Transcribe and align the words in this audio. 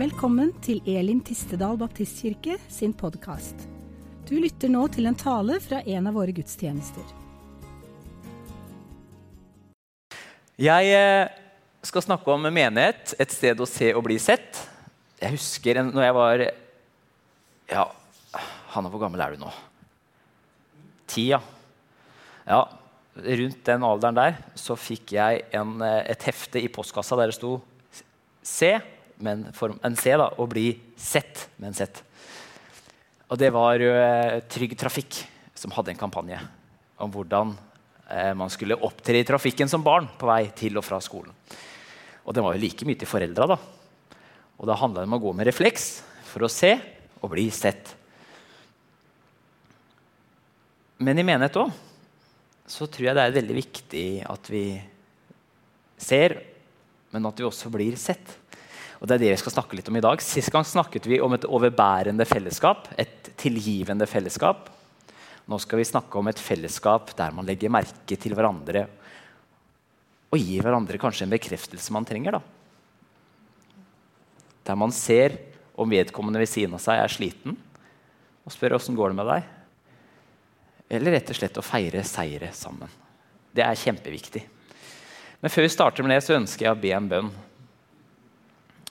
Velkommen 0.00 0.54
til 0.64 0.78
Elim 0.88 1.18
Tistedal 1.20 1.74
Baptistkirke 1.76 2.54
sin 2.72 2.94
podkast. 2.96 3.66
Du 4.24 4.30
lytter 4.40 4.70
nå 4.72 4.86
til 4.88 5.04
en 5.10 5.16
tale 5.18 5.58
fra 5.60 5.82
en 5.82 6.06
av 6.08 6.14
våre 6.16 6.32
gudstjenester. 6.32 7.02
Jeg 10.56 10.94
eh, 10.96 11.34
skal 11.84 12.04
snakke 12.06 12.32
om 12.32 12.46
menighet, 12.46 13.12
et 13.20 13.34
sted 13.34 13.60
å 13.60 13.66
se 13.68 13.90
og 13.92 14.06
bli 14.06 14.16
sett. 14.16 14.62
Jeg 15.20 15.34
husker 15.34 15.82
når 15.82 16.06
jeg 16.06 16.16
var 16.16 16.44
Ja, 17.74 17.84
Hanna, 18.72 18.88
hvor 18.88 19.02
gammel 19.02 19.20
er 19.20 19.34
du 19.36 19.42
nå? 19.42 19.52
Ti, 21.12 21.26
ja. 21.34 21.42
ja. 22.46 22.62
Rundt 23.42 23.60
den 23.68 23.84
alderen 23.90 24.16
der 24.16 24.40
så 24.56 24.78
fikk 24.80 25.12
jeg 25.18 25.44
en, 25.60 25.76
eh, 25.84 26.06
et 26.16 26.24
hefte 26.30 26.64
i 26.64 26.72
postkassa 26.72 27.20
der 27.20 27.34
det 27.34 27.36
sto 27.36 27.58
'Se', 28.40 28.80
men 29.20 29.46
form, 29.56 29.78
en 29.84 29.96
C, 29.96 30.12
da, 30.16 30.30
og 30.36 30.48
'bli 30.50 30.72
sett' 30.96 31.48
med 31.58 31.70
en 31.70 31.74
Z. 31.74 32.02
Og 33.30 33.38
det 33.38 33.52
var 33.54 33.78
uh, 33.78 34.40
Trygg 34.50 34.74
Trafikk 34.78 35.20
som 35.54 35.70
hadde 35.76 35.92
en 35.92 36.00
kampanje 36.00 36.40
om 36.98 37.12
hvordan 37.12 37.52
uh, 37.54 38.32
man 38.34 38.50
skulle 38.50 38.78
opptre 38.80 39.20
i 39.20 39.26
trafikken 39.26 39.68
som 39.70 39.84
barn 39.84 40.08
på 40.18 40.26
vei 40.26 40.48
til 40.56 40.80
og 40.80 40.84
fra 40.84 40.98
skolen. 41.04 41.30
Og 42.24 42.34
den 42.34 42.44
var 42.44 42.56
jo 42.56 42.64
like 42.64 42.86
mye 42.88 42.98
til 42.98 43.08
foreldra. 43.08 43.46
Da 43.46 43.58
Og 44.58 44.66
da 44.66 44.76
handla 44.76 45.00
det 45.00 45.08
om 45.08 45.16
å 45.16 45.22
gå 45.22 45.32
med 45.32 45.46
refleks 45.46 46.02
for 46.26 46.44
å 46.44 46.52
se 46.52 46.74
og 47.20 47.30
bli 47.32 47.46
sett. 47.54 47.94
Men 51.00 51.18
i 51.18 51.24
menighet 51.24 51.56
òg 51.56 51.70
så 52.70 52.86
tror 52.86 53.08
jeg 53.08 53.16
det 53.16 53.22
er 53.24 53.34
veldig 53.34 53.56
viktig 53.56 54.06
at 54.30 54.50
vi 54.52 54.64
ser, 56.00 56.36
men 57.10 57.26
at 57.26 57.40
vi 57.40 57.46
også 57.48 57.70
blir 57.72 57.96
sett. 57.98 58.36
Og 59.00 59.08
Det 59.08 59.16
er 59.16 59.22
det 59.22 59.32
vi 59.32 59.40
skal 59.40 59.54
snakke 59.54 59.78
litt 59.78 59.88
om 59.88 59.96
i 59.96 60.04
dag. 60.04 60.20
Sist 60.20 60.52
gang 60.52 60.64
snakket 60.64 61.08
vi 61.08 61.20
om 61.24 61.32
et 61.32 61.46
overbærende 61.48 62.26
fellesskap. 62.28 62.90
Et 63.00 63.30
tilgivende 63.40 64.06
fellesskap. 64.06 64.68
Nå 65.48 65.58
skal 65.58 65.80
vi 65.80 65.88
snakke 65.88 66.20
om 66.20 66.28
et 66.28 66.38
fellesskap 66.38 67.14
der 67.16 67.32
man 67.34 67.48
legger 67.48 67.72
merke 67.72 68.18
til 68.20 68.36
hverandre 68.36 68.86
og 70.30 70.38
gir 70.38 70.62
hverandre 70.62 70.98
kanskje 71.00 71.24
en 71.26 71.32
bekreftelse 71.32 71.90
man 71.90 72.06
trenger. 72.06 72.38
da. 72.38 72.40
Der 74.68 74.76
man 74.78 74.92
ser 74.94 75.40
om 75.74 75.90
vedkommende 75.90 76.38
ved 76.38 76.50
siden 76.52 76.76
av 76.76 76.82
seg 76.84 77.00
er 77.00 77.10
sliten, 77.10 77.56
og 78.44 78.54
spør 78.54 78.76
åssen 78.76 78.94
går 78.94 79.10
det 79.10 79.18
med 79.18 79.26
deg. 79.26 79.48
Eller 80.90 81.16
rett 81.16 81.30
og 81.32 81.38
slett 81.38 81.58
å 81.58 81.66
feire 81.66 82.04
seire 82.06 82.52
sammen. 82.54 82.90
Det 83.50 83.64
er 83.66 83.78
kjempeviktig. 83.78 84.44
Men 85.40 85.50
før 85.50 85.66
vi 85.66 85.72
starter 85.72 86.06
med 86.06 86.14
det, 86.14 86.22
så 86.22 86.36
ønsker 86.36 86.66
jeg 86.66 86.76
å 86.76 86.78
be 86.78 86.92
en 86.94 87.08
bønn. 87.10 87.30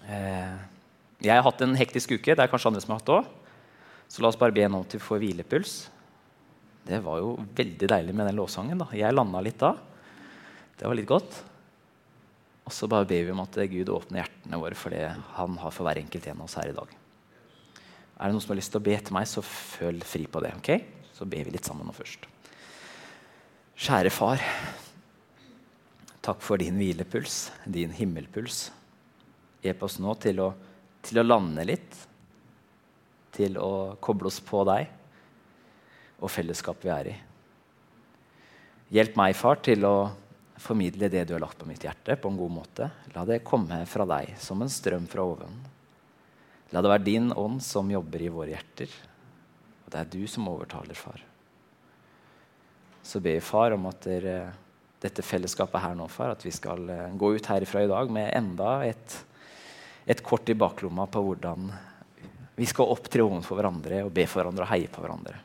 Eh, 0.10 0.56
jeg 1.22 1.36
har 1.36 1.46
hatt 1.46 1.62
en 1.62 1.78
hektisk 1.78 2.16
uke. 2.18 2.34
Det 2.34 2.42
er 2.42 2.50
kanskje 2.50 2.72
andre 2.72 2.82
som 2.84 2.96
har 2.96 3.02
hatt 3.02 3.10
det 3.10 3.18
òg. 3.20 3.30
Så 4.10 4.24
la 4.24 4.32
oss 4.32 4.40
bare 4.40 4.56
be 4.56 4.66
nå 4.66 4.82
til 4.90 4.98
vi 4.98 5.06
får 5.06 5.22
hvilepuls. 5.22 5.74
Det 6.90 6.98
var 7.06 7.20
jo 7.22 7.36
veldig 7.58 7.90
deilig 7.92 8.16
med 8.16 8.26
den 8.32 8.40
lovsangen. 8.40 8.80
da. 8.82 8.88
Jeg 8.96 9.14
landa 9.14 9.42
litt 9.46 9.60
da. 9.62 9.76
Det 10.80 10.88
var 10.88 10.98
litt 10.98 11.10
godt. 11.10 11.44
Og 12.66 12.74
så 12.74 12.90
bare 12.90 13.06
ber 13.10 13.28
vi 13.28 13.34
om 13.34 13.44
at 13.44 13.60
Gud 13.70 13.92
åpner 13.94 14.24
hjertene 14.24 14.62
våre 14.62 14.78
for 14.78 14.94
det 14.94 15.06
han 15.36 15.58
har 15.62 15.74
for 15.74 15.86
hver 15.86 16.02
enkelt 16.02 16.26
en 16.30 16.42
av 16.42 16.48
oss 16.48 16.58
her 16.58 16.72
i 16.72 16.78
dag. 16.78 16.90
Er 18.20 18.28
det 18.28 18.36
noen 18.36 18.44
som 18.44 18.54
har 18.54 18.60
lyst 18.60 18.74
til 18.74 18.82
å 18.82 18.86
be 18.86 18.96
etter 18.98 19.16
meg, 19.16 19.30
så 19.30 19.44
føl 19.46 20.02
fri 20.06 20.26
på 20.30 20.42
det. 20.44 20.54
ok? 20.58 20.70
Så 21.14 21.28
ber 21.30 21.46
vi 21.46 21.54
litt 21.54 21.68
sammen 21.68 21.88
nå 21.88 21.94
først. 21.96 22.26
Kjære 23.80 24.12
far. 24.12 24.42
Takk 26.26 26.42
for 26.44 26.60
din 26.60 26.78
hvilepuls, 26.80 27.50
din 27.64 27.94
himmelpuls. 27.96 28.70
Hjelp 29.64 29.84
oss 29.88 29.98
nå 30.00 30.14
til 30.22 30.40
å, 30.44 30.52
til 31.04 31.22
å 31.22 31.26
lande 31.26 31.66
litt. 31.68 31.98
Til 33.36 33.58
å 33.62 33.98
koble 34.02 34.32
oss 34.32 34.40
på 34.44 34.64
deg 34.68 34.96
og 36.20 36.32
fellesskapet 36.32 36.86
vi 36.86 36.92
er 36.94 37.10
i. 37.12 37.18
Hjelp 38.98 39.20
meg, 39.20 39.36
far, 39.38 39.60
til 39.64 39.86
å 39.88 39.96
formidle 40.60 41.08
det 41.12 41.24
du 41.28 41.36
har 41.36 41.44
lagt 41.44 41.60
på 41.60 41.68
mitt 41.70 41.84
hjerte, 41.86 42.18
på 42.20 42.32
en 42.32 42.40
god 42.40 42.52
måte. 42.52 42.90
La 43.14 43.24
det 43.28 43.44
komme 43.48 43.84
fra 43.88 44.08
deg 44.10 44.34
som 44.42 44.60
en 44.64 44.72
strøm 44.72 45.06
fra 45.08 45.24
oven. 45.24 45.54
La 46.74 46.84
det 46.84 46.92
være 46.92 47.06
din 47.06 47.32
ånd 47.32 47.62
som 47.66 47.90
jobber 47.90 48.26
i 48.26 48.32
våre 48.34 48.54
hjerter. 48.54 48.92
Og 49.86 49.94
det 49.94 50.02
er 50.02 50.10
du 50.12 50.24
som 50.30 50.50
overtaler, 50.52 50.98
far. 50.98 51.22
Så 53.06 53.22
ber 53.24 53.40
vi, 53.40 53.46
far, 53.46 53.74
om 53.74 53.88
at 53.90 54.04
dere, 54.06 54.36
dette 55.02 55.26
fellesskapet 55.26 55.82
her 55.82 55.96
nå, 55.98 56.10
far, 56.12 56.36
at 56.36 56.44
vi 56.46 56.54
skal 56.54 56.84
eh, 56.94 57.08
gå 57.18 57.32
ut 57.38 57.50
herifra 57.50 57.86
i 57.86 57.90
dag 57.90 58.12
med 58.14 58.30
enda 58.38 58.74
et, 58.86 59.16
et 60.10 60.24
kort 60.26 60.50
i 60.50 60.58
baklomma 60.58 61.06
på 61.12 61.22
hvordan 61.22 61.70
vi 62.60 62.68
skal 62.68 62.90
opptre 62.92 63.24
overfor 63.24 63.60
hverandre 63.60 64.02
og 64.08 64.12
be 64.16 64.26
for 64.28 64.42
hverandre 64.42 64.66
og 64.66 64.72
heie 64.74 64.90
på 64.92 65.04
hverandre. 65.04 65.38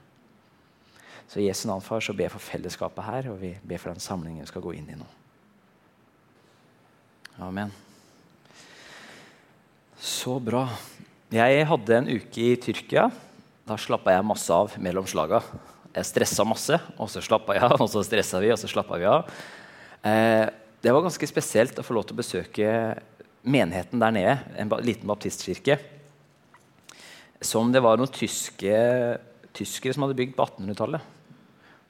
Så 1.29 1.41
i 1.41 1.47
Jesu 1.49 1.67
navn, 1.69 1.85
far, 1.85 2.03
så 2.05 2.15
ber 2.17 2.27
jeg 2.27 2.35
for 2.35 2.43
fellesskapet 2.43 3.07
her, 3.07 3.29
og 3.33 3.39
vi 3.41 3.53
ber 3.63 3.81
for 3.83 3.93
den 3.93 4.03
samlingen 4.03 4.43
vi 4.45 4.51
skal 4.51 4.65
gå 4.65 4.75
inn 4.77 4.89
i 4.93 4.99
nå. 4.99 5.07
Amen. 7.45 7.73
Så 9.99 10.37
bra. 10.43 10.67
Jeg 11.35 11.65
hadde 11.67 11.97
en 11.97 12.11
uke 12.13 12.49
i 12.53 12.59
Tyrkia. 12.61 13.09
Da 13.65 13.79
slappa 13.81 14.13
jeg 14.15 14.27
masse 14.27 14.53
av 14.55 14.77
mellom 14.83 15.07
slaga. 15.09 15.41
Jeg 15.95 16.11
stressa 16.11 16.45
masse, 16.47 16.79
og 16.99 17.09
så 17.11 17.23
slappa 17.25 17.57
jeg 17.57 17.65
av, 17.67 17.79
og 17.81 17.91
så 17.91 18.03
stressa 18.07 18.43
vi, 18.43 18.53
og 18.55 18.61
så 18.61 18.71
slappa 18.71 18.99
vi 19.01 19.09
av. 19.09 19.31
Eh, 20.05 20.45
det 20.85 20.93
var 20.93 21.07
ganske 21.07 21.31
spesielt 21.31 21.79
å 21.81 21.87
få 21.87 21.97
lov 21.97 22.07
til 22.09 22.19
å 22.19 22.21
besøke 22.21 22.71
menigheten 23.45 24.01
der 24.01 24.15
nede, 24.15 24.39
en 24.57 24.73
liten 24.85 25.09
baptistkirke, 25.09 25.79
som 27.45 27.73
det 27.73 27.83
var 27.85 28.01
noen 28.01 28.13
tyske, 28.13 28.77
tyskere 29.53 29.95
som 29.95 30.07
hadde 30.07 30.17
bygd 30.17 30.33
på 30.37 30.47
1800-tallet. 30.47 31.11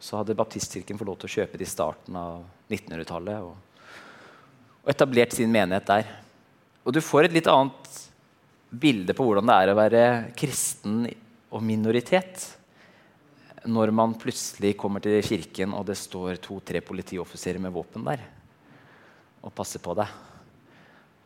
Så 0.02 0.18
hadde 0.18 0.36
baptistkirken 0.36 0.98
fått 0.98 1.08
lov 1.08 1.20
til 1.22 1.30
å 1.30 1.34
kjøpe 1.36 1.60
det 1.60 1.68
i 1.68 1.70
starten 1.70 2.18
av 2.18 2.42
1900-tallet 2.66 3.46
og, 3.46 3.54
og 4.82 4.90
etablert 4.90 5.36
sin 5.36 5.52
menighet 5.54 5.86
der. 5.88 6.10
Og 6.84 6.92
du 6.92 7.00
får 7.00 7.28
et 7.28 7.38
litt 7.38 7.48
annet 7.48 8.02
bilde 8.74 9.14
på 9.14 9.24
hvordan 9.24 9.46
det 9.48 9.56
er 9.56 9.70
å 9.70 9.78
være 9.78 10.04
kristen 10.36 11.04
og 11.54 11.62
minoritet 11.64 12.50
når 13.70 13.94
man 13.96 14.12
plutselig 14.20 14.74
kommer 14.76 15.00
til 15.00 15.22
kirken, 15.24 15.72
og 15.72 15.86
det 15.88 15.96
står 15.96 16.36
to-tre 16.42 16.82
politioffiserer 16.84 17.62
med 17.62 17.72
våpen 17.72 18.04
der 18.04 18.26
og 19.44 19.52
passer 19.56 19.80
på 19.80 19.94
deg. 19.96 20.10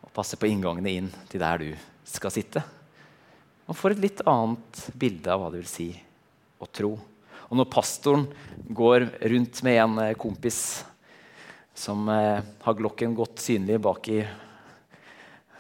Og 0.09 0.17
passe 0.17 0.39
på 0.41 0.49
inngangene 0.49 0.97
inn 0.97 1.13
til 1.31 1.43
der 1.45 1.63
du 1.63 1.71
skal 2.09 2.33
sitte. 2.35 2.65
Man 3.69 3.77
får 3.77 3.95
et 3.95 4.05
litt 4.07 4.25
annet 4.25 4.83
bilde 4.97 5.29
av 5.29 5.43
hva 5.43 5.53
det 5.53 5.61
vil 5.61 5.71
si 5.71 5.89
å 6.59 6.67
tro. 6.73 6.95
Og 7.49 7.57
når 7.57 7.69
pastoren 7.73 8.25
går 8.69 9.07
rundt 9.33 9.61
med 9.65 9.81
en 9.83 10.01
eh, 10.03 10.17
kompis 10.19 10.63
som 11.77 12.09
eh, 12.13 12.41
har 12.65 12.79
glokken 12.81 13.15
godt 13.17 13.45
synlig 13.45 13.79
bak 13.85 14.09
i 14.13 14.23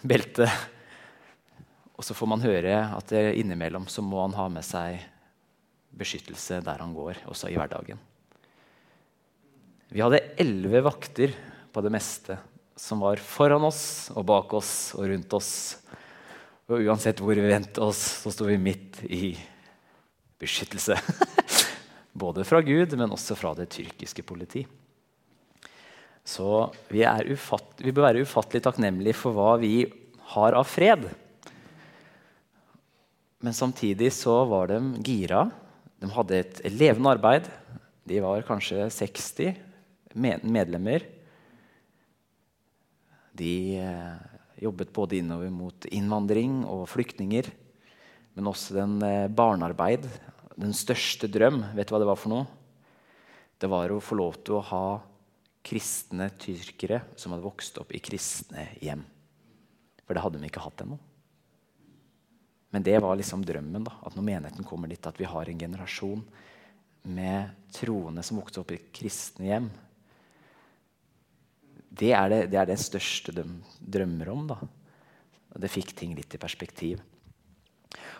beltet, 0.02 0.50
og 1.98 2.06
så 2.06 2.14
får 2.14 2.30
man 2.30 2.44
høre 2.44 2.74
at 2.94 3.12
innimellom 3.12 3.88
så 3.90 4.04
må 4.06 4.20
han 4.22 4.36
ha 4.38 4.44
med 4.52 4.62
seg 4.62 5.00
beskyttelse 5.98 6.60
der 6.62 6.84
han 6.84 6.94
går, 6.94 7.24
også 7.26 7.50
i 7.50 7.56
hverdagen. 7.58 7.98
Vi 9.88 10.02
hadde 10.04 10.20
elleve 10.38 10.84
vakter 10.86 11.32
på 11.72 11.82
det 11.82 11.92
meste 11.92 12.36
som 12.78 13.02
var 13.02 13.18
foran 13.20 13.66
oss 13.66 14.08
og 14.14 14.26
bak 14.28 14.54
oss 14.54 14.72
og 14.96 15.08
rundt 15.10 15.34
oss. 15.34 15.52
Og 16.68 16.84
uansett 16.86 17.20
hvor 17.24 17.34
vi 17.34 17.48
vendte 17.48 17.82
oss, 17.82 18.00
så 18.22 18.32
sto 18.32 18.46
vi 18.46 18.58
midt 18.60 19.00
i 19.04 19.32
beskyttelse. 20.38 20.98
Både 22.22 22.44
fra 22.46 22.60
Gud, 22.62 22.94
men 22.98 23.14
også 23.14 23.36
fra 23.38 23.54
det 23.58 23.70
tyrkiske 23.74 24.22
politi. 24.26 24.64
Så 26.28 26.68
vi, 26.92 27.02
ufatt, 27.32 27.80
vi 27.80 27.94
bør 27.94 28.10
være 28.10 28.26
ufattelig 28.26 28.62
takknemlige 28.66 29.16
for 29.16 29.34
hva 29.34 29.56
vi 29.62 29.86
har 30.34 30.56
av 30.58 30.66
fred. 30.68 31.06
Men 33.40 33.56
samtidig 33.56 34.10
så 34.12 34.42
var 34.50 34.68
de 34.70 34.80
gira. 35.06 35.46
De 35.98 36.10
hadde 36.12 36.42
et 36.42 36.60
levende 36.74 37.14
arbeid. 37.16 37.48
De 38.08 38.20
var 38.22 38.44
kanskje 38.46 38.90
60 38.92 39.56
medlemmer. 40.18 41.06
De 43.38 43.78
eh, 43.78 44.38
jobbet 44.64 44.92
både 44.94 45.20
innover 45.20 45.50
mot 45.54 45.86
innvandring 45.94 46.64
og 46.66 46.88
flyktninger, 46.90 47.50
men 48.34 48.50
også 48.50 48.76
den 48.76 48.96
eh, 49.06 49.26
barnearbeid. 49.30 50.08
Den 50.58 50.74
største 50.74 51.30
drøm, 51.30 51.62
vet 51.76 51.88
du 51.88 51.94
hva 51.94 52.02
det 52.02 52.10
var 52.10 52.18
for 52.18 52.34
noe? 52.34 52.48
Det 53.58 53.70
var 53.70 53.90
å 53.90 54.02
få 54.02 54.18
lov 54.18 54.40
til 54.46 54.58
å 54.58 54.64
ha 54.70 54.86
kristne 55.68 56.30
tyrkere 56.38 57.02
som 57.18 57.34
hadde 57.34 57.46
vokst 57.46 57.78
opp 57.82 57.92
i 57.94 58.02
kristne 58.02 58.68
hjem. 58.82 59.02
For 60.06 60.16
det 60.16 60.22
hadde 60.24 60.40
de 60.40 60.48
ikke 60.48 60.62
hatt 60.64 60.82
ennå. 60.84 60.98
Men 62.72 62.84
det 62.84 62.98
var 63.00 63.16
liksom 63.16 63.44
drømmen. 63.46 63.84
da, 63.84 63.94
At 64.04 64.16
når 64.16 64.26
menigheten 64.26 64.66
kommer 64.66 64.88
dit, 64.88 65.06
at 65.06 65.18
vi 65.20 65.28
har 65.28 65.48
en 65.48 65.60
generasjon 65.60 66.24
med 67.08 67.54
troende 67.72 68.22
som 68.26 68.40
vokste 68.40 68.62
opp 68.62 68.72
i 68.74 68.80
kristne 68.92 69.48
hjem. 69.48 69.68
Det 71.88 72.12
er 72.12 72.28
det, 72.30 72.40
det, 72.52 72.58
er 72.60 72.68
det 72.68 72.78
største 72.80 73.32
de 73.34 73.44
drømmer 73.80 74.30
om. 74.32 74.46
da. 74.50 74.58
Det 75.58 75.70
fikk 75.72 75.94
ting 75.96 76.14
litt 76.16 76.34
i 76.34 76.40
perspektiv. 76.40 77.00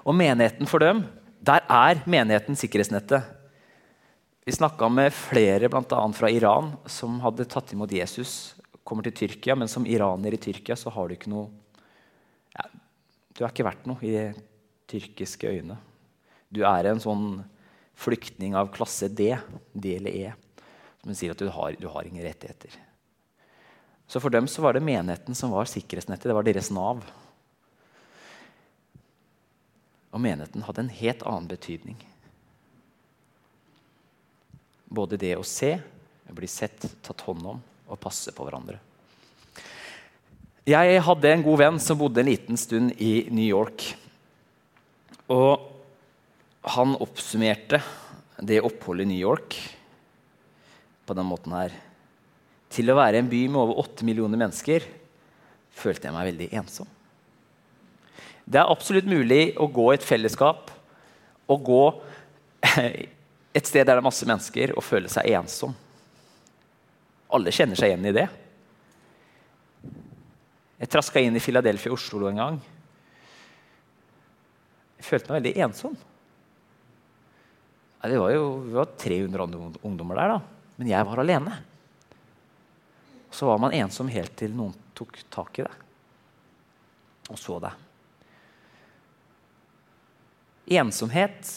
Og 0.09 0.17
menigheten 0.17 0.69
for 0.71 0.83
dem, 0.83 1.05
der 1.45 1.65
er 1.71 2.01
menigheten 2.09 2.57
sikkerhetsnettet. 2.59 3.35
Vi 4.49 4.55
snakka 4.57 4.89
med 4.89 5.13
flere, 5.13 5.69
bl.a. 5.69 6.01
fra 6.17 6.31
Iran, 6.33 6.73
som 6.89 7.19
hadde 7.21 7.47
tatt 7.51 7.75
imot 7.77 7.93
Jesus. 7.93 8.57
Kommer 8.81 9.05
til 9.05 9.13
Tyrkia, 9.13 9.55
men 9.59 9.69
som 9.69 9.87
iraner 9.87 10.35
i 10.35 10.41
Tyrkia 10.41 10.77
så 10.79 10.91
har 10.95 11.09
du 11.09 11.19
ikke 11.19 11.33
noe 11.33 11.51
ja, 12.55 12.65
Du 13.37 13.45
er 13.45 13.53
ikke 13.53 13.67
verdt 13.69 13.85
noe 13.91 14.01
i 14.09 14.31
tyrkiske 14.89 15.53
øyne. 15.53 15.77
Du 16.49 16.63
er 16.65 16.89
en 16.89 17.03
sånn 17.03 17.43
flyktning 17.99 18.57
av 18.57 18.71
klasse 18.73 19.11
D, 19.13 19.35
D 19.77 19.97
eller 19.99 20.17
E, 20.17 20.33
som 21.03 21.13
sier 21.13 21.37
at 21.37 21.45
du 21.45 21.51
har, 21.53 21.77
du 21.77 21.85
har 21.93 22.09
ingen 22.09 22.25
rettigheter. 22.25 22.73
Så 24.09 24.21
for 24.21 24.33
dem 24.33 24.49
så 24.49 24.63
var 24.65 24.73
det 24.73 24.81
menigheten 24.81 25.37
som 25.37 25.53
var 25.53 25.69
sikkerhetsnettet. 25.69 26.31
Det 26.31 26.37
var 26.37 26.47
deres 26.47 26.71
Nav. 26.73 27.03
Og 30.09 30.21
menigheten 30.25 30.65
hadde 30.65 30.87
en 30.87 30.95
helt 31.01 31.25
annen 31.29 31.49
betydning. 31.51 31.99
Både 34.89 35.21
det 35.21 35.35
å 35.37 35.45
se, 35.45 35.75
bli 36.33 36.49
sett, 36.49 36.87
tatt 37.05 37.25
hånd 37.27 37.45
om 37.53 37.61
og 37.89 38.01
passe 38.01 38.33
på 38.33 38.45
hverandre. 38.47 38.79
Jeg 40.69 41.01
hadde 41.05 41.31
en 41.33 41.45
god 41.45 41.61
venn 41.61 41.79
som 41.81 41.97
bodde 42.01 42.21
en 42.21 42.29
liten 42.29 42.59
stund 42.61 42.97
i 43.01 43.29
New 43.33 43.45
York. 43.45 43.85
Og 45.33 45.69
han 46.77 46.97
oppsummerte 46.97 47.81
det 48.41 48.61
oppholdet 48.65 49.07
i 49.07 49.13
New 49.13 49.21
York 49.21 49.57
på 51.09 51.17
den 51.17 51.29
måten 51.29 51.57
her. 51.57 51.77
Til 52.73 52.91
å 52.93 52.97
være 52.99 53.23
en 53.23 53.31
by 53.31 53.43
med 53.49 53.61
over 53.63 53.81
åtte 53.85 54.07
millioner 54.07 54.41
mennesker 54.41 54.85
følte 55.79 56.09
jeg 56.09 56.17
meg 56.17 56.31
veldig 56.33 56.49
ensom. 56.61 56.89
Det 58.49 58.61
er 58.61 58.73
absolutt 58.73 59.09
mulig 59.09 59.53
å 59.61 59.69
gå 59.71 59.91
i 59.93 59.99
et 59.99 60.07
fellesskap 60.07 60.73
og 61.49 61.65
gå 61.65 61.83
et 63.59 63.69
sted 63.69 63.85
der 63.85 63.95
det 63.95 64.01
er 64.01 64.05
masse 64.05 64.27
mennesker, 64.29 64.75
og 64.77 64.85
føle 64.85 65.11
seg 65.13 65.29
ensom. 65.37 65.75
Alle 67.35 67.53
kjenner 67.53 67.79
seg 67.79 67.93
igjen 67.93 68.09
i 68.09 68.15
det. 68.17 68.27
Jeg 70.79 70.93
traska 70.93 71.21
inn 71.21 71.37
i 71.37 71.43
Philadelphia 71.43 71.93
Oslo 71.93 72.29
en 72.31 72.41
gang. 72.41 72.61
Jeg 74.99 75.07
følte 75.07 75.33
meg 75.33 75.43
veldig 75.43 75.65
ensom. 75.67 75.97
Det 77.99 78.21
var 78.21 78.31
jo 78.31 78.45
vi 78.63 78.77
var 78.77 78.93
300 78.97 79.49
ungdommer 79.85 80.21
der, 80.21 80.37
da. 80.37 80.69
men 80.79 80.91
jeg 80.93 81.07
var 81.09 81.21
alene. 81.21 81.57
Så 83.39 83.47
var 83.47 83.61
man 83.63 83.75
ensom 83.77 84.09
helt 84.11 84.35
til 84.35 84.51
noen 84.51 84.75
tok 84.99 85.21
tak 85.31 85.61
i 85.63 85.67
det 85.69 85.75
og 87.29 87.39
så 87.39 87.59
det. 87.63 87.71
Ensomhet 90.81 91.51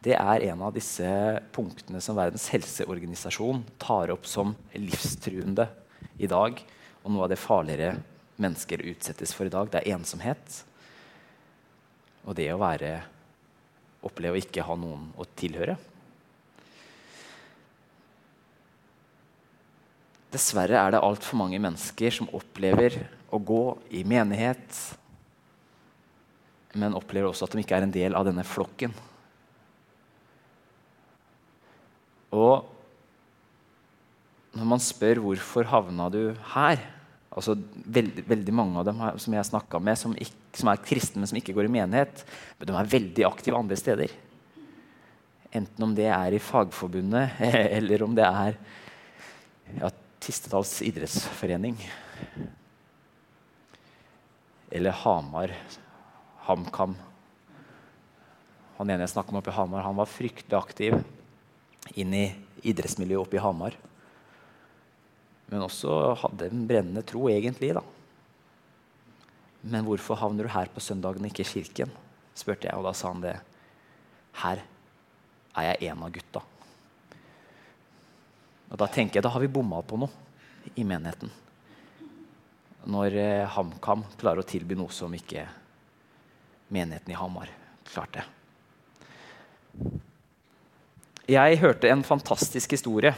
det 0.00 0.14
er 0.14 0.46
en 0.46 0.62
av 0.64 0.76
disse 0.76 1.10
punktene 1.52 1.98
som 2.00 2.16
Verdens 2.16 2.46
helseorganisasjon 2.54 3.64
tar 3.82 4.14
opp 4.14 4.30
som 4.30 4.54
livstruende 4.78 5.66
i 6.22 6.30
dag. 6.30 6.62
Og 7.02 7.10
noe 7.10 7.26
av 7.26 7.34
det 7.34 7.40
farligere 7.40 7.98
mennesker 8.40 8.86
utsettes 8.94 9.34
for 9.36 9.50
i 9.50 9.52
dag, 9.52 9.68
det 9.68 9.82
er 9.82 9.96
ensomhet. 9.98 10.62
Og 12.24 12.38
det 12.38 12.46
å 12.54 12.62
være, 12.62 12.94
oppleve 14.06 14.38
å 14.38 14.40
ikke 14.40 14.64
ha 14.70 14.78
noen 14.78 15.10
å 15.20 15.26
tilhøre. 15.36 15.76
Dessverre 20.30 20.78
er 20.78 20.94
det 20.94 21.02
altfor 21.02 21.40
mange 21.40 21.58
mennesker 21.62 22.14
som 22.14 22.30
opplever 22.36 23.00
å 23.30 23.38
gå 23.42 23.64
i 23.98 24.04
menighet, 24.06 24.80
men 26.78 26.94
opplever 26.94 27.30
også 27.30 27.48
at 27.48 27.56
de 27.56 27.64
ikke 27.64 27.78
er 27.78 27.86
en 27.86 27.94
del 27.94 28.14
av 28.14 28.28
denne 28.28 28.44
flokken. 28.46 28.94
Og 32.30 32.68
når 34.54 34.66
man 34.70 34.82
spør 34.82 35.22
hvorfor 35.24 35.66
havna 35.70 36.08
du 36.14 36.22
her 36.54 36.82
altså 37.30 37.54
veldig, 37.94 38.24
veldig 38.26 38.54
mange 38.54 38.80
av 38.80 38.88
dem 38.88 39.02
som 39.22 39.34
jeg 39.34 39.46
har 39.54 39.82
med, 39.86 39.98
som, 39.98 40.14
ikke, 40.18 40.38
som, 40.58 40.70
er 40.70 40.82
kristne, 40.82 41.22
men 41.22 41.30
som 41.30 41.38
ikke 41.38 41.54
går 41.54 41.68
i 41.68 41.72
menighet, 41.76 42.24
men 42.58 42.70
de 42.70 42.74
er 42.74 42.92
veldig 42.94 43.26
aktive 43.28 43.58
andre 43.58 43.78
steder. 43.78 44.14
Enten 45.54 45.86
om 45.86 45.94
det 45.94 46.08
er 46.10 46.34
i 46.34 46.42
Fagforbundet, 46.42 47.38
eller 47.78 48.06
om 48.06 48.16
det 48.18 48.26
er 48.26 48.58
ja, 49.78 49.90
Tistedals 50.20 50.82
idrettsforening. 50.84 51.78
Eller 54.70 54.90
Hamar. 55.02 55.54
HamKam. 56.46 56.96
Han 58.76 58.90
ene 58.90 59.04
jeg 59.04 59.12
snakka 59.12 59.32
om 59.32 59.38
oppe 59.40 59.52
i 59.52 59.56
Hamar, 59.56 59.84
han 59.84 59.98
var 59.98 60.08
fryktelig 60.08 60.56
aktiv 60.56 60.94
inn 62.00 62.14
i 62.16 62.26
idrettsmiljøet 62.64 63.26
oppe 63.26 63.36
i 63.36 63.42
Hamar. 63.42 63.76
Men 65.50 65.64
også 65.66 66.14
hadde 66.22 66.48
en 66.48 66.66
brennende 66.68 67.02
tro, 67.06 67.26
egentlig. 67.28 67.74
da. 67.76 67.82
Men 69.60 69.84
hvorfor 69.84 70.16
havner 70.16 70.46
du 70.46 70.52
her 70.52 70.70
på 70.72 70.80
søndagen 70.80 71.26
ikke 71.28 71.44
i 71.44 71.52
kirken? 71.52 71.92
spurte 72.34 72.68
jeg, 72.68 72.76
og 72.78 72.86
da 72.86 72.94
sa 72.96 73.10
han 73.12 73.24
det. 73.24 73.34
Her 74.40 74.62
er 75.58 75.66
jeg 75.68 75.90
en 75.90 76.04
av 76.06 76.14
gutta. 76.14 76.42
Og 78.70 78.78
Da 78.78 78.86
tenker 78.86 79.18
jeg 79.18 79.26
da 79.26 79.32
har 79.34 79.42
vi 79.42 79.50
bomma 79.50 79.82
på 79.82 79.98
noe 79.98 80.70
i 80.78 80.84
menigheten. 80.86 81.30
Når 82.90 83.16
eh, 83.18 83.48
HamKam 83.56 84.04
klarer 84.20 84.42
å 84.42 84.46
tilby 84.46 84.76
noe 84.78 84.92
som 84.94 85.12
ikke 85.14 85.44
menigheten 86.70 87.12
i 87.12 87.18
Hamar 87.18 87.50
klarte. 87.90 88.22
Jeg 91.30 91.58
hørte 91.60 91.90
en 91.90 92.06
fantastisk 92.06 92.72
historie. 92.76 93.12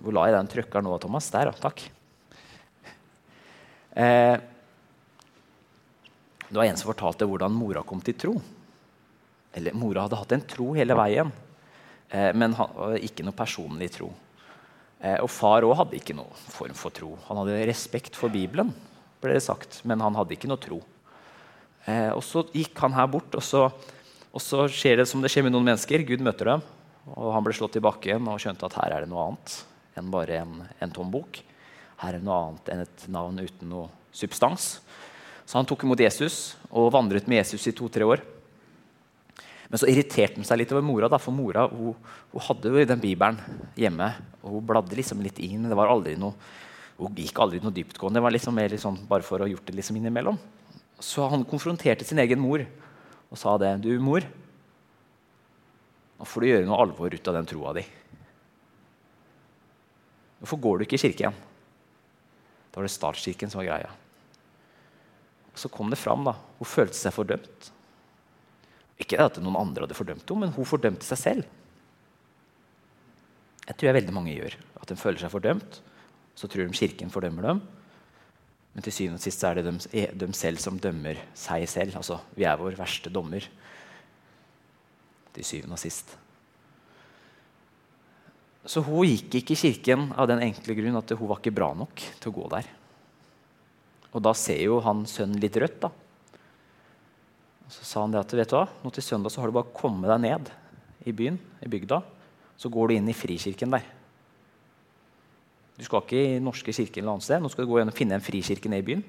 Hvor 0.00 0.16
la 0.16 0.26
jeg 0.28 0.36
den 0.36 0.50
trøkkeren 0.52 0.88
nå, 0.88 0.96
Thomas? 1.00 1.28
Der, 1.32 1.52
ja. 1.52 1.54
Takk. 1.60 1.84
Eh, 3.94 4.36
det 6.48 6.58
var 6.58 6.66
en 6.66 6.76
som 6.80 6.90
fortalte 6.90 7.28
hvordan 7.28 7.54
mora 7.54 7.84
kom 7.86 8.02
til 8.04 8.18
tro. 8.18 8.34
Eller 9.54 9.76
Mora 9.78 10.04
hadde 10.04 10.18
hatt 10.18 10.32
en 10.34 10.42
tro 10.50 10.72
hele 10.74 10.96
veien, 10.98 11.30
eh, 12.10 12.32
men 12.34 12.56
han, 12.58 12.96
ikke 12.98 13.22
noe 13.26 13.36
personlig 13.38 13.92
tro. 13.94 14.08
Eh, 15.04 15.20
og 15.20 15.28
far 15.28 15.66
òg 15.66 15.76
hadde 15.82 15.98
ikke 15.98 16.16
noen 16.16 16.32
form 16.48 16.76
for 16.78 16.94
tro. 16.94 17.12
Han 17.28 17.42
hadde 17.42 17.66
respekt 17.68 18.16
for 18.16 18.32
Bibelen, 18.32 18.72
ble 19.20 19.36
det 19.36 19.44
sagt, 19.44 19.82
men 19.84 20.00
han 20.00 20.16
hadde 20.16 20.32
ikke 20.36 20.48
noe 20.48 20.60
tro. 20.60 20.80
Eh, 21.84 22.10
og 22.14 22.22
Så 22.24 22.46
gikk 22.54 22.78
han 22.80 22.96
her 22.96 23.10
bort, 23.12 23.28
og 23.36 23.44
så, 23.44 23.66
og 24.32 24.40
så 24.40 24.64
skjer 24.72 25.02
det 25.02 25.08
som 25.10 25.20
det 25.20 25.30
skjer 25.32 25.44
med 25.44 25.52
noen 25.52 25.68
mennesker. 25.68 26.06
Gud 26.08 26.24
møter 26.24 26.54
dem. 26.54 26.64
Og 27.12 27.34
han 27.34 27.44
ble 27.44 27.52
slått 27.52 27.76
i 27.76 27.84
bakken 27.84 28.30
og 28.32 28.40
skjønte 28.40 28.64
at 28.64 28.78
her 28.80 28.94
er 28.94 29.04
det 29.04 29.10
noe 29.12 29.26
annet 29.28 29.58
enn 29.94 30.08
bare 30.10 30.38
en, 30.40 30.54
en 30.82 30.94
tom 30.94 31.10
bok. 31.12 31.36
Her 32.00 32.16
er 32.16 32.18
det 32.18 32.26
noe 32.26 32.38
annet 32.48 32.70
enn 32.72 32.80
et 32.82 33.04
navn 33.12 33.42
uten 33.44 33.68
noe 33.70 33.90
substans. 34.14 34.78
Så 35.44 35.58
han 35.58 35.68
tok 35.68 35.84
imot 35.84 36.00
Jesus 36.00 36.56
og 36.72 36.88
vandret 36.96 37.28
med 37.28 37.42
Jesus 37.42 37.68
i 37.68 37.74
to-tre 37.76 38.08
år. 38.08 38.24
Men 39.74 39.80
så 39.82 39.88
irriterte 39.90 40.38
han 40.38 40.46
seg 40.46 40.60
litt 40.60 40.70
over 40.70 40.84
mora, 40.86 41.08
da, 41.10 41.18
for 41.18 41.34
mora 41.34 41.64
hun, 41.66 41.96
hun 42.30 42.42
hadde 42.46 42.70
jo 42.70 42.82
den 42.86 43.00
bibelen 43.02 43.40
hjemme. 43.74 44.06
og 44.44 44.52
Hun 44.52 44.68
bladde 44.68 44.94
liksom 44.94 45.18
litt 45.24 45.40
inn, 45.42 45.64
det 45.66 45.74
var 45.74 45.90
aldri 45.90 46.12
noe, 46.14 46.38
hun 47.00 47.18
gikk 47.18 47.40
aldri 47.42 47.58
noe 47.58 47.74
dyptgående. 47.74 48.20
Det 48.20 48.22
var 48.22 48.36
liksom 48.36 48.54
mer 48.54 48.70
liksom 48.70 49.00
bare 49.10 49.26
for 49.26 49.42
å 49.42 49.48
ha 49.48 49.50
gjort 49.50 49.66
det 49.66 49.74
liksom 49.74 49.98
innimellom. 49.98 50.38
Så 51.02 51.26
han 51.26 51.42
konfronterte 51.42 52.06
sin 52.06 52.22
egen 52.22 52.38
mor 52.38 52.62
og 52.62 53.40
sa 53.40 53.56
det. 53.58 53.72
Du, 53.82 53.90
mor, 53.98 54.22
nå 56.22 56.30
får 56.30 56.46
du 56.46 56.52
gjøre 56.52 56.70
noe 56.70 56.80
alvor 56.86 57.18
ut 57.18 57.34
av 57.34 57.40
den 57.40 57.50
troa 57.50 57.74
di. 57.74 57.82
Hvorfor 60.38 60.62
går 60.68 60.78
du 60.78 60.86
ikke 60.86 61.02
i 61.02 61.06
kirken? 61.08 61.44
Da 62.70 62.78
var 62.78 62.86
det 62.86 62.94
statskirken 62.94 63.50
som 63.50 63.64
var 63.64 63.72
greia. 63.72 63.94
Og 65.50 65.66
så 65.66 65.66
kom 65.66 65.90
det 65.90 65.98
fram. 65.98 66.30
da. 66.30 66.38
Hun 66.62 66.76
følte 66.78 66.94
seg 66.94 67.18
fordømt. 67.18 67.74
Ikke 69.02 69.18
at 69.22 69.40
noen 69.42 69.58
andre 69.58 69.86
hadde 69.86 69.96
fordømt 69.98 70.28
henne, 70.28 70.46
men 70.46 70.54
hun 70.54 70.68
fordømte 70.68 71.06
seg 71.06 71.20
selv. 71.20 71.48
Jeg 73.64 73.78
tror 73.78 73.88
jeg 73.88 73.96
veldig 73.98 74.14
mange 74.14 74.34
gjør. 74.36 74.56
At 74.80 74.90
de 74.90 74.98
føler 75.00 75.22
seg 75.22 75.32
fordømt. 75.32 75.80
Så 76.36 76.50
tror 76.50 76.66
de 76.66 76.76
Kirken 76.76 77.12
fordømmer 77.14 77.48
dem. 77.48 77.62
Men 78.74 78.84
til 78.84 78.94
syvende 78.94 79.20
og 79.20 79.24
sist 79.24 79.44
er 79.46 79.58
det 79.58 79.64
dem, 79.68 79.78
de 80.18 80.28
selv 80.34 80.60
som 80.62 80.78
dømmer 80.82 81.20
seg 81.38 81.66
selv. 81.70 81.94
Altså, 82.00 82.18
vi 82.34 82.46
er 82.46 82.58
vår 82.58 82.76
verste 82.78 83.12
dommer 83.12 83.46
til 85.34 85.46
syvende 85.46 85.78
og 85.78 85.82
sist. 85.82 86.16
Så 88.64 88.80
hun 88.84 89.06
gikk 89.06 89.40
ikke 89.40 89.54
i 89.54 89.60
kirken 89.60 90.08
av 90.16 90.28
den 90.30 90.42
enkle 90.42 90.76
grunn 90.78 90.98
at 90.98 91.12
hun 91.14 91.30
var 91.30 91.40
ikke 91.40 91.54
bra 91.54 91.70
nok 91.76 92.00
til 92.20 92.30
å 92.30 92.36
gå 92.38 92.48
der. 92.54 92.70
Og 94.14 94.22
da 94.24 94.32
ser 94.38 94.62
jo 94.62 94.80
han 94.82 95.04
sønnen 95.10 95.42
litt 95.42 95.58
rødt. 95.60 95.80
da. 95.84 95.90
Og 97.64 97.72
så 97.72 97.86
sa 97.88 98.04
han 98.04 98.12
det 98.12 98.20
at 98.20 98.34
vet 98.36 98.50
du 98.50 98.56
hva, 98.58 98.66
nå 98.84 98.92
til 98.92 99.04
søndag 99.04 99.32
så 99.32 99.40
har 99.40 99.50
du 99.50 99.56
bare 99.56 99.72
kommet 99.76 100.10
deg 100.12 100.22
ned 100.24 100.50
i 101.08 101.14
byen, 101.16 101.38
i 101.64 101.70
bygda. 101.70 102.00
Så 102.60 102.70
går 102.72 102.90
du 102.90 102.96
inn 102.98 103.10
i 103.10 103.16
frikirken 103.16 103.72
der. 103.74 103.86
Du 105.74 105.82
skal 105.86 106.04
ikke 106.04 106.20
i 106.22 106.42
norske 106.42 106.70
kirken 106.70 107.02
eller 107.02 107.16
annet 107.16 107.26
sted. 107.26 107.42
Nå 107.42 107.50
skal 107.50 107.66
du 107.66 107.72
gå 107.72 107.80
igjen 107.80 107.90
og 107.90 107.96
finne 107.96 108.18
en 108.18 108.24
frikirke 108.24 108.70
ned 108.70 108.84
i 108.84 108.88
byen. 108.92 109.04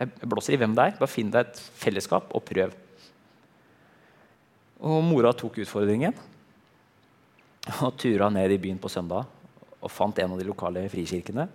Jeg 0.00 0.30
blåser 0.32 0.56
i 0.56 0.58
hvem 0.58 0.74
det 0.74 0.86
er. 0.88 0.96
Bare 0.98 1.12
finn 1.12 1.30
deg 1.30 1.46
et 1.46 1.60
fellesskap 1.78 2.32
og 2.34 2.44
prøv. 2.48 2.74
Og 4.80 5.02
mora 5.04 5.30
tok 5.36 5.60
utfordringen 5.60 6.16
og 7.84 7.94
tura 8.00 8.30
ned 8.32 8.56
i 8.56 8.58
byen 8.58 8.80
på 8.80 8.90
søndag 8.90 9.28
og 9.80 9.92
fant 9.92 10.18
en 10.18 10.34
av 10.34 10.40
de 10.40 10.48
lokale 10.48 10.82
frikirkene. 10.92 11.46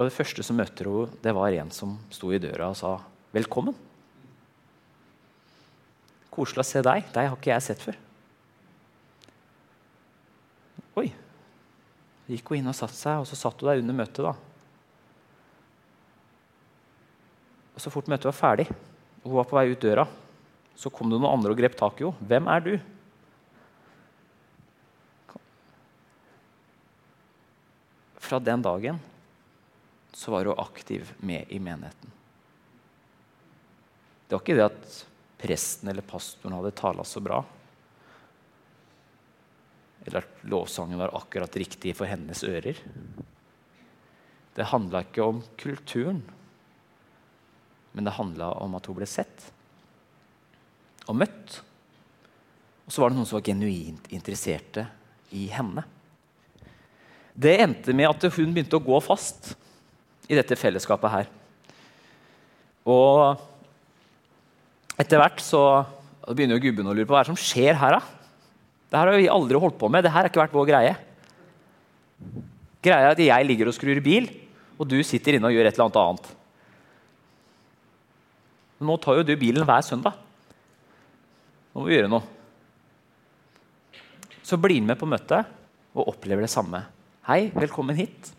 Og 0.00 0.08
det 0.08 0.14
første 0.16 0.42
som 0.42 0.56
møtte 0.58 0.82
henne, 0.82 1.20
det 1.22 1.36
var 1.36 1.54
en 1.54 1.70
som 1.70 1.94
sto 2.10 2.32
i 2.32 2.40
døra 2.42 2.72
og 2.72 2.78
sa 2.80 2.96
'velkommen'. 3.32 3.74
Koselig 6.32 6.62
å 6.64 6.64
se 6.64 6.80
deg. 6.80 7.04
Deg 7.12 7.28
har 7.28 7.36
ikke 7.36 7.52
jeg 7.52 7.62
sett 7.62 7.82
før. 7.84 7.98
Oi. 10.96 11.10
Gikk 12.28 12.48
hun 12.48 12.62
inn 12.62 12.70
og 12.72 12.76
satte 12.76 12.96
seg, 12.96 13.20
og 13.20 13.28
så 13.28 13.36
satt 13.36 13.60
hun 13.60 13.68
der 13.68 13.82
under 13.82 13.94
møtet. 13.94 14.24
da. 14.24 14.34
Og 17.74 17.80
Så 17.80 17.90
fort 17.90 18.08
møtet 18.08 18.28
var 18.28 18.36
ferdig, 18.36 18.68
og 19.24 19.30
hun 19.30 19.38
var 19.40 19.44
på 19.48 19.56
vei 19.56 19.72
ut 19.72 19.80
døra, 19.80 20.06
så 20.76 20.90
kom 20.90 21.10
det 21.10 21.18
noen 21.18 21.32
andre 21.32 21.52
og 21.52 21.58
grep 21.58 21.76
tak 21.76 22.00
i 22.00 22.04
henne. 22.04 22.16
'Hvem 22.28 22.48
er 22.48 22.60
du?' 22.60 22.80
Fra 28.20 28.38
den 28.38 28.62
dagen 28.62 29.00
så 30.12 30.30
var 30.30 30.44
hun 30.44 30.56
aktiv 30.56 31.12
med 31.20 31.50
i 31.50 31.58
menigheten. 31.58 32.21
Det 34.32 34.38
var 34.38 34.46
ikke 34.46 34.54
det 34.56 34.64
at 34.64 34.92
presten 35.42 35.90
eller 35.92 36.04
pastoren 36.08 36.54
hadde 36.56 36.70
tala 36.72 37.04
så 37.04 37.20
bra, 37.20 37.42
eller 40.06 40.22
at 40.22 40.46
lovsangen 40.48 40.96
var 40.96 41.12
akkurat 41.18 41.58
riktig 41.60 41.92
for 41.98 42.08
hennes 42.08 42.40
ører. 42.48 42.80
Det 44.56 44.70
handla 44.70 45.02
ikke 45.04 45.26
om 45.34 45.42
kulturen, 45.60 46.22
men 47.92 48.08
det 48.08 48.16
handla 48.16 48.54
om 48.64 48.80
at 48.80 48.88
hun 48.88 48.98
ble 49.02 49.10
sett 49.18 49.50
og 51.04 51.20
møtt. 51.20 51.60
Og 52.88 52.96
så 52.96 53.04
var 53.04 53.12
det 53.12 53.20
noen 53.20 53.28
som 53.28 53.36
var 53.42 53.46
genuint 53.52 54.08
interesserte 54.16 54.88
i 55.36 55.44
henne. 55.52 55.84
Det 57.36 57.58
endte 57.68 57.92
med 57.92 58.08
at 58.08 58.30
hun 58.32 58.56
begynte 58.56 58.80
å 58.80 58.88
gå 58.88 59.04
fast 59.04 59.58
i 60.24 60.40
dette 60.40 60.56
fellesskapet 60.56 61.18
her. 61.20 61.32
Og 62.88 63.50
etter 65.00 65.20
hvert 65.20 65.40
så 65.44 65.62
begynner 66.32 66.58
jo 66.58 66.66
gubben 66.68 66.88
å 66.88 66.94
lure 66.94 67.08
på 67.08 67.16
hva 67.16 67.24
som 67.26 67.38
skjer 67.38 67.78
her. 67.78 67.98
da? 67.98 68.02
Det 68.92 69.00
her 69.00 69.08
har 69.08 69.18
vi 69.20 69.30
aldri 69.32 69.60
holdt 69.60 69.78
på 69.80 69.88
med. 69.88 70.04
Det 70.04 70.12
her 70.12 70.24
har 70.24 70.30
ikke 70.30 70.42
vært 70.42 70.54
vår 70.56 70.68
greie. 70.68 70.92
Greia 72.82 73.06
er 73.06 73.14
at 73.14 73.22
jeg 73.22 73.48
ligger 73.48 73.70
og 73.70 73.76
skrur 73.76 74.00
bil, 74.04 74.28
og 74.76 74.88
du 74.90 74.98
sitter 75.06 75.38
inne 75.38 75.48
og 75.48 75.54
gjør 75.54 75.68
et 75.70 75.78
eller 75.78 75.86
annet 75.88 76.00
annet. 76.02 76.30
Nå 78.82 78.98
tar 78.98 79.20
jo 79.20 79.26
du 79.26 79.32
bilen 79.38 79.66
hver 79.66 79.84
søndag. 79.86 80.18
Nå 81.72 81.80
må 81.80 81.88
vi 81.88 81.96
gjøre 81.96 82.10
noe. 82.12 82.26
Så 84.42 84.58
blir 84.60 84.80
han 84.80 84.90
med 84.90 84.98
på 85.00 85.08
møtet 85.08 85.48
og 85.94 86.10
opplever 86.12 86.44
det 86.44 86.52
samme. 86.52 86.82
Hei, 87.28 87.46
velkommen 87.54 87.96
hit. 87.96 88.32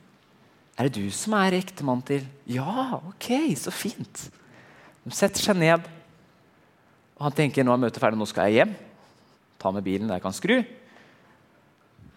Er 0.78 0.90
det 0.90 1.00
du 1.00 1.10
som 1.16 1.36
er 1.38 1.56
ektemann 1.56 2.02
til 2.06 2.26
Ja, 2.50 3.00
ok, 3.00 3.30
så 3.58 3.72
fint. 3.74 4.28
De 5.04 5.14
setter 5.16 5.42
seg 5.42 5.58
ned. 5.58 5.88
Og 7.18 7.28
han 7.28 7.36
tenker 7.38 7.66
nå 7.66 7.74
er 7.76 7.82
møtet 7.86 8.02
ferdig, 8.02 8.20
nå 8.20 8.28
skal 8.30 8.50
jeg 8.50 8.62
hjem. 8.64 8.74
Ta 9.62 9.72
med 9.72 9.86
bilen 9.86 10.10
der 10.10 10.20
jeg 10.20 10.26
kan 10.26 10.36
skru. 10.36 10.56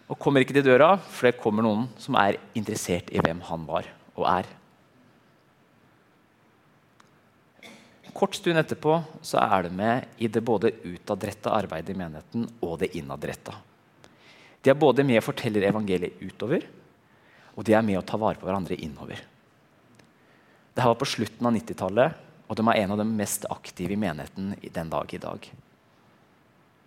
Og 0.07 0.21
kommer 0.23 0.43
ikke 0.43 0.55
til 0.57 0.67
døra, 0.67 0.95
for 0.99 1.29
det 1.29 1.41
kommer 1.43 1.67
noen 1.67 1.89
som 2.01 2.17
er 2.21 2.39
interessert 2.59 3.11
i 3.11 3.23
hvem 3.23 3.43
han 3.49 3.67
var 3.69 3.89
og 4.17 4.25
er. 4.31 4.49
Kort 8.17 8.39
stund 8.39 8.57
etterpå 8.57 8.95
så 9.21 9.43
er 9.43 9.67
det 9.67 9.75
med 9.77 10.23
i 10.25 10.29
det 10.33 10.41
både 10.41 10.73
utadretta 10.87 11.53
arbeidet 11.53 11.93
i 11.93 11.99
menigheten 11.99 12.47
og 12.65 12.79
det 12.81 12.95
innadretta. 12.97 13.53
De 14.65 14.73
er 14.73 14.79
både 14.79 15.05
med 15.05 15.21
og 15.21 15.27
forteller 15.27 15.67
evangeliet 15.69 16.23
utover, 16.25 16.65
og 17.57 17.67
de 17.67 17.75
er 17.77 17.85
med 17.85 17.99
å 18.01 18.05
ta 18.07 18.17
vare 18.21 18.41
på 18.41 18.49
hverandre 18.49 18.79
innover. 18.81 19.21
Det 20.73 20.81
her 20.81 20.93
var 20.95 21.01
på 21.01 21.09
slutten 21.09 21.49
av 21.49 21.55
90-tallet, 21.59 22.25
og 22.47 22.59
de 22.59 22.65
er 22.71 22.83
en 22.83 22.95
av 22.95 23.01
de 23.01 23.07
mest 23.09 23.47
aktive 23.51 23.97
i 23.97 23.99
menigheten 23.99 24.55
den 24.63 24.91
dag 24.93 25.15
i 25.15 25.23
dag. 25.23 25.49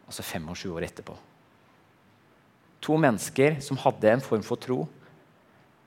Altså 0.08 0.24
25 0.24 0.72
år 0.76 0.88
etterpå. 0.88 1.16
To 2.86 2.96
mennesker 2.98 3.60
som 3.64 3.80
hadde 3.82 4.14
en 4.14 4.24
form 4.24 4.46
for 4.46 4.62
tro, 4.62 4.86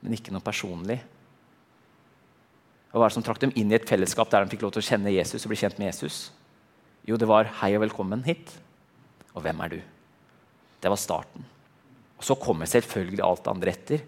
men 0.03 0.13
ikke 0.13 0.33
noe 0.35 0.45
personlig. 0.45 0.99
Og 2.93 2.99
Hva 2.99 3.07
er 3.07 3.09
det 3.09 3.17
som 3.17 3.25
trakk 3.25 3.41
dem 3.41 3.55
inn 3.57 3.71
i 3.71 3.79
et 3.79 3.89
fellesskap 3.89 4.29
der 4.29 4.45
de 4.45 4.53
fikk 4.53 4.67
lov 4.67 4.75
til 4.75 4.83
å 4.83 4.85
kjenne 4.85 5.15
Jesus 5.15 5.41
og 5.41 5.49
bli 5.49 5.57
kjent 5.63 5.79
med 5.81 5.89
Jesus? 5.89 6.29
Jo, 7.03 7.17
det 7.17 7.27
var 7.27 7.45
'hei 7.45 7.75
og 7.75 7.81
velkommen 7.81 8.23
hit'. 8.23 8.53
Og 9.35 9.41
hvem 9.41 9.59
er 9.61 9.69
du? 9.69 9.81
Det 10.79 10.89
var 10.89 10.97
starten. 10.97 11.43
Og 12.17 12.23
Så 12.23 12.35
kommer 12.35 12.65
selvfølgelig 12.65 13.23
alt 13.23 13.43
det 13.43 13.51
andre 13.51 13.71
etter. 13.71 14.01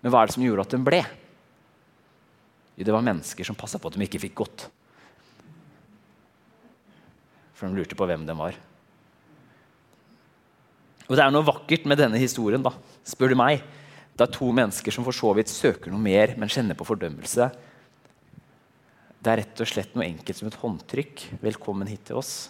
Men 0.00 0.12
hva 0.12 0.22
er 0.22 0.26
det 0.26 0.34
som 0.34 0.42
gjorde 0.42 0.60
at 0.60 0.70
de 0.70 0.78
ble? 0.78 1.06
Jo, 2.76 2.84
det 2.84 2.92
var 2.92 3.02
mennesker 3.02 3.44
som 3.44 3.56
passa 3.56 3.78
på 3.78 3.88
at 3.88 3.94
de 3.94 4.06
ikke 4.06 4.20
fikk 4.20 4.34
gått. 4.34 4.70
For 7.60 7.68
de 7.68 7.76
lurte 7.76 7.98
på 7.98 8.08
hvem 8.08 8.24
de 8.24 8.36
var. 8.38 8.56
Og 11.10 11.16
Det 11.18 11.24
er 11.24 11.32
noe 11.34 11.44
vakkert 11.44 11.84
med 11.90 11.98
denne 12.00 12.20
historien, 12.22 12.62
da, 12.64 12.72
spør 13.04 13.34
du 13.34 13.36
meg. 13.36 13.60
Det 14.16 14.24
er 14.24 14.32
to 14.32 14.48
mennesker 14.54 14.94
som 14.94 15.04
for 15.04 15.16
så 15.16 15.34
vidt 15.36 15.50
søker 15.52 15.92
noe 15.92 16.00
mer, 16.00 16.32
men 16.40 16.48
kjenner 16.48 16.78
på 16.78 16.86
fordømmelse. 16.88 17.50
Det 19.20 19.28
er 19.28 19.42
rett 19.42 19.60
og 19.60 19.68
slett 19.68 19.92
noe 19.92 20.06
enkelt 20.06 20.38
som 20.38 20.48
et 20.48 20.56
håndtrykk. 20.62 21.26
'Velkommen 21.42 21.90
hit 21.90 22.06
til 22.08 22.16
oss.' 22.16 22.48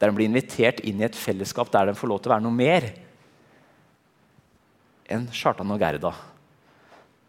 Der 0.00 0.08
de 0.08 0.16
blir 0.16 0.30
invitert 0.30 0.80
inn 0.80 1.00
i 1.00 1.04
et 1.04 1.16
fellesskap 1.16 1.70
der 1.70 1.86
de 1.86 1.94
får 1.94 2.08
lov 2.08 2.22
til 2.22 2.30
å 2.30 2.34
være 2.34 2.44
noe 2.46 2.56
mer 2.56 2.88
enn 5.04 5.28
Kjartan 5.28 5.70
og 5.70 5.78
Gerda, 5.78 6.14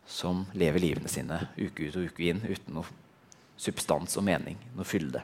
som 0.07 0.45
lever 0.53 0.79
livene 0.79 1.11
sine 1.11 1.49
uke 1.59 1.89
ut 1.89 1.95
og 1.99 2.09
uke 2.09 2.29
inn 2.31 2.41
uten 2.47 2.79
noe 2.79 2.87
substans 3.59 4.17
og 4.17 4.23
mening, 4.23 4.57
noe 4.75 4.87
fylde. 4.87 5.21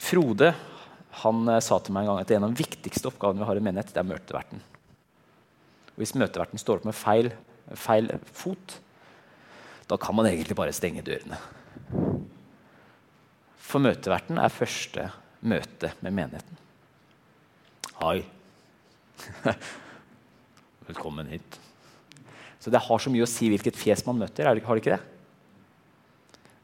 Frode 0.00 0.52
han 1.22 1.48
eh, 1.48 1.60
sa 1.60 1.78
til 1.82 1.94
meg 1.94 2.06
en 2.06 2.14
gang 2.14 2.22
at 2.22 2.32
en 2.32 2.46
av 2.46 2.52
de 2.54 2.62
viktigste 2.62 3.10
oppgavene 3.10 3.42
vi 3.42 3.48
har 3.48 3.58
i 3.58 3.64
menighet, 3.64 3.92
det 3.92 4.00
er 4.00 4.08
møteverten. 4.08 4.62
Hvis 6.00 6.14
møteverten 6.16 6.60
står 6.60 6.80
opp 6.80 6.88
med 6.88 6.96
feil, 6.96 7.28
feil 7.76 8.08
fot, 8.32 8.78
da 9.90 9.98
kan 10.00 10.16
man 10.16 10.30
egentlig 10.30 10.56
bare 10.56 10.72
stenge 10.72 11.04
dørene. 11.04 11.36
For 13.60 13.82
møteverten 13.82 14.40
er 14.40 14.52
første 14.52 15.10
møte 15.44 15.92
med 16.00 16.16
menigheten. 16.16 16.60
Hei. 18.00 18.22
Velkommen 20.88 21.28
hit. 21.30 21.58
Så 22.62 22.70
Det 22.70 22.80
har 22.80 23.02
så 23.02 23.10
mye 23.10 23.26
å 23.26 23.30
si 23.30 23.50
hvilket 23.50 23.76
fjes 23.78 24.04
man 24.06 24.20
møter. 24.22 24.46
har 24.46 24.54
det 24.54 24.62
ikke 24.62 24.96
det? 24.96 25.02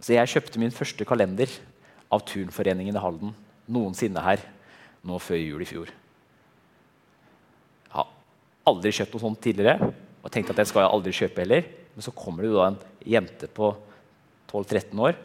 Så 0.01 0.15
Jeg 0.15 0.31
kjøpte 0.31 0.61
min 0.63 0.75
første 0.75 1.05
kalender 1.05 1.51
av 2.13 2.25
Turnforeningen 2.29 2.97
i 2.97 3.03
Halden 3.03 3.35
noensinne 3.69 4.23
her 4.25 4.43
nå 5.07 5.19
før 5.21 5.41
jul 5.41 5.65
i 5.65 5.69
fjor. 5.69 5.91
Jeg 7.89 7.95
har 7.97 8.09
aldri 8.69 8.93
kjøpt 8.97 9.17
noe 9.17 9.25
sånt 9.27 9.43
tidligere 9.45 9.91
og 10.23 10.33
tenkte 10.33 10.55
at 10.55 10.63
det 10.63 10.69
skal 10.71 10.85
jeg 10.85 10.95
aldri 10.95 11.15
kjøpe 11.17 11.45
heller. 11.45 11.69
Men 11.95 12.07
så 12.07 12.15
kommer 12.15 12.45
det 12.45 12.55
da 12.55 12.67
en 12.69 12.81
jente 13.11 13.49
på 13.51 13.73
12-13 14.51 15.05
år. 15.09 15.17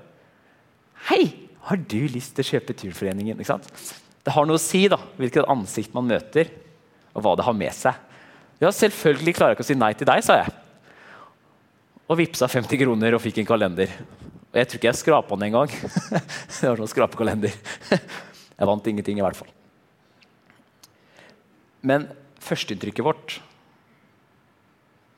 Hei! 1.10 1.24
Har 1.64 1.80
du 1.80 2.02
lyst 2.12 2.34
til 2.36 2.44
å 2.44 2.50
kjøpe 2.58 2.76
Turforeningen? 2.76 3.40
Det 3.40 4.34
har 4.36 4.48
noe 4.48 4.60
å 4.60 4.62
si 4.62 4.82
da, 4.92 4.98
hvilket 5.16 5.48
ansikt 5.48 5.94
man 5.96 6.10
møter, 6.10 6.50
og 7.16 7.24
hva 7.24 7.38
det 7.40 7.46
har 7.48 7.56
med 7.56 7.72
seg. 7.78 7.96
Ja, 8.60 8.72
selvfølgelig 8.74 9.36
klarer 9.38 9.54
jeg 9.54 9.60
ikke 9.60 9.66
å 9.66 9.70
si 9.70 9.78
nei 9.80 9.94
til 9.96 10.10
deg, 10.10 10.24
sa 10.26 10.42
jeg. 10.42 10.52
Og 12.12 12.20
vippsa 12.20 12.50
50 12.52 12.82
kroner 12.82 13.16
og 13.16 13.24
fikk 13.24 13.40
en 13.40 13.48
kalender. 13.48 13.96
Og 14.54 14.60
jeg 14.62 14.70
tror 14.70 14.78
ikke 14.78 14.90
jeg 14.92 15.00
skrapa 15.00 15.36
den 15.36 15.48
engang. 15.48 15.72
det 16.62 16.68
var 16.70 16.78
sånn 16.78 16.92
skrapekalender. 16.92 17.56
jeg 17.90 18.70
vant 18.70 18.90
ingenting, 18.92 19.18
i 19.18 19.26
hvert 19.26 19.40
fall. 19.40 19.50
Men 21.82 22.06
førsteinntrykket 22.44 23.04
vårt 23.06 23.40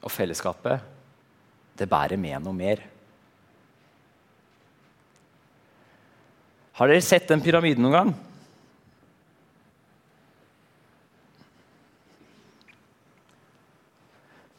og 0.06 0.14
fellesskapet, 0.14 0.80
det 1.76 1.90
bærer 1.92 2.16
med 2.22 2.46
noe 2.46 2.56
mer. 2.56 2.80
Har 6.80 6.88
dere 6.88 7.04
sett 7.04 7.28
den 7.28 7.44
pyramiden 7.44 7.84
noen 7.84 8.00
gang? 8.00 8.16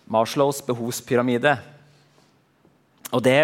Marslows 0.07 0.61
behovspyramide. 0.69 1.57
Og 3.11 3.25
det, 3.25 3.41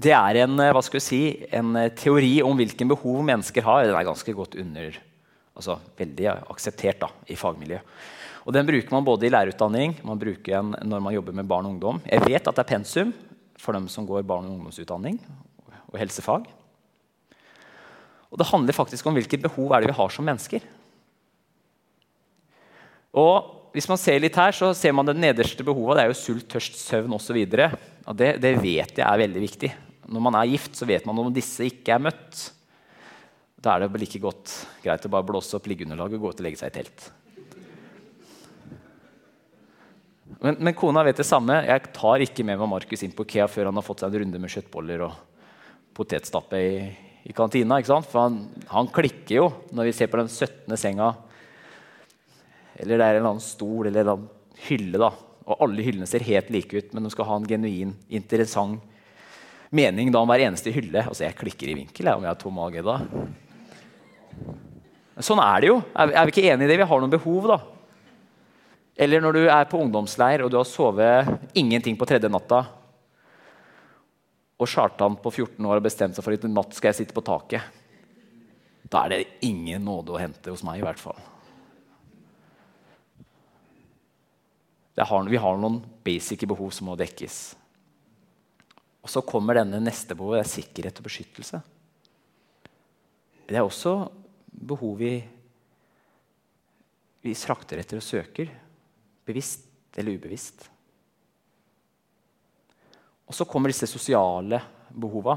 det 0.00 0.14
er 0.16 0.40
en, 0.44 0.56
hva 0.56 0.80
skal 0.84 1.02
si, 1.04 1.22
en 1.52 1.76
teori 1.98 2.38
om 2.46 2.56
hvilken 2.56 2.88
behov 2.90 3.20
mennesker 3.26 3.64
har. 3.66 3.84
Den 3.84 3.98
er 3.98 4.08
ganske 4.08 4.36
godt 4.36 4.58
under 4.60 4.98
Altså 5.60 5.74
veldig 5.98 6.28
akseptert 6.48 7.02
da, 7.02 7.08
i 7.28 7.36
fagmiljøet. 7.36 7.84
Og 8.48 8.54
Den 8.56 8.64
bruker 8.64 8.94
man 8.94 9.04
både 9.04 9.26
i 9.26 9.32
lærerutdanning 9.32 9.98
man 10.06 10.18
bruker 10.18 10.54
den 10.54 10.70
når 10.88 11.02
man 11.04 11.12
jobber 11.12 11.36
med 11.36 11.48
barn 11.50 11.66
og 11.68 11.74
ungdom. 11.74 12.00
Jeg 12.06 12.24
vet 12.24 12.48
at 12.48 12.56
det 12.56 12.62
er 12.62 12.70
pensum 12.70 13.12
for 13.60 13.76
dem 13.76 13.88
som 13.92 14.06
går 14.08 14.24
barn- 14.24 14.46
og 14.48 14.54
ungdomsutdanning 14.56 15.18
og 15.90 15.98
helsefag. 16.00 16.48
Og 18.30 18.38
det 18.38 18.48
handler 18.48 18.72
faktisk 18.72 19.06
om 19.06 19.18
hvilke 19.18 19.42
behov 19.42 19.74
er 19.74 19.82
det 19.82 19.90
vi 19.90 19.98
har 19.98 20.08
som 20.14 20.24
mennesker. 20.24 20.64
Og 23.12 23.70
hvis 23.74 23.88
man 23.90 24.00
ser 24.00 24.22
litt 24.22 24.38
her, 24.38 24.54
så 24.56 24.72
ser 24.74 24.94
man 24.96 25.06
det 25.06 25.18
nederste 25.18 25.66
behovet. 25.66 25.98
Det 25.98 26.04
er 26.06 26.10
jo 26.14 26.18
sult, 26.18 26.48
tørst, 26.48 26.78
søvn 26.78 27.12
osv. 27.18 27.42
Det, 27.44 28.32
det 28.40 28.56
vet 28.62 28.96
jeg 28.96 29.04
er 29.04 29.24
veldig 29.26 29.44
viktig. 29.44 29.74
Når 30.10 30.24
man 30.26 30.36
er 30.40 30.50
gift, 30.50 30.74
så 30.74 30.88
vet 30.88 31.06
man 31.06 31.18
om 31.22 31.30
disse 31.34 31.68
ikke 31.68 31.94
er 31.94 32.02
møtt. 32.02 32.48
Da 33.60 33.76
er 33.76 33.84
det 33.84 34.00
like 34.02 34.20
godt 34.22 34.52
greit 34.82 35.06
å 35.06 35.12
bare 35.12 35.26
blåse 35.28 35.54
opp 35.58 35.68
liggeunderlaget 35.70 36.18
og 36.18 36.24
gå 36.24 36.32
ut 36.32 36.40
og 36.40 36.46
legge 36.46 36.60
seg 36.60 36.72
i 36.72 36.76
telt. 36.80 37.10
Men, 40.40 40.56
men, 40.56 40.72
kona 40.78 41.04
vet 41.04 41.20
det 41.20 41.28
samme. 41.28 41.60
Jeg 41.66 41.92
tar 41.94 42.24
ikke 42.24 42.46
med 42.46 42.58
meg 42.58 42.70
Markus 42.72 43.04
inn 43.04 43.14
på 43.14 43.26
Kea 43.28 43.46
før 43.50 43.68
han 43.68 43.78
har 43.78 43.84
fått 43.84 44.02
seg 44.02 44.10
en 44.10 44.24
runde 44.24 44.40
med 44.40 44.52
kjøttboller 44.52 45.04
og 45.04 45.16
potetstappe 45.96 46.58
i, 46.58 46.76
i 47.28 47.36
kantina. 47.36 47.78
For 47.84 48.22
han, 48.22 48.42
han, 48.70 48.90
klikker 48.94 49.36
jo 49.36 49.48
når 49.76 49.90
vi 49.90 49.96
ser 49.98 50.10
på 50.10 50.22
den 50.22 50.30
17. 50.30 50.78
senga 50.80 51.12
eller 52.80 52.96
det 52.96 53.04
er 53.04 53.10
en 53.12 53.18
eller 53.18 53.34
annen 53.34 53.44
stol 53.44 53.90
eller 53.90 54.00
en 54.00 54.06
eller 54.06 54.16
annen 54.16 54.62
hylle. 54.64 55.00
da. 55.02 55.10
Og 55.50 55.66
alle 55.66 55.84
hyllene 55.84 56.08
ser 56.08 56.24
helt 56.24 56.48
like 56.54 56.72
ut, 56.72 56.94
men 56.94 57.04
de 57.04 57.12
skal 57.12 57.28
ha 57.28 57.36
en 57.36 57.48
genuin, 57.50 57.92
interessant 58.08 58.80
mening 59.70 60.10
da 60.12 60.22
om 60.22 60.30
hver 60.30 60.44
eneste 60.46 60.72
hylle. 60.74 61.04
Altså, 61.06 61.24
Jeg 61.24 61.38
klikker 61.38 61.70
i 61.70 61.76
vinkel 61.82 62.10
jeg, 62.10 62.16
om 62.16 62.26
jeg 62.26 62.32
har 62.32 62.40
tom 62.40 62.56
mage 62.58 62.82
da. 62.84 62.98
Sånn 65.20 65.42
er 65.42 65.60
det 65.60 65.70
jo. 65.70 65.78
Er, 65.94 66.14
er 66.16 66.26
vi 66.26 66.34
ikke 66.34 66.48
enige 66.48 66.66
i 66.66 66.72
det? 66.72 66.80
Vi 66.80 66.88
har 66.90 67.02
noen 67.02 67.12
behov. 67.12 67.48
da. 67.50 67.58
Eller 69.00 69.22
når 69.22 69.36
du 69.36 69.42
er 69.46 69.68
på 69.68 69.80
ungdomsleir 69.80 70.44
og 70.44 70.52
du 70.52 70.58
har 70.58 70.68
sovet 70.68 71.28
ingenting 71.56 71.96
på 71.96 72.08
tredje 72.08 72.28
natta, 72.28 72.64
og 74.60 74.68
Chartan 74.68 75.14
på 75.16 75.30
14 75.32 75.64
år 75.64 75.78
har 75.78 75.84
bestemt 75.84 76.16
seg 76.16 76.24
for 76.24 76.36
at 76.36 76.42
i 76.44 76.50
natt 76.52 76.74
skal 76.76 76.90
jeg 76.90 76.98
sitte 76.98 77.16
på 77.16 77.24
taket. 77.24 77.64
Da 78.92 79.06
er 79.06 79.14
det 79.14 79.46
ingen 79.46 79.86
nåde 79.86 80.12
å 80.12 80.20
hente 80.20 80.52
hos 80.52 80.64
meg. 80.66 80.82
i 80.82 80.84
hvert 80.84 81.00
fall. 81.00 81.16
har, 85.00 85.24
vi 85.24 85.40
har 85.40 85.56
noen 85.56 85.80
basic 86.04 86.44
behov 86.44 86.74
som 86.76 86.90
må 86.90 86.96
dekkes. 87.00 87.54
Og 89.00 89.08
så 89.08 89.22
kommer 89.24 89.56
denne 89.56 89.80
neste 89.82 90.16
behovet, 90.16 90.42
det 90.42 90.46
er 90.46 90.54
sikkerhet 90.54 91.00
og 91.00 91.06
beskyttelse. 91.06 91.60
Det 93.48 93.56
er 93.58 93.64
også 93.66 93.94
behov 94.50 94.98
vi, 95.00 95.14
vi 97.24 97.32
frakter 97.34 97.80
etter 97.80 97.98
og 98.00 98.04
søker, 98.04 98.52
bevisst 99.26 99.98
eller 99.98 100.20
ubevisst. 100.20 100.68
Og 103.30 103.36
så 103.36 103.46
kommer 103.46 103.70
disse 103.70 103.86
sosiale 103.86 104.58
behova. 104.90 105.36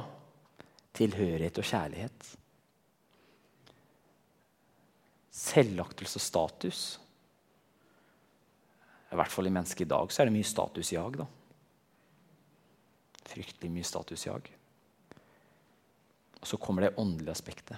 Tilhørighet 0.93 1.57
og 1.57 1.65
kjærlighet. 1.65 2.25
Selvaktelse 5.33 6.17
og 6.19 6.25
status. 6.25 6.81
I 9.13 9.17
hvert 9.17 9.33
fall 9.33 9.49
i 9.49 9.53
mennesket 9.53 9.85
i 9.85 9.89
dag 9.89 10.13
så 10.13 10.21
er 10.21 10.29
det 10.29 10.35
mye 10.37 10.49
statusjag. 10.49 11.17
da. 11.21 11.27
Fryktelig 13.29 13.71
mye 13.71 13.87
statusjag. 13.87 14.49
Og 16.41 16.49
så 16.49 16.59
kommer 16.59 16.87
det 16.87 16.95
åndelige 16.99 17.35
aspektet. 17.35 17.77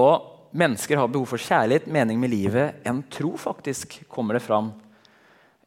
Og 0.00 0.42
Mennesker 0.52 1.00
har 1.00 1.08
behov 1.08 1.30
for 1.30 1.40
kjærlighet, 1.40 1.86
mening 1.88 2.18
med 2.20 2.28
livet, 2.28 2.82
en 2.84 3.00
tro, 3.08 3.30
faktisk, 3.40 4.02
kommer 4.08 4.36
det 4.36 4.44
fram 4.44 4.68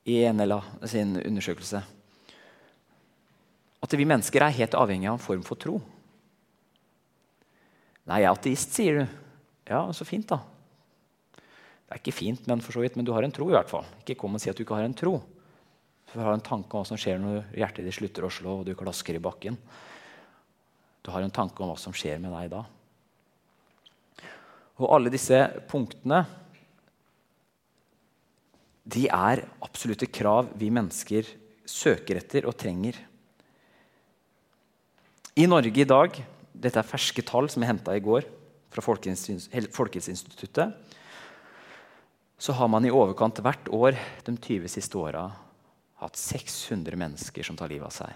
i 0.06 0.19
NLA 0.30 0.60
sin 0.86 1.15
undersøkelse. 1.17 1.82
At 3.82 3.95
vi 3.97 4.06
mennesker 4.06 4.45
er 4.45 4.54
helt 4.54 4.78
avhengig 4.78 5.10
av 5.10 5.17
en 5.17 5.23
form 5.26 5.41
for 5.45 5.58
tro. 5.58 5.80
Nei, 8.06 8.21
jeg 8.21 8.30
er 8.30 8.38
ateist, 8.38 8.78
sier 8.78 9.00
du. 9.00 9.17
Ja, 9.71 9.82
så 9.89 10.06
fint, 10.06 10.30
da. 10.30 10.38
Det 11.34 11.97
er 11.97 12.04
ikke 12.04 12.13
fint, 12.13 12.45
men, 12.45 12.62
for 12.62 12.78
så 12.78 12.86
vidt, 12.86 12.97
men 12.97 13.10
du 13.10 13.13
har 13.15 13.26
en 13.26 13.34
tro. 13.34 13.50
i 13.50 13.58
hvert 13.58 13.71
fall. 13.71 13.89
Ikke 14.04 14.19
kom 14.21 14.38
og 14.38 14.43
si 14.43 14.54
at 14.54 14.58
du 14.58 14.62
ikke 14.62 14.78
har 14.78 14.86
en 14.86 14.93
tro. 14.97 15.17
Du 16.15 16.21
har 16.23 16.32
en 16.32 16.39
tanke 16.39 16.71
om 16.71 16.80
hva 16.80 16.88
som 16.88 16.95
skjer 16.95 17.19
når 17.19 17.49
hjertet 17.60 17.84
ditt 17.84 17.91
slutter 17.97 18.23
å 18.23 18.32
slå 18.32 18.62
og 18.62 18.63
du 18.63 18.71
klasker 18.80 19.17
i 19.17 19.19
bakken. 19.19 19.58
Du 21.04 21.12
har 21.12 21.19
en 21.19 21.34
tanke 21.36 21.60
om 21.60 21.67
hva 21.73 21.75
som 21.75 21.91
skjer 21.91 22.23
med 22.23 22.32
deg 22.32 22.47
da. 22.54 22.62
Og 24.80 24.95
alle 24.95 25.12
disse 25.12 25.36
punktene 25.67 26.23
de 28.95 29.12
er 29.12 29.43
absolutte 29.65 30.08
krav 30.08 30.56
vi 30.56 30.71
mennesker 30.71 31.28
søker 31.67 32.15
etter 32.21 32.47
og 32.47 32.56
trenger. 32.63 32.95
I 35.36 35.51
Norge 35.51 35.84
i 35.84 35.89
dag 35.89 36.15
Dette 36.56 36.80
er 36.80 36.88
ferske 36.88 37.19
tall 37.28 37.51
som 37.51 37.60
jeg 37.60 37.67
henta 37.73 37.91
i 37.91 37.99
går 37.99 38.23
fra 38.71 38.80
Folkehelseinstituttet 38.86 40.95
så 42.39 42.56
har 42.56 42.71
man 42.71 42.88
i 42.88 42.95
overkant 42.95 43.43
hvert 43.43 43.67
år 43.75 43.99
de 44.23 44.32
20 44.32 44.71
siste 44.71 44.95
åra 44.95 45.28
hatt 46.01 46.19
600 46.19 46.97
mennesker 46.99 47.43
som 47.43 47.58
tar 47.58 47.71
livet 47.71 47.88
av 47.88 47.95
seg. 47.95 48.13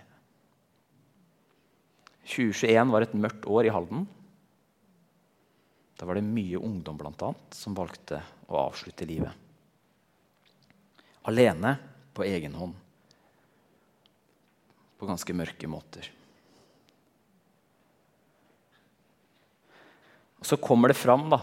2021 2.29 2.91
var 2.93 3.05
et 3.05 3.15
mørkt 3.17 3.47
år 3.49 3.69
i 3.69 3.73
Halden. 3.73 4.05
Da 5.99 6.07
var 6.07 6.19
det 6.19 6.27
mye 6.27 6.59
ungdom 6.61 6.99
blant 6.99 7.21
annet, 7.25 7.55
som 7.55 7.75
valgte 7.75 8.21
å 8.47 8.59
avslutte 8.67 9.07
livet. 9.09 9.33
Alene, 11.27 11.75
på 12.13 12.23
egen 12.27 12.55
hånd. 12.55 12.75
På 14.99 15.07
ganske 15.07 15.35
mørke 15.35 15.67
måter. 15.71 16.07
Og 20.39 20.47
Så 20.47 20.57
kommer 20.57 20.91
det 20.91 20.99
fram 20.99 21.27
da, 21.31 21.41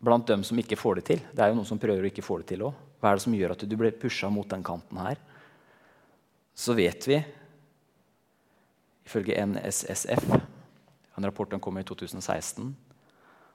blant 0.00 0.26
dem 0.28 0.44
som 0.44 0.58
ikke 0.60 0.78
får 0.80 1.00
det 1.00 1.04
til. 1.08 1.24
Det 1.32 1.44
er 1.44 1.52
jo 1.52 1.58
noen 1.58 1.68
som 1.68 1.80
prøver 1.80 2.04
å 2.04 2.10
ikke 2.12 2.24
få 2.24 2.40
det 2.40 2.48
til 2.52 2.64
òg. 2.68 2.83
Hva 3.04 3.10
er 3.12 3.18
det 3.18 3.26
som 3.26 3.34
gjør 3.36 3.52
at 3.52 3.62
du 3.68 3.74
blir 3.76 3.92
pusha 4.00 4.30
mot 4.32 4.48
den 4.48 4.62
kanten 4.64 4.96
her? 4.96 5.18
Så 6.56 6.72
vet 6.72 7.04
vi, 7.04 7.18
ifølge 9.04 9.36
NSSF, 9.44 10.30
en 10.32 11.26
rapport 11.28 11.52
som 11.52 11.60
kom 11.60 11.76
i 11.76 11.84
2016, 11.84 12.70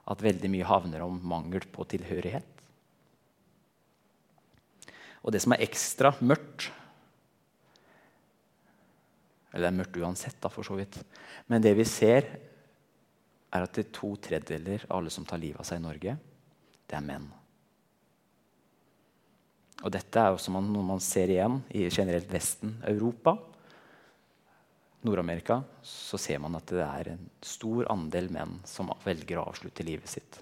at 0.06 0.22
veldig 0.22 0.52
mye 0.54 0.68
havner 0.70 1.02
om 1.02 1.18
mangel 1.32 1.66
på 1.74 1.88
tilhørighet. 1.90 2.62
Og 5.26 5.34
det 5.34 5.42
som 5.42 5.58
er 5.58 5.66
ekstra 5.66 6.14
mørkt 6.22 6.70
Eller 9.50 9.66
det 9.66 9.70
er 9.72 9.78
mørkt 9.80 9.98
uansett, 9.98 10.36
da, 10.38 10.50
for 10.54 10.62
så 10.62 10.76
vidt. 10.78 11.00
Men 11.50 11.64
det 11.66 11.72
vi 11.74 11.82
ser, 11.90 12.28
er 13.50 13.66
at 13.66 13.74
det 13.74 13.88
er 13.88 13.96
to 13.98 14.12
tredjedeler 14.22 14.86
av 14.86 15.00
alle 15.00 15.10
som 15.10 15.26
tar 15.26 15.42
livet 15.42 15.58
av 15.58 15.66
seg 15.66 15.82
i 15.82 15.88
Norge, 15.88 16.14
det 16.86 16.98
er 17.00 17.08
menn. 17.08 17.26
Og 19.80 19.94
dette 19.94 20.20
er 20.20 20.36
også 20.36 20.52
noe 20.52 20.84
man 20.84 21.00
ser 21.04 21.32
igjen 21.32 21.62
i 21.72 21.86
generelt 21.88 22.28
Vesten, 22.32 22.76
Europa. 22.88 23.38
Nord-Amerika 25.08 25.62
så 25.86 26.20
ser 26.20 26.42
man 26.44 26.58
at 26.60 26.68
det 26.68 26.84
er 26.84 27.14
en 27.14 27.24
stor 27.46 27.88
andel 27.92 28.28
menn 28.36 28.58
som 28.68 28.92
velger 29.06 29.40
å 29.40 29.48
avslutte 29.48 29.86
livet 29.88 30.12
sitt. 30.12 30.42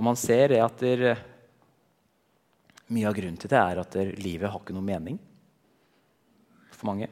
Og 0.00 0.06
man 0.08 0.16
ser 0.16 0.56
at 0.56 0.80
der, 0.80 1.18
mye 2.88 3.04
av 3.04 3.12
grunnen 3.18 3.36
til 3.36 3.52
det 3.52 3.60
er 3.60 3.82
at 3.82 3.92
der, 3.92 4.14
livet 4.16 4.48
har 4.48 4.62
ikke 4.62 4.72
noe 4.72 4.86
mening 4.86 5.20
for 6.72 6.88
mange. 6.88 7.10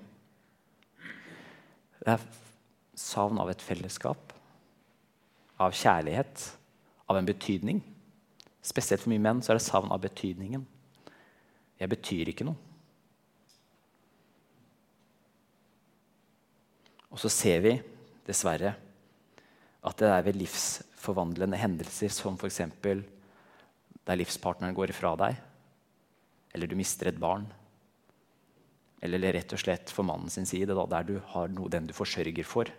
Det 2.01 2.15
er 2.15 2.23
savn 2.99 3.39
av 3.39 3.51
et 3.53 3.63
fellesskap, 3.63 4.33
av 5.59 5.75
kjærlighet, 5.75 6.45
av 7.09 7.19
en 7.19 7.29
betydning. 7.29 7.81
Spesielt 8.65 9.05
for 9.05 9.13
mye 9.13 9.23
menn 9.23 9.43
så 9.43 9.53
er 9.53 9.61
det 9.61 9.67
savn 9.67 9.93
av 9.95 10.03
betydningen. 10.03 10.65
Jeg 11.79 11.93
betyr 11.95 12.33
ikke 12.33 12.47
noe. 12.49 12.59
Og 17.09 17.21
så 17.23 17.31
ser 17.33 17.63
vi 17.65 17.77
dessverre 18.27 18.75
at 19.89 20.01
det 20.03 20.11
er 20.11 20.25
ved 20.27 20.37
livsforvandlende 20.37 21.59
hendelser 21.59 22.13
som 22.13 22.37
f.eks. 22.37 22.61
der 22.83 24.19
livspartneren 24.19 24.77
går 24.77 24.93
ifra 24.93 25.15
deg, 25.21 25.39
eller 26.55 26.69
du 26.69 26.77
mister 26.77 27.09
et 27.09 27.21
barn, 27.21 27.47
eller 29.03 29.33
rett 29.33 29.55
og 29.55 29.63
slett 29.63 29.93
for 29.95 30.07
mannen 30.07 30.31
sin 30.33 30.47
side, 30.49 30.75
da, 30.75 30.85
der 30.91 31.07
du 31.07 31.17
har 31.33 31.51
noe, 31.53 31.71
den 31.71 31.87
du 31.87 31.95
forsørger 31.97 32.47
for, 32.47 32.71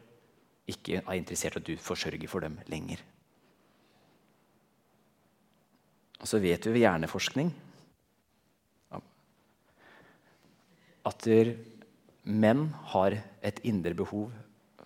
ikke 0.70 1.02
er 1.02 1.18
interessert 1.18 1.58
i 1.58 1.62
at 1.62 1.68
du 1.68 1.82
forsørger 1.82 2.30
for 2.32 2.46
dem 2.46 2.60
lenger. 2.72 3.02
Og 6.20 6.28
så 6.28 6.40
vet 6.44 6.66
vi 6.68 6.76
ved 6.76 6.84
hjerneforskning 6.84 7.52
at 11.10 11.28
menn 12.30 12.68
har 12.92 13.16
et 13.42 13.60
indre 13.66 13.96
behov 13.98 14.32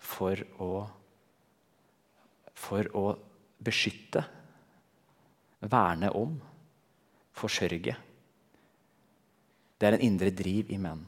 for 0.00 0.38
å, 0.62 0.70
for 2.54 2.88
å 2.96 3.06
beskytte, 3.64 4.22
verne 5.64 6.10
om, 6.12 6.36
forsørge. 7.34 7.96
Det 9.74 9.88
er 9.88 9.96
en 9.96 10.06
indre 10.06 10.30
driv 10.30 10.70
i 10.72 10.78
menn. 10.80 11.02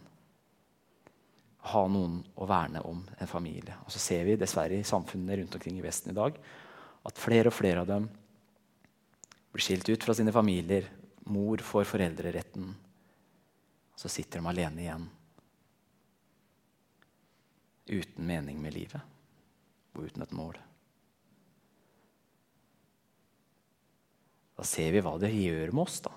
Ha 1.67 1.83
noen 1.91 2.21
å 2.39 2.47
verne 2.47 2.83
om, 2.87 3.01
en 3.19 3.31
familie. 3.31 3.75
Og 3.85 3.91
så 3.95 4.03
ser 4.03 4.27
vi 4.29 4.39
dessverre 4.39 4.79
i 4.79 4.87
samfunnene 4.87 5.41
rundt 5.41 5.57
omkring 5.59 5.81
i 5.81 5.85
Vesten 5.85 6.13
i 6.13 6.17
dag 6.17 6.39
at 7.07 7.21
flere 7.23 7.51
og 7.51 7.57
flere 7.57 7.83
av 7.83 7.91
dem 7.91 8.09
blir 9.53 9.65
skilt 9.65 9.89
ut 9.89 10.05
fra 10.05 10.15
sine 10.15 10.35
familier. 10.35 10.89
Mor 11.33 11.63
får 11.65 11.89
foreldreretten. 11.91 12.71
Så 13.97 14.11
sitter 14.13 14.43
de 14.43 14.51
alene 14.51 14.85
igjen. 14.85 15.09
Uten 17.87 18.27
mening 18.27 18.61
med 18.63 18.75
livet 18.75 19.15
og 19.97 20.05
uten 20.11 20.27
et 20.27 20.35
mål. 20.37 20.59
Da 24.57 24.65
ser 24.65 24.93
vi 24.93 25.03
hva 25.05 25.15
det 25.21 25.33
gjør 25.33 25.73
med 25.73 25.85
oss, 25.85 25.99
da. 26.05 26.13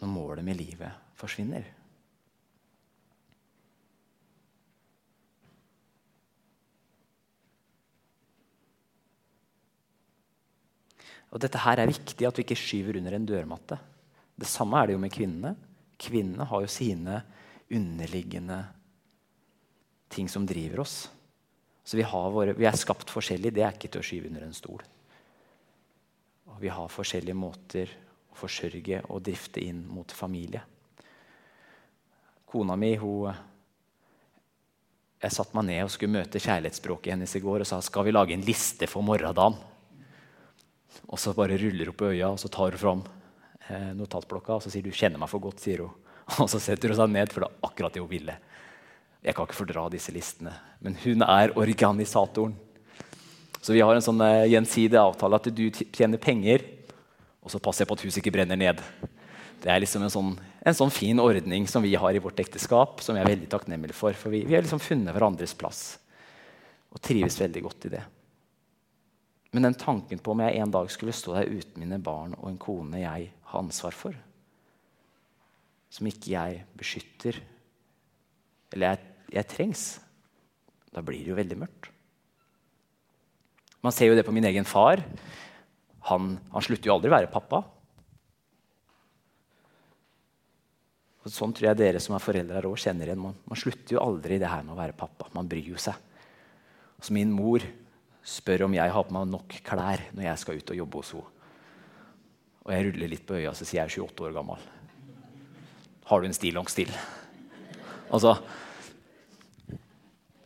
Når 0.00 0.10
målet 0.10 0.46
med 0.46 0.58
livet 0.58 1.14
forsvinner. 1.18 1.66
Og 11.30 11.42
Dette 11.42 11.60
her 11.62 11.78
er 11.78 11.90
viktig 11.90 12.26
at 12.26 12.38
vi 12.38 12.44
ikke 12.46 12.58
skyver 12.58 12.98
under 12.98 13.14
en 13.14 13.26
dørmatte. 13.28 13.78
Det 14.40 14.48
samme 14.48 14.80
er 14.80 14.88
det 14.88 14.96
jo 14.96 15.02
med 15.02 15.14
kvinnene. 15.14 15.54
Kvinnene 16.00 16.46
har 16.48 16.64
jo 16.64 16.70
sine 16.70 17.20
underliggende 17.70 18.58
ting 20.10 20.28
som 20.28 20.46
driver 20.46 20.82
oss. 20.82 21.04
Så 21.84 21.96
vi, 21.96 22.04
våre, 22.06 22.54
vi 22.58 22.66
er 22.66 22.78
skapt 22.78 23.10
forskjellig. 23.12 23.52
Det 23.54 23.62
er 23.62 23.76
ikke 23.76 23.92
til 23.92 24.02
å 24.02 24.06
skyve 24.06 24.30
under 24.30 24.46
en 24.46 24.56
stol. 24.56 24.82
Og 26.50 26.58
vi 26.62 26.72
har 26.72 26.90
forskjellige 26.90 27.38
måter 27.38 27.94
å 28.30 28.38
forsørge 28.38 29.04
og 29.08 29.22
drifte 29.26 29.62
inn 29.62 29.84
mot 29.90 30.10
familie. 30.12 30.64
Kona 32.50 32.74
mi 32.76 32.96
hun, 32.98 33.46
Jeg 35.20 35.34
satte 35.36 35.52
meg 35.52 35.66
ned 35.68 35.82
og 35.84 35.90
skulle 35.92 36.16
møte 36.16 36.40
kjærlighetsspråket 36.40 37.12
hennes 37.12 37.34
i 37.36 37.42
går 37.44 37.60
og 37.60 37.68
sa 37.68 37.76
skal 37.84 38.06
vi 38.06 38.14
lage 38.14 38.32
en 38.32 38.46
liste 38.46 38.86
for 38.88 39.04
morgendagen. 39.04 39.58
Og 41.08 41.18
så 41.18 41.32
bare 41.36 41.58
ruller 41.58 41.90
hun 41.90 41.96
på 41.96 42.12
øya 42.12 42.28
og 42.30 42.38
så 42.42 42.50
tar 42.52 42.76
hun 42.76 42.82
fram 42.82 43.02
eh, 43.68 43.90
notatblokka 43.96 44.58
og 44.58 44.62
så 44.64 44.72
sier 44.72 44.84
du 44.84 44.90
'kjenner 44.90 45.18
meg 45.18 45.30
for 45.30 45.40
godt'. 45.40 45.60
sier 45.60 45.86
hun. 45.86 45.94
Og 46.38 46.46
så 46.46 46.60
setter 46.62 46.88
hun 46.88 46.96
seg 46.96 47.10
ned, 47.10 47.32
for 47.32 47.42
det 47.42 47.48
er 47.50 47.66
akkurat 47.66 47.92
det 47.92 48.00
hun 48.00 48.10
ville. 48.10 48.36
Jeg 49.20 49.34
kan 49.34 49.44
ikke 49.44 49.58
fordra 49.58 49.88
disse 49.90 50.12
listene, 50.14 50.52
men 50.80 50.94
hun 51.02 51.22
er 51.26 51.50
organisatoren. 51.58 52.54
Så 53.60 53.74
vi 53.74 53.82
har 53.84 53.92
en 53.92 54.04
sånn 54.04 54.20
eh, 54.24 54.48
gjensidig 54.54 54.96
avtale 54.96 55.36
at 55.36 55.48
du 55.52 55.64
tjener 55.92 56.22
penger, 56.22 56.62
og 57.42 57.50
så 57.50 57.58
passer 57.58 57.82
jeg 57.82 57.90
på 57.90 57.98
at 57.98 58.04
huset 58.06 58.20
ikke 58.22 58.32
brenner 58.38 58.56
ned. 58.56 58.80
Det 59.60 59.68
er 59.68 59.82
liksom 59.82 60.06
en 60.06 60.12
sånn, 60.12 60.30
en 60.38 60.76
sånn 60.76 60.92
fin 60.92 61.18
ordning 61.20 61.66
som 61.68 61.84
vi 61.84 61.92
har 61.98 62.16
i 62.16 62.22
vårt 62.22 62.40
ekteskap, 62.40 63.02
som 63.04 63.16
jeg 63.16 63.26
er 63.26 63.32
veldig 63.34 63.50
takknemlig 63.52 63.96
for. 63.96 64.16
For 64.16 64.32
vi, 64.32 64.44
vi 64.48 64.56
har 64.56 64.64
liksom 64.64 64.80
funnet 64.80 65.12
hverandres 65.12 65.52
plass 65.58 65.98
og 66.90 67.02
trives 67.04 67.36
veldig 67.40 67.62
godt 67.66 67.86
i 67.86 67.92
det. 67.92 68.02
Men 69.50 69.66
den 69.66 69.78
tanken 69.78 70.20
på 70.22 70.32
om 70.32 70.42
jeg 70.44 70.60
en 70.62 70.74
dag 70.74 70.90
skulle 70.92 71.14
stå 71.16 71.34
der 71.34 71.50
uten 71.50 71.82
mine 71.82 71.98
barn 72.02 72.36
og 72.38 72.50
en 72.52 72.60
kone 72.60 73.02
jeg 73.02 73.30
har 73.50 73.62
ansvar 73.62 73.96
for, 73.96 74.14
som 75.90 76.06
ikke 76.06 76.36
jeg 76.36 76.60
beskytter, 76.78 77.40
eller 78.70 78.92
jeg, 78.92 79.08
jeg 79.34 79.50
trengs, 79.50 79.84
da 80.94 81.02
blir 81.02 81.24
det 81.24 81.32
jo 81.32 81.38
veldig 81.38 81.58
mørkt. 81.58 81.90
Man 83.80 83.94
ser 83.96 84.10
jo 84.10 84.16
det 84.18 84.26
på 84.26 84.34
min 84.34 84.44
egen 84.44 84.66
far. 84.68 85.00
Han, 86.10 86.34
han 86.52 86.64
slutter 86.64 86.90
jo 86.90 86.94
aldri 86.94 87.10
å 87.10 87.16
være 87.16 87.32
pappa. 87.32 87.62
Og 91.20 91.32
sånn 91.32 91.52
tror 91.56 91.70
jeg 91.70 91.80
dere 91.80 92.00
som 92.00 92.14
er 92.16 92.24
foreldre 92.24 92.58
her 92.58 92.68
også 92.68 92.88
kjenner 92.88 93.10
igjen. 93.10 93.22
Man, 93.24 93.36
man, 93.48 93.60
slutter 93.60 93.96
jo 93.96 94.02
aldri 94.02 94.38
det 94.40 94.50
her 94.50 94.64
med 94.64 94.74
å 94.74 94.80
være 94.80 94.96
pappa. 94.96 95.28
Man 95.36 95.48
bryr 95.48 95.72
jo 95.72 95.80
seg. 95.80 95.96
Altså 97.00 97.16
min 97.16 97.32
mor 97.32 97.64
spør 98.26 98.66
om 98.66 98.74
jeg 98.76 98.92
har 98.92 99.06
på 99.06 99.14
meg 99.16 99.30
nok 99.30 99.60
klær 99.66 100.02
når 100.14 100.26
jeg 100.26 100.42
skal 100.42 100.60
ut 100.60 100.72
og 100.72 100.80
jobbe 100.82 101.02
hos 101.02 101.12
henne. 101.16 101.36
Og 102.60 102.74
jeg 102.74 102.84
ruller 102.86 103.10
litt 103.10 103.24
på 103.26 103.38
øya 103.38 103.54
så 103.56 103.64
sier 103.64 103.80
jeg 103.80 103.88
er 103.88 104.02
28 104.04 104.26
år 104.28 104.34
gammel. 104.36 104.66
Har 106.10 106.20
du 106.20 106.26
en 106.28 106.36
stillongs 106.36 106.76
til? 106.76 106.90
Altså 108.10 108.36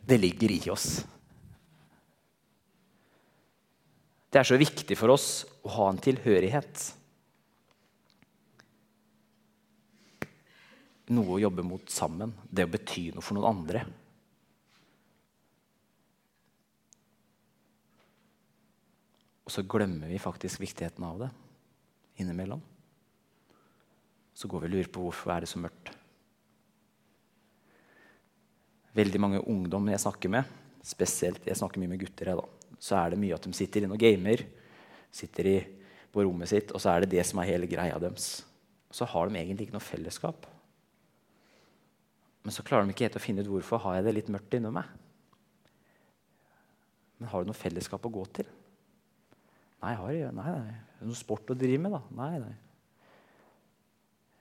Det 0.05 0.17
ligger 0.21 0.53
i 0.53 0.61
oss. 0.69 1.03
Det 4.29 4.41
er 4.41 4.47
så 4.47 4.59
viktig 4.59 4.97
for 4.99 5.13
oss 5.13 5.45
å 5.65 5.71
ha 5.77 5.89
en 5.89 5.99
tilhørighet. 6.03 6.81
Noe 11.15 11.37
å 11.37 11.41
jobbe 11.41 11.65
mot 11.65 11.89
sammen. 11.89 12.33
Det 12.45 12.65
å 12.67 12.71
bety 12.73 13.07
noe 13.15 13.23
for 13.25 13.37
noen 13.37 13.49
andre. 13.49 13.85
Og 19.45 19.53
så 19.53 19.63
glemmer 19.69 20.09
vi 20.09 20.21
faktisk 20.21 20.63
viktigheten 20.63 21.05
av 21.05 21.19
det 21.21 21.29
innimellom. 22.21 22.61
Så 24.35 24.49
går 24.51 24.65
vi 24.65 24.69
og 24.69 24.73
lurer 24.73 24.91
på 24.91 25.03
hvorfor 25.05 25.35
er 25.35 25.45
det 25.45 25.51
så 25.51 25.61
mørkt. 25.61 25.91
Veldig 28.95 29.21
mange 29.21 29.43
ungdom 29.51 29.91
jeg 29.91 30.01
snakker 30.01 30.31
med, 30.31 30.49
spesielt 30.83 31.45
jeg 31.47 31.59
snakker 31.59 31.81
mye 31.81 31.91
med 31.91 32.01
gutter, 32.01 32.31
jeg, 32.31 32.39
da, 32.39 32.75
så 32.79 32.97
er 32.99 33.11
det 33.11 33.19
mye 33.19 33.35
at 33.35 33.43
de 33.43 33.51
sitter 33.55 33.83
inne 33.83 33.95
og 33.97 34.01
gamer. 34.01 34.43
Sitter 35.15 35.49
i, 35.51 35.55
på 36.11 36.23
rommet 36.23 36.51
sitt, 36.51 36.71
og 36.75 36.81
så 36.81 36.93
er 36.93 37.03
det 37.03 37.13
det 37.13 37.23
som 37.27 37.39
er 37.39 37.51
hele 37.51 37.69
greia 37.71 37.99
deres. 38.01 38.43
Så 38.91 39.07
har 39.11 39.27
de 39.27 39.39
egentlig 39.39 39.67
ikke 39.67 39.77
noe 39.77 39.83
fellesskap. 39.83 40.47
Men 42.45 42.55
så 42.55 42.63
klarer 42.63 42.85
de 42.85 42.95
ikke 42.95 43.07
helt 43.07 43.17
å 43.19 43.23
finne 43.23 43.43
ut 43.43 43.51
hvorfor 43.51 43.81
har 43.83 43.97
jeg 43.97 44.07
det 44.07 44.15
litt 44.19 44.31
mørkt 44.31 44.55
inni 44.55 44.71
meg. 44.71 44.87
Men 47.19 47.31
har 47.31 47.43
du 47.43 47.49
noe 47.49 47.57
fellesskap 47.57 48.03
å 48.05 48.11
gå 48.13 48.23
til? 48.37 48.47
Nei, 49.85 49.93
jeg 49.93 50.25
har 50.25 50.33
nei, 50.33 50.51
nei. 50.65 50.77
noe 51.05 51.17
sport 51.17 51.51
å 51.53 51.57
drive 51.57 51.77
med, 51.83 51.93
da? 51.93 51.99
Nei, 52.17 52.39
nei. 52.41 52.53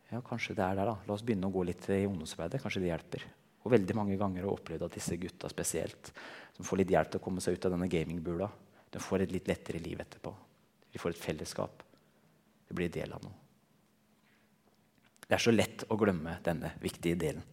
Ja, 0.09 0.23
kanskje 0.25 0.55
det 0.57 0.65
er 0.65 0.79
der, 0.79 0.89
da. 0.89 0.95
La 1.05 1.13
oss 1.13 1.25
begynne 1.27 1.51
å 1.51 1.53
gå 1.53 1.67
litt 1.69 1.85
i 1.93 2.07
ungdomsarbeidet. 2.09 2.63
Kanskje 2.63 2.81
det 2.81 2.89
hjelper. 2.89 3.27
Og 3.65 3.73
veldig 3.75 3.97
mange 3.99 4.17
ganger 4.21 4.41
har 4.41 4.49
jeg 4.49 4.57
opplevd 4.57 4.87
at 4.87 4.97
disse 4.97 5.19
gutta 5.21 5.51
spesielt, 5.53 6.13
som 6.57 6.65
får 6.65 6.81
litt 6.81 6.95
hjelp 6.95 7.13
til 7.13 7.21
å 7.21 7.25
komme 7.27 7.45
seg 7.45 7.59
ut 7.59 7.69
av 7.69 7.75
denne 7.75 7.91
gamingbula, 7.93 8.49
de 8.95 9.03
får 9.03 9.25
et 9.25 9.35
litt 9.35 9.49
lettere 9.51 9.81
liv 9.85 10.01
etterpå. 10.01 10.33
De 10.95 11.01
får 11.03 11.13
et 11.13 11.25
fellesskap. 11.27 11.83
De 12.69 12.77
blir 12.79 12.93
del 12.95 13.13
av 13.13 13.25
noe. 13.25 13.41
Det 15.25 15.37
er 15.37 15.45
så 15.45 15.53
lett 15.53 15.85
å 15.91 15.99
glemme 16.01 16.39
denne 16.45 16.73
viktige 16.81 17.19
delen. 17.21 17.45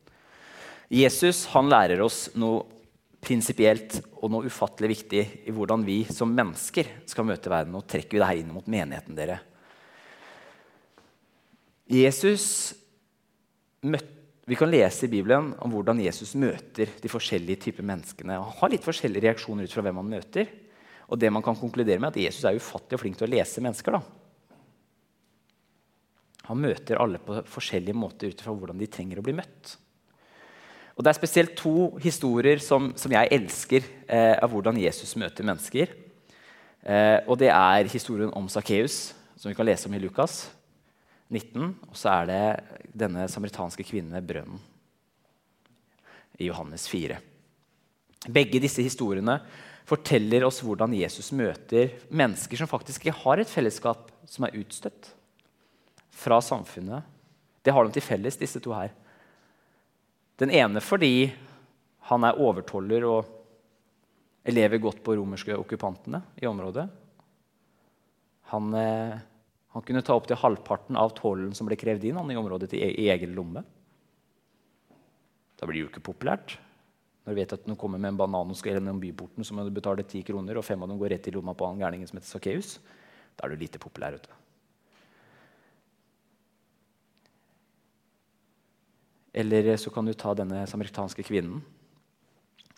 Jesus 0.92 1.46
han 1.54 1.72
lærer 1.72 2.04
oss 2.04 2.30
noe 2.40 2.81
prinsipielt 3.22 4.00
og 4.18 4.32
noe 4.34 4.50
ufattelig 4.50 4.90
viktig 4.96 5.24
i 5.48 5.54
hvordan 5.54 5.86
vi 5.86 6.02
som 6.10 6.32
mennesker 6.34 6.90
skal 7.10 7.28
møte 7.30 7.52
verden. 7.52 7.76
Nå 7.76 7.84
trekker 7.86 8.18
vi 8.18 8.22
det 8.22 8.30
her 8.30 8.42
inn 8.42 8.54
mot 8.54 8.70
menigheten 8.70 9.18
dere. 9.18 9.38
Jesus 11.92 12.48
møtte 13.86 14.20
vi 14.52 14.58
kan 14.58 14.72
lese 14.72 15.06
i 15.06 15.08
Bibelen 15.08 15.52
om 15.62 15.72
hvordan 15.72 16.02
Jesus 16.02 16.34
møter 16.36 16.90
de 17.00 17.10
forskjellige 17.12 17.68
typer 17.68 17.86
menneskene. 17.88 18.40
Han 18.42 18.58
har 18.58 18.72
litt 18.74 18.84
forskjellige 18.84 19.24
reaksjoner 19.28 19.64
ut 19.64 19.72
fra 19.72 19.84
hvem 19.86 20.00
han 20.02 20.10
møter. 20.12 20.50
Og 21.08 21.20
det 21.22 21.30
man 21.32 21.46
kan 21.46 21.56
konkludere 21.56 22.02
med 22.02 22.10
er 22.10 22.12
at 22.12 22.26
Jesus 22.26 22.48
er 22.50 22.58
ufattelig 22.58 23.00
flink 23.00 23.20
til 23.20 23.28
å 23.28 23.32
lese 23.32 23.64
mennesker. 23.64 23.96
Da. 23.96 24.02
Han 26.50 26.60
møter 26.64 27.00
alle 27.00 27.22
på 27.24 27.38
forskjellige 27.48 27.96
måter 27.96 28.34
ut 28.34 28.44
fra 28.44 28.56
hvordan 28.56 28.82
de 28.82 28.90
trenger 28.92 29.22
å 29.22 29.26
bli 29.26 29.38
møtt. 29.38 29.76
Og 30.96 31.04
Det 31.04 31.12
er 31.12 31.20
spesielt 31.20 31.56
to 31.58 31.98
historier 32.04 32.60
som, 32.64 32.92
som 33.00 33.14
jeg 33.14 33.32
elsker 33.32 33.86
eh, 34.08 34.36
av 34.36 34.52
hvordan 34.52 34.80
Jesus 34.82 35.16
møter 35.20 35.48
mennesker. 35.48 35.94
Eh, 36.84 37.20
og 37.28 37.38
Det 37.40 37.50
er 37.50 37.92
historien 37.92 38.34
om 38.36 38.50
Sakkeus, 38.52 39.14
som 39.36 39.50
vi 39.50 39.56
kan 39.58 39.66
lese 39.66 39.88
om 39.88 39.96
i 39.96 40.02
Lukas 40.04 40.44
19. 41.32 41.72
Og 41.90 41.96
så 41.98 42.12
er 42.20 42.30
det 42.30 42.44
denne 43.06 43.28
samaritanske 43.32 43.86
kvinnen 43.88 44.14
ved 44.20 44.28
brønnen 44.28 44.62
i 46.42 46.50
Johannes 46.50 46.88
4. 46.90 47.18
Begge 48.30 48.62
disse 48.62 48.84
historiene 48.86 49.40
forteller 49.88 50.46
oss 50.46 50.62
hvordan 50.64 50.94
Jesus 50.96 51.32
møter 51.36 51.96
mennesker 52.14 52.60
som 52.60 52.70
faktisk 52.70 53.06
ikke 53.06 53.20
har 53.24 53.42
et 53.42 53.50
fellesskap, 53.50 54.10
som 54.30 54.46
er 54.46 54.58
utstøtt 54.62 55.12
fra 56.22 56.38
samfunnet. 56.44 57.06
Det 57.62 57.74
har 57.74 57.86
de 57.86 57.96
til 57.96 58.06
felles, 58.06 58.38
disse 58.38 58.62
to 58.62 58.74
her. 58.76 58.94
Den 60.40 60.54
ene 60.56 60.82
fordi 60.84 61.32
han 62.10 62.26
er 62.26 62.40
overtoller 62.40 63.06
og 63.08 64.52
lever 64.52 64.82
godt 64.82 65.04
på 65.06 65.16
romerske 65.20 65.56
okkupantene 65.58 66.22
i 66.42 66.48
området. 66.50 66.88
Han, 68.52 68.74
eh, 68.74 69.20
han 69.72 69.86
kunne 69.88 70.02
ta 70.02 70.16
opp 70.18 70.28
til 70.28 70.40
halvparten 70.42 70.98
av 71.00 71.14
tollen 71.16 71.54
som 71.56 71.70
ble 71.70 71.78
krevd 71.80 72.08
inn 72.10 72.18
han, 72.20 72.32
i 72.32 72.40
området 72.40 72.72
til, 72.74 72.82
i 72.82 73.08
egen 73.14 73.36
lomme. 73.38 73.64
Da 75.60 75.70
blir 75.70 75.78
det 75.78 75.86
jo 75.86 75.92
ikke 75.92 76.08
populært. 76.10 76.58
Når 77.22 77.36
du 77.36 77.38
vet 77.38 77.54
at 77.54 77.66
du 77.70 77.76
kommer 77.78 78.02
med 78.02 78.16
en 78.16 78.20
banan 78.20 78.50
og 78.50 78.58
skal 78.58 78.80
gjennom 78.80 79.00
byporten, 79.00 79.46
så 79.46 79.54
må 79.54 79.64
du 79.64 79.74
betale 79.76 80.04
ti 80.10 80.24
kroner, 80.26 80.58
og 80.58 80.66
fem 80.66 80.82
av 80.82 80.90
dem 80.90 80.98
går 81.00 81.14
rett 81.14 81.30
i 81.30 81.36
lomma 81.36 81.54
på 81.54 81.70
han 81.70 81.84
gærningen 81.84 82.10
som 82.10 82.18
heter 82.18 82.32
Sakkeus. 82.34 82.80
Da 83.38 83.46
er 83.46 83.54
du 83.54 83.62
lite 83.62 83.80
populær. 83.80 84.18
vet 84.18 84.26
du. 84.26 84.41
Eller 89.34 89.78
så 89.78 89.90
kan 89.90 90.06
du 90.06 90.14
ta 90.14 90.34
denne 90.36 90.66
samaritanske 90.68 91.24
kvinnen 91.24 91.62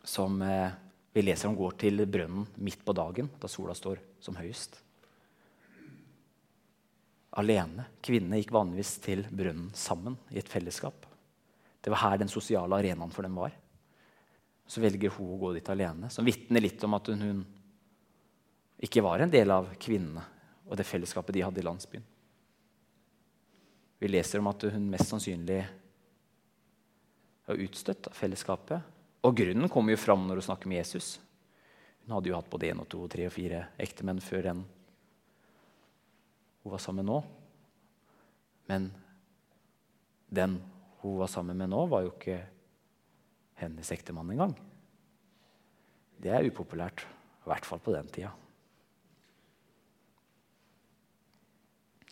som 0.03 0.41
eh, 0.41 0.69
vi 1.13 1.21
leser 1.21 1.49
om 1.49 1.57
går 1.57 1.77
til 1.81 2.05
brønnen 2.09 2.45
midt 2.61 2.83
på 2.85 2.93
dagen, 2.93 3.29
da 3.41 3.49
sola 3.49 3.73
står 3.77 4.01
som 4.21 4.37
høyest. 4.37 4.79
Alene. 7.41 7.87
Kvinnene 8.05 8.37
gikk 8.37 8.53
vanligvis 8.53 8.95
til 9.01 9.23
brønnen 9.29 9.71
sammen 9.77 10.17
i 10.33 10.37
et 10.41 10.49
fellesskap. 10.49 11.07
Det 11.81 11.91
var 11.91 12.03
her 12.03 12.21
den 12.21 12.31
sosiale 12.31 12.77
arenaen 12.77 13.13
for 13.13 13.25
dem 13.25 13.37
var. 13.37 13.53
Så 14.69 14.81
velger 14.81 15.13
hun 15.17 15.33
å 15.33 15.39
gå 15.41 15.53
dit 15.57 15.69
alene, 15.69 16.09
som 16.13 16.25
vitner 16.25 16.61
litt 16.63 16.83
om 16.85 16.93
at 16.95 17.09
hun 17.09 17.43
ikke 18.83 19.03
var 19.03 19.23
en 19.23 19.31
del 19.33 19.51
av 19.53 19.69
kvinnene 19.81 20.23
og 20.63 20.77
det 20.79 20.85
fellesskapet 20.87 21.35
de 21.35 21.43
hadde 21.43 21.61
i 21.61 21.65
landsbyen. 21.65 22.05
Vi 23.99 24.09
leser 24.09 24.41
om 24.41 24.49
at 24.51 24.65
hun 24.73 24.89
mest 24.91 25.11
sannsynlig 25.11 25.61
var 27.47 27.61
utstøtt 27.63 28.09
av 28.09 28.17
fellesskapet. 28.17 28.91
Og 29.23 29.35
grunnen 29.37 29.71
kommer 29.71 29.95
jo 29.95 30.01
fram 30.01 30.25
når 30.27 30.41
hun 30.41 30.47
snakker 30.49 30.71
med 30.71 30.81
Jesus. 30.81 31.17
Hun 32.03 32.17
hadde 32.17 32.31
jo 32.31 32.37
hatt 32.37 32.49
både 32.51 32.71
én 32.71 32.81
og 32.83 32.89
to 32.91 33.05
og 33.05 33.11
tre 33.11 33.27
og 33.29 33.35
fire 33.35 33.67
ektemenn 33.81 34.21
før 34.23 34.49
den 34.49 34.65
hun 36.63 36.71
var 36.71 36.79
sammen 36.79 37.03
med 37.03 37.11
nå. 37.11 37.17
Men 38.71 38.91
den 40.31 40.57
hun 41.01 41.17
var 41.19 41.31
sammen 41.31 41.59
med 41.59 41.71
nå, 41.71 41.81
var 41.91 42.05
jo 42.05 42.13
ikke 42.13 42.37
hennes 43.59 43.91
ektemann 43.91 44.31
engang. 44.31 44.53
Det 46.23 46.31
er 46.31 46.47
upopulært. 46.47 47.03
I 47.43 47.49
hvert 47.51 47.67
fall 47.67 47.81
på 47.83 47.91
den 47.91 48.07
tida. 48.07 48.29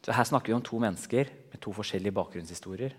Så 0.02 0.12
Her 0.12 0.28
snakker 0.28 0.52
vi 0.52 0.58
om 0.58 0.66
to 0.66 0.80
mennesker 0.82 1.30
med 1.52 1.62
to 1.62 1.72
forskjellige 1.78 2.16
bakgrunnshistorier, 2.18 2.96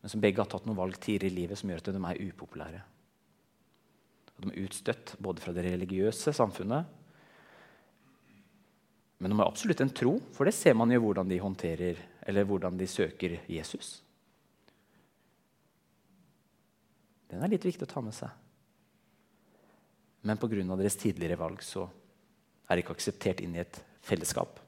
men 0.00 0.12
som 0.12 0.22
begge 0.22 0.40
har 0.40 0.48
tatt 0.48 0.66
noen 0.68 0.78
valg 0.78 0.96
tidligere 1.00 1.32
i 1.32 1.36
livet 1.42 1.60
som 1.60 1.70
gjør 1.70 1.82
at 1.82 1.90
de 1.92 2.02
er 2.08 2.22
upopulære. 2.30 2.82
Og 4.36 4.44
de 4.46 4.52
er 4.54 4.64
utstøtt 4.64 5.14
både 5.20 5.44
fra 5.44 5.52
det 5.56 5.66
religiøse 5.68 6.32
samfunnet 6.36 6.96
Men 9.20 9.34
de 9.34 9.36
har 9.36 9.50
absolutt 9.50 9.80
en 9.84 9.90
tro, 9.92 10.14
for 10.32 10.48
det 10.48 10.54
ser 10.56 10.72
man 10.72 10.88
jo 10.94 11.02
hvordan 11.04 11.28
de 11.28 11.36
håndterer 11.38 11.98
eller 12.24 12.46
hvordan 12.48 12.78
de 12.80 12.86
søker 12.88 13.34
Jesus. 13.52 13.98
Den 17.28 17.44
er 17.44 17.52
litt 17.52 17.66
viktig 17.68 17.84
å 17.84 17.90
ta 17.90 18.00
med 18.00 18.16
seg. 18.16 18.30
Men 20.24 20.40
pga. 20.40 20.76
deres 20.76 20.96
tidligere 20.96 21.36
valg 21.36 21.62
så 21.62 21.86
er 22.68 22.76
de 22.76 22.82
ikke 22.84 22.96
akseptert 22.96 23.40
inn 23.44 23.54
i 23.56 23.60
et 23.60 23.82
fellesskap. 24.00 24.59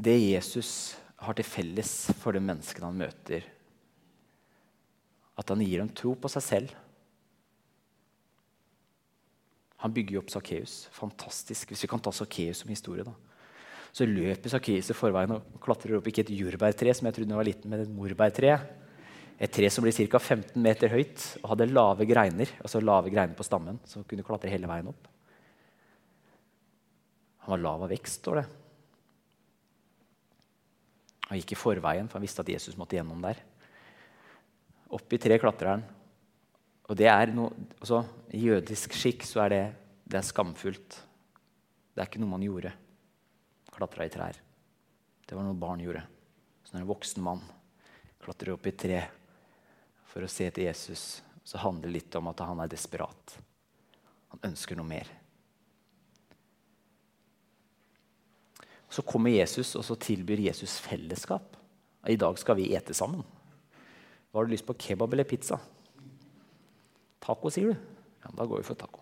Det 0.00 0.16
Jesus 0.16 0.96
har 1.20 1.36
til 1.36 1.44
felles 1.44 1.94
for 2.20 2.36
de 2.36 2.42
menneskene 2.42 2.88
han 2.88 3.00
møter, 3.02 3.44
at 5.40 5.52
han 5.52 5.64
gir 5.64 5.82
dem 5.82 5.90
tro 5.96 6.14
på 6.20 6.30
seg 6.32 6.44
selv. 6.44 6.72
Han 9.80 9.92
bygger 9.96 10.16
jo 10.16 10.20
opp 10.20 10.32
Sakkeus. 10.32 10.82
Fantastisk. 10.92 11.70
Hvis 11.72 11.86
vi 11.86 11.88
kan 11.88 12.02
ta 12.04 12.12
Sakkeus 12.12 12.60
som 12.60 12.72
historie, 12.72 13.04
da. 13.06 13.14
Så 13.96 14.04
løper 14.06 14.52
Sakkeus 14.52 14.90
i 14.92 14.96
forveien 14.96 15.32
og 15.34 15.56
klatrer 15.64 15.96
opp 15.96 16.10
ikke 16.10 16.26
et 16.26 16.34
jordbærtre, 16.36 16.92
som 16.94 17.08
jeg 17.08 17.16
trodde 17.16 17.38
var 17.38 17.48
liten, 17.48 17.72
men 17.72 17.86
et 17.86 17.94
morbærtre. 17.94 18.58
Et 19.40 19.52
tre 19.56 19.70
som 19.72 19.84
blir 19.84 19.96
ca. 19.96 20.20
15 20.20 20.60
meter 20.60 20.92
høyt 20.92 21.24
og 21.40 21.54
hadde 21.54 21.70
lave 21.72 22.04
greiner 22.04 22.50
altså 22.60 22.82
lave 22.84 23.08
greiner 23.08 23.32
på 23.36 23.46
stammen. 23.46 23.80
som 23.88 24.04
kunne 24.04 24.26
klatre 24.26 24.52
hele 24.52 24.68
veien 24.68 24.92
opp. 24.92 25.08
Han 27.46 27.56
var 27.56 27.64
lav 27.64 27.86
av 27.88 27.94
vekst, 27.94 28.20
står 28.20 28.42
det. 28.42 28.59
Han 31.30 31.38
gikk 31.38 31.54
i 31.54 31.58
forveien, 31.58 32.08
for 32.10 32.18
han 32.18 32.26
visste 32.26 32.42
at 32.42 32.50
Jesus 32.50 32.76
måtte 32.78 32.98
gjennom 32.98 33.22
der. 33.22 33.38
Opp 34.90 35.14
i 35.14 35.20
tre 35.22 35.38
klatrer 35.38 35.76
han. 35.76 35.84
Og 36.90 36.98
det 36.98 37.06
er 37.06 37.30
noe, 37.30 37.54
altså, 37.78 38.02
I 38.34 38.42
jødisk 38.48 38.96
skikk 38.98 39.22
så 39.28 39.44
er 39.44 39.52
det, 39.54 39.62
det 40.10 40.18
er 40.18 40.26
skamfullt. 40.26 40.96
Det 41.94 42.02
er 42.02 42.10
ikke 42.10 42.22
noe 42.22 42.32
man 42.32 42.42
gjorde. 42.42 42.72
Klatra 43.70 44.08
i 44.08 44.10
trær. 44.10 44.40
Det 45.22 45.38
var 45.38 45.46
noe 45.46 45.54
barn 45.54 45.84
gjorde. 45.84 46.02
Så 46.66 46.74
når 46.74 46.82
en 46.82 46.90
voksen 46.90 47.22
mann 47.22 47.44
klatrer 48.20 48.56
opp 48.56 48.66
i 48.66 48.74
tre 48.74 49.04
for 50.10 50.26
å 50.26 50.30
se 50.30 50.50
etter 50.50 50.66
Jesus, 50.66 51.20
så 51.46 51.62
handler 51.62 51.86
det 51.86 51.94
litt 52.00 52.18
om 52.18 52.26
at 52.32 52.42
han 52.42 52.58
er 52.64 52.74
desperat. 52.74 53.36
Han 54.34 54.50
ønsker 54.50 54.78
noe 54.78 54.90
mer. 54.90 55.06
Så 58.90 59.04
kommer 59.06 59.30
Jesus, 59.30 59.76
og 59.78 59.84
så 59.86 59.94
tilbyr 59.94 60.42
Jesus 60.48 60.78
fellesskap. 60.82 61.56
I 62.08 62.18
dag 62.18 62.38
skal 62.40 62.58
vi 62.58 62.72
ete 62.74 62.94
sammen. 62.96 63.22
Hva 64.30 64.40
Har 64.40 64.46
du 64.48 64.54
lyst 64.54 64.66
på 64.66 64.76
kebab 64.78 65.12
eller 65.12 65.28
pizza? 65.28 65.58
Taco, 67.20 67.50
sier 67.50 67.70
du? 67.70 67.76
Ja, 68.24 68.30
Da 68.36 68.46
går 68.46 68.58
vi 68.58 68.66
for 68.66 68.74
taco. 68.74 69.00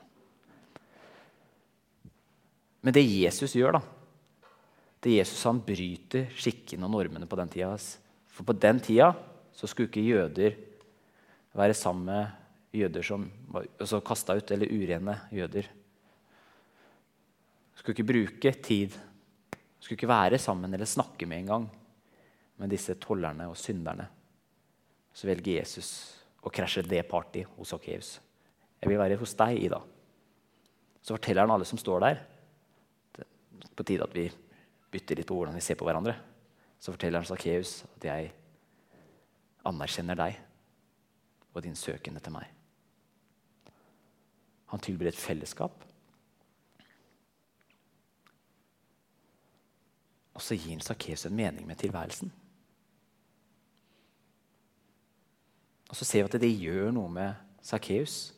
Men 2.83 2.95
det 2.95 3.03
Jesus 3.03 3.57
gjør, 3.57 3.79
da 3.79 3.83
det 5.05 5.15
Jesus 5.15 5.45
han 5.47 5.61
bryter 5.63 6.31
skikkene 6.35 6.89
og 6.89 6.95
normene 6.97 7.29
på 7.29 7.39
den 7.39 7.51
tida. 7.53 7.75
For 8.35 8.47
på 8.47 8.57
den 8.59 8.81
tida 8.83 9.13
så 9.55 9.71
skulle 9.71 9.91
ikke 9.91 10.07
jøder 10.07 10.57
være 11.59 11.77
sammen 11.77 12.09
med 12.11 12.79
jøder 12.79 13.07
som 13.07 13.27
var 13.51 13.67
altså 13.79 14.01
kasta 14.05 14.37
ut, 14.39 14.51
eller 14.51 14.71
urene 14.71 15.15
jøder. 15.35 15.69
Skulle 17.79 17.95
ikke 17.95 18.11
bruke 18.11 18.53
tid 18.63 18.97
skulle 19.79 19.97
ikke 19.99 20.11
være 20.11 20.39
sammen 20.43 20.75
eller 20.75 20.89
snakke 20.89 21.27
med 21.27 21.43
en 21.43 21.53
gang 21.53 21.69
med 22.59 22.73
disse 22.73 22.97
tollerne 22.99 23.47
og 23.51 23.57
synderne. 23.59 24.09
Så 25.15 25.29
velger 25.29 25.61
Jesus 25.61 25.91
å 26.43 26.51
krasje 26.55 26.83
det 26.87 27.05
party 27.11 27.45
hos 27.57 27.73
Sakkeus. 27.75 28.17
Jeg 28.79 28.91
vil 28.91 29.01
være 29.01 29.19
hos 29.19 29.35
deg, 29.39 29.59
Ida. 29.69 29.81
Så 31.03 31.15
forteller 31.15 31.47
han 31.47 31.55
alle 31.55 31.67
som 31.69 31.79
står 31.81 32.03
der 32.05 32.19
er 32.19 32.27
på 33.79 33.87
tide 33.87 34.07
at 34.07 34.15
vi 34.15 34.27
bytter 34.91 35.19
litt 35.19 35.29
på 35.29 35.37
hvordan 35.39 35.55
vi 35.55 35.63
ser 35.63 35.79
på 35.79 35.87
hverandre. 35.87 36.17
Så 36.79 36.95
forteller 36.95 37.23
han 37.23 37.29
Sakkeus 37.29 37.83
at 37.87 38.07
jeg 38.07 38.31
anerkjenner 39.69 40.19
deg 40.19 40.39
og 41.55 41.63
din 41.65 41.79
søken 41.79 42.19
etter 42.19 42.35
meg. 42.35 42.47
Han 44.73 44.83
tilbyr 44.85 45.11
et 45.11 45.19
fellesskap 45.19 45.85
Og 50.39 50.45
så 50.45 50.55
gir 50.55 50.77
han 50.77 50.85
Sakkeus 50.85 51.27
en 51.27 51.35
mening 51.35 51.67
med 51.67 51.81
tilværelsen. 51.81 52.31
Og 55.89 55.97
så 55.99 56.07
ser 56.07 56.23
vi 56.23 56.29
at 56.31 56.43
det 56.45 56.53
gjør 56.53 56.93
noe 56.95 57.11
med 57.11 57.65
Sakkeus. 57.65 58.29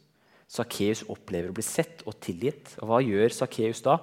Sakkeus 0.50 1.04
opplever 1.12 1.52
å 1.52 1.56
bli 1.56 1.64
sett 1.66 2.00
og 2.08 2.16
tilgitt. 2.24 2.72
Og 2.80 2.88
hva 2.88 3.02
gjør 3.04 3.36
Sakkeus 3.36 3.84
da? 3.84 3.98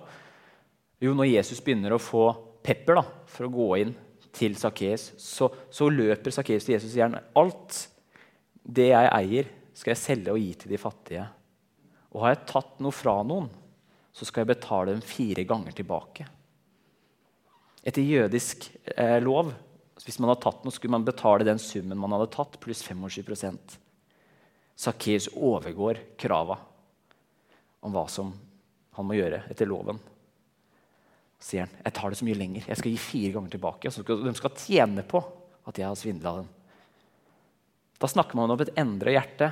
Jo, 1.01 1.15
når 1.17 1.31
Jesus 1.31 1.63
begynner 1.63 1.95
å 1.95 2.01
få 2.01 2.27
pepper 2.65 2.99
da, 2.99 3.05
for 3.31 3.47
å 3.47 3.53
gå 3.53 3.67
inn 3.81 3.95
til 4.37 4.53
Sakkeus, 4.59 5.09
så, 5.17 5.49
så, 5.73 5.89
løper 5.89 6.33
Sakkeus 6.35 6.67
til 6.67 6.75
Jesus 6.75 6.91
og 6.91 6.95
sier 6.99 7.19
alt 7.41 7.81
det 8.61 8.91
jeg 8.91 9.11
eier, 9.17 9.51
skal 9.77 9.95
jeg 9.95 10.03
selge 10.03 10.33
og 10.33 10.41
gi 10.41 10.53
til 10.61 10.73
de 10.73 10.81
fattige. 10.81 11.25
Og 12.13 12.23
har 12.23 12.35
jeg 12.35 12.47
tatt 12.53 12.81
noe 12.83 12.93
fra 12.93 13.19
noen, 13.25 13.49
så 14.13 14.25
skal 14.25 14.43
jeg 14.43 14.53
betale 14.53 14.93
dem 14.93 15.05
fire 15.05 15.45
ganger 15.49 15.73
tilbake. 15.77 16.27
Etter 17.87 18.03
jødisk 18.03 18.67
eh, 18.95 19.17
lov 19.23 19.53
hvis 20.07 20.19
man 20.21 20.29
hadde 20.31 20.43
tatt 20.45 20.63
noe, 20.63 20.71
skulle 20.71 20.93
man 20.93 21.05
betale 21.07 21.43
den 21.47 21.59
summen 21.59 21.99
man 21.99 22.13
hadde 22.15 22.29
tatt, 22.31 22.59
pluss 22.63 22.83
25% 22.85 23.77
Sakkeus 24.77 25.25
overgår 25.33 25.99
krava 26.21 26.59
om 27.81 27.95
hva 27.95 28.03
som 28.11 28.29
han 28.93 29.07
må 29.07 29.17
gjøre 29.17 29.41
etter 29.49 29.69
loven. 29.69 29.97
Så 31.41 31.49
sier 31.49 31.65
han 31.65 31.73
jeg 31.81 31.95
tar 31.97 32.13
det 32.13 32.19
så 32.19 32.27
mye 32.27 32.37
lenger. 32.37 32.67
Jeg 32.69 32.79
skal 32.79 32.93
gi 32.93 33.01
fire 33.01 33.31
ganger 33.33 33.55
tilbake. 33.55 33.91
Så 33.93 34.05
de 34.05 34.33
skal 34.37 34.53
tjene 34.61 35.05
på 35.09 35.21
at 35.67 35.81
jeg 35.81 35.87
har 35.89 35.97
svindla 35.97 36.35
dem. 36.39 36.51
Da 37.97 38.09
snakker 38.09 38.37
man 38.37 38.53
om 38.53 38.61
et 38.61 38.73
endra 38.77 39.15
hjerte. 39.15 39.49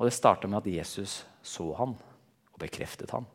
Og 0.00 0.08
det 0.08 0.16
starta 0.16 0.48
med 0.48 0.62
at 0.62 0.72
Jesus 0.72 1.20
så 1.44 1.68
han 1.76 1.92
og 1.92 2.60
bekreftet 2.62 3.12
han 3.12 3.28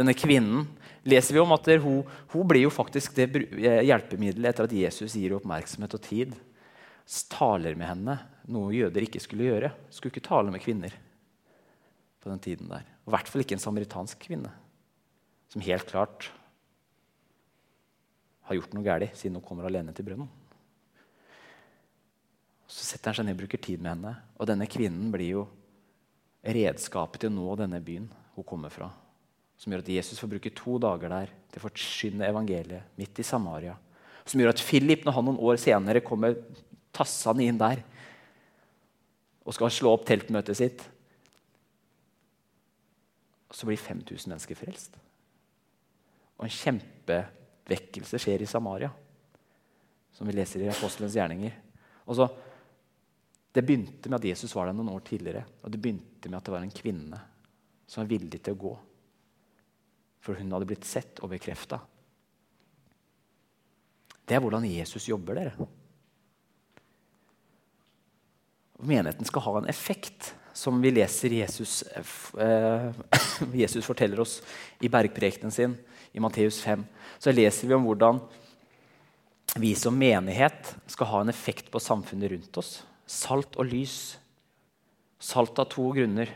denne 0.00 0.16
kvinnen, 0.16 0.64
leser 1.04 1.36
vi 1.36 1.42
om 1.42 1.52
at 1.54 1.68
hun, 1.82 2.00
hun 2.32 2.48
blir 2.48 2.64
jo 2.64 2.72
faktisk 2.72 3.14
det 3.18 3.28
hjelpemiddelet 3.84 4.54
etter 4.54 4.68
at 4.68 4.76
Jesus 4.76 5.16
gir 5.18 5.36
oppmerksomhet 5.36 5.96
og 5.96 6.02
tid. 6.04 6.34
Taler 7.30 7.76
med 7.78 7.88
henne, 7.90 8.16
noe 8.50 8.72
jøder 8.74 9.04
ikke 9.06 9.22
skulle 9.22 9.48
gjøre. 9.48 9.72
Skulle 9.92 10.14
ikke 10.14 10.28
tale 10.28 10.52
med 10.54 10.62
kvinner. 10.64 10.94
på 12.20 12.28
den 12.28 12.38
tiden 12.38 12.68
der. 12.68 12.84
I 12.84 13.12
hvert 13.14 13.28
fall 13.32 13.40
ikke 13.40 13.56
en 13.56 13.62
samaritansk 13.62 14.18
kvinne, 14.20 14.50
som 15.48 15.62
helt 15.64 15.86
klart 15.88 16.28
har 18.44 18.58
gjort 18.58 18.74
noe 18.76 18.84
galt 18.84 19.16
siden 19.16 19.38
hun 19.38 19.46
kommer 19.46 19.64
alene 19.64 19.94
til 19.96 20.04
brønnen. 20.04 20.28
Så 22.70 22.84
setter 22.86 23.10
han 23.10 23.16
seg 23.16 23.26
ned 23.26 23.38
og 23.38 23.40
bruker 23.40 23.62
tid 23.62 23.80
med 23.80 23.94
henne. 23.94 24.12
Og 24.36 24.46
denne 24.46 24.68
kvinnen 24.70 25.08
blir 25.14 25.32
jo 25.32 25.46
redskapet 26.44 27.24
til 27.24 27.32
å 27.32 27.34
nå 27.38 27.56
denne 27.58 27.80
byen 27.82 28.10
hun 28.36 28.46
kommer 28.46 28.70
fra. 28.74 28.90
Som 29.60 29.72
gjør 29.72 29.84
at 29.84 29.92
Jesus 29.92 30.20
får 30.20 30.30
bruke 30.32 30.52
to 30.56 30.78
dager 30.80 31.12
der 31.12 31.32
til 31.50 31.60
å 31.60 31.66
forsyne 31.66 32.28
evangeliet 32.28 32.96
midt 32.96 33.20
i 33.20 33.26
Samaria. 33.26 33.74
Som 34.24 34.40
gjør 34.40 34.54
at 34.54 34.62
Philip, 34.64 35.04
når 35.04 35.16
han 35.16 35.28
noen 35.28 35.42
år 35.44 35.60
senere 35.60 36.04
kommer 36.04 36.38
tassende 36.96 37.44
inn 37.44 37.60
der 37.60 37.82
og 39.44 39.56
skal 39.56 39.72
slå 39.72 39.92
opp 39.96 40.04
teltmøtet 40.08 40.56
sitt, 40.58 40.82
så 43.50 43.66
blir 43.66 43.80
5000 43.80 44.30
mennesker 44.30 44.58
frelst. 44.58 44.94
Og 46.38 46.46
en 46.46 46.54
kjempevekkelse 46.54 48.20
skjer 48.22 48.44
i 48.44 48.48
Samaria, 48.48 48.92
som 50.14 50.28
vi 50.28 50.36
leser 50.36 50.62
i 50.62 50.70
Apostelens 50.70 51.16
gjerninger. 51.18 51.56
Og 52.06 52.16
så 52.16 52.28
det 53.50 53.64
begynte 53.66 54.08
med 54.08 54.20
at 54.20 54.28
Jesus 54.30 54.54
var 54.54 54.68
der 54.68 54.76
noen 54.78 54.92
år 54.94 55.02
tidligere. 55.04 55.42
Og 55.64 55.72
det 55.72 55.80
begynte 55.82 56.30
med 56.30 56.38
at 56.38 56.46
det 56.46 56.54
var 56.54 56.62
en 56.62 56.74
kvinne 56.74 57.18
som 57.90 58.04
var 58.04 58.12
villig 58.12 58.38
til 58.38 58.54
å 58.54 58.60
gå. 58.60 58.74
For 60.20 60.36
hun 60.36 60.52
hadde 60.52 60.68
blitt 60.68 60.88
sett 60.88 61.22
og 61.24 61.32
bekrefta. 61.32 61.80
Det 64.28 64.36
er 64.36 64.42
hvordan 64.44 64.66
Jesus 64.68 65.08
jobber, 65.08 65.40
dere. 65.40 65.68
Menigheten 68.80 69.26
skal 69.28 69.44
ha 69.44 69.54
en 69.58 69.68
effekt, 69.68 70.34
som 70.56 70.78
vi 70.82 70.92
leser 70.92 71.34
Jesus, 71.34 71.82
eh, 72.38 72.90
Jesus 73.62 73.86
forteller 73.86 74.20
oss 74.22 74.38
i 74.80 74.90
bergprekenen 74.92 75.52
sin 75.52 75.74
i 76.12 76.22
Matteus 76.22 76.60
5. 76.62 76.84
Så 77.18 77.34
leser 77.34 77.68
vi 77.68 77.76
om 77.76 77.84
hvordan 77.86 78.20
vi 79.60 79.74
som 79.74 79.98
menighet 79.98 80.74
skal 80.90 81.10
ha 81.10 81.20
en 81.24 81.32
effekt 81.32 81.70
på 81.72 81.82
samfunnet 81.82 82.30
rundt 82.30 82.60
oss. 82.62 82.84
Salt 83.06 83.58
og 83.58 83.66
lys. 83.66 84.14
Salt 85.18 85.58
av 85.58 85.68
to 85.72 85.88
grunner. 85.96 86.30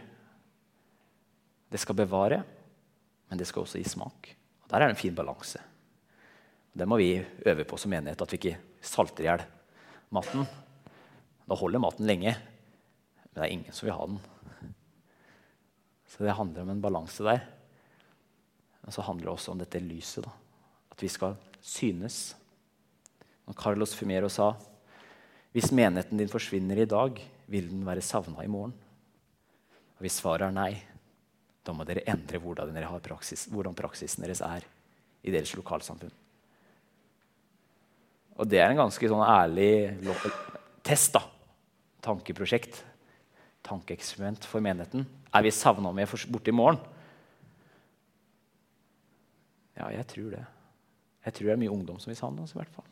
Det 1.71 1.81
skal 1.81 1.97
bevare, 1.99 2.43
men 3.29 3.41
det 3.41 3.47
skal 3.49 3.65
også 3.65 3.81
gi 3.81 3.89
smak. 3.89 4.31
Og 4.65 4.71
Der 4.71 4.77
er 4.77 4.89
det 4.89 4.97
en 4.97 5.03
fin 5.03 5.17
balanse. 5.17 5.61
Det 6.75 6.89
må 6.89 6.99
vi 6.99 7.25
øve 7.47 7.65
på 7.65 7.79
som 7.79 7.91
menighet, 7.91 8.21
at 8.21 8.33
vi 8.33 8.39
ikke 8.41 8.59
salter 8.83 9.25
i 9.25 9.29
hjel 9.29 9.45
maten. 10.15 10.47
Da 11.45 11.55
holder 11.59 11.83
maten 11.83 12.07
lenge, 12.07 12.35
men 12.35 13.35
det 13.35 13.43
er 13.43 13.53
ingen 13.53 13.73
som 13.73 13.87
vil 13.87 13.97
ha 13.97 14.07
den. 14.07 14.21
Så 16.07 16.25
det 16.25 16.37
handler 16.37 16.63
om 16.63 16.71
en 16.71 16.83
balanse 16.83 17.25
der. 17.27 17.43
Og 18.85 18.93
så 18.93 19.03
handler 19.03 19.31
det 19.31 19.35
også 19.35 19.53
om 19.53 19.59
dette 19.59 19.81
lyset. 19.83 20.25
Da. 20.27 20.31
At 20.93 21.03
vi 21.03 21.09
skal 21.09 21.37
synes. 21.61 22.37
Når 23.47 23.57
Carlos 23.59 23.95
Fumero 23.95 24.29
sa 24.29 24.53
hvis 25.55 25.71
menigheten 25.71 26.19
din 26.19 26.31
forsvinner 26.31 26.81
i 26.83 26.89
dag, 26.91 27.21
vil 27.47 27.69
den 27.71 27.85
være 27.87 28.03
savna 28.03 28.43
i 28.43 28.51
morgen. 28.51 28.73
Og 29.95 30.03
Hvis 30.03 30.17
svaret 30.19 30.49
er 30.49 30.55
nei, 30.55 30.73
da 31.65 31.73
må 31.73 31.87
dere 31.89 32.05
endre 32.11 32.41
hvordan, 32.41 32.75
dere 32.77 33.01
praksis, 33.01 33.47
hvordan 33.53 33.77
praksisen 33.77 34.25
deres 34.25 34.43
er 34.45 34.67
i 35.25 35.33
deres 35.33 35.55
lokalsamfunn. 35.57 36.13
Og 38.35 38.49
det 38.51 38.59
er 38.61 38.73
en 38.73 38.83
ganske 38.83 39.09
sånn 39.09 39.23
ærlig 39.25 39.95
test. 40.85 41.15
da. 41.15 41.23
Tankeprosjekt. 42.05 42.83
Tankeeksperiment 43.65 44.45
for 44.45 44.65
menigheten. 44.65 45.07
Er 45.33 45.47
vi 45.47 45.55
savna 45.55 45.89
om 45.89 45.97
vi 45.97 46.05
er 46.05 46.27
borte 46.35 46.51
i 46.51 46.57
morgen? 46.57 46.81
Ja, 49.79 49.89
jeg 49.91 50.07
tror 50.11 50.35
det. 50.35 50.43
Jeg 51.25 51.35
tror 51.35 51.49
det 51.49 51.55
er 51.55 51.63
mye 51.63 51.73
ungdom 51.73 51.99
som 52.03 52.11
vil 52.11 52.19
savne 52.19 52.45
oss. 52.45 52.53
i 52.53 52.59
hvert 52.59 52.75
fall. 52.75 52.91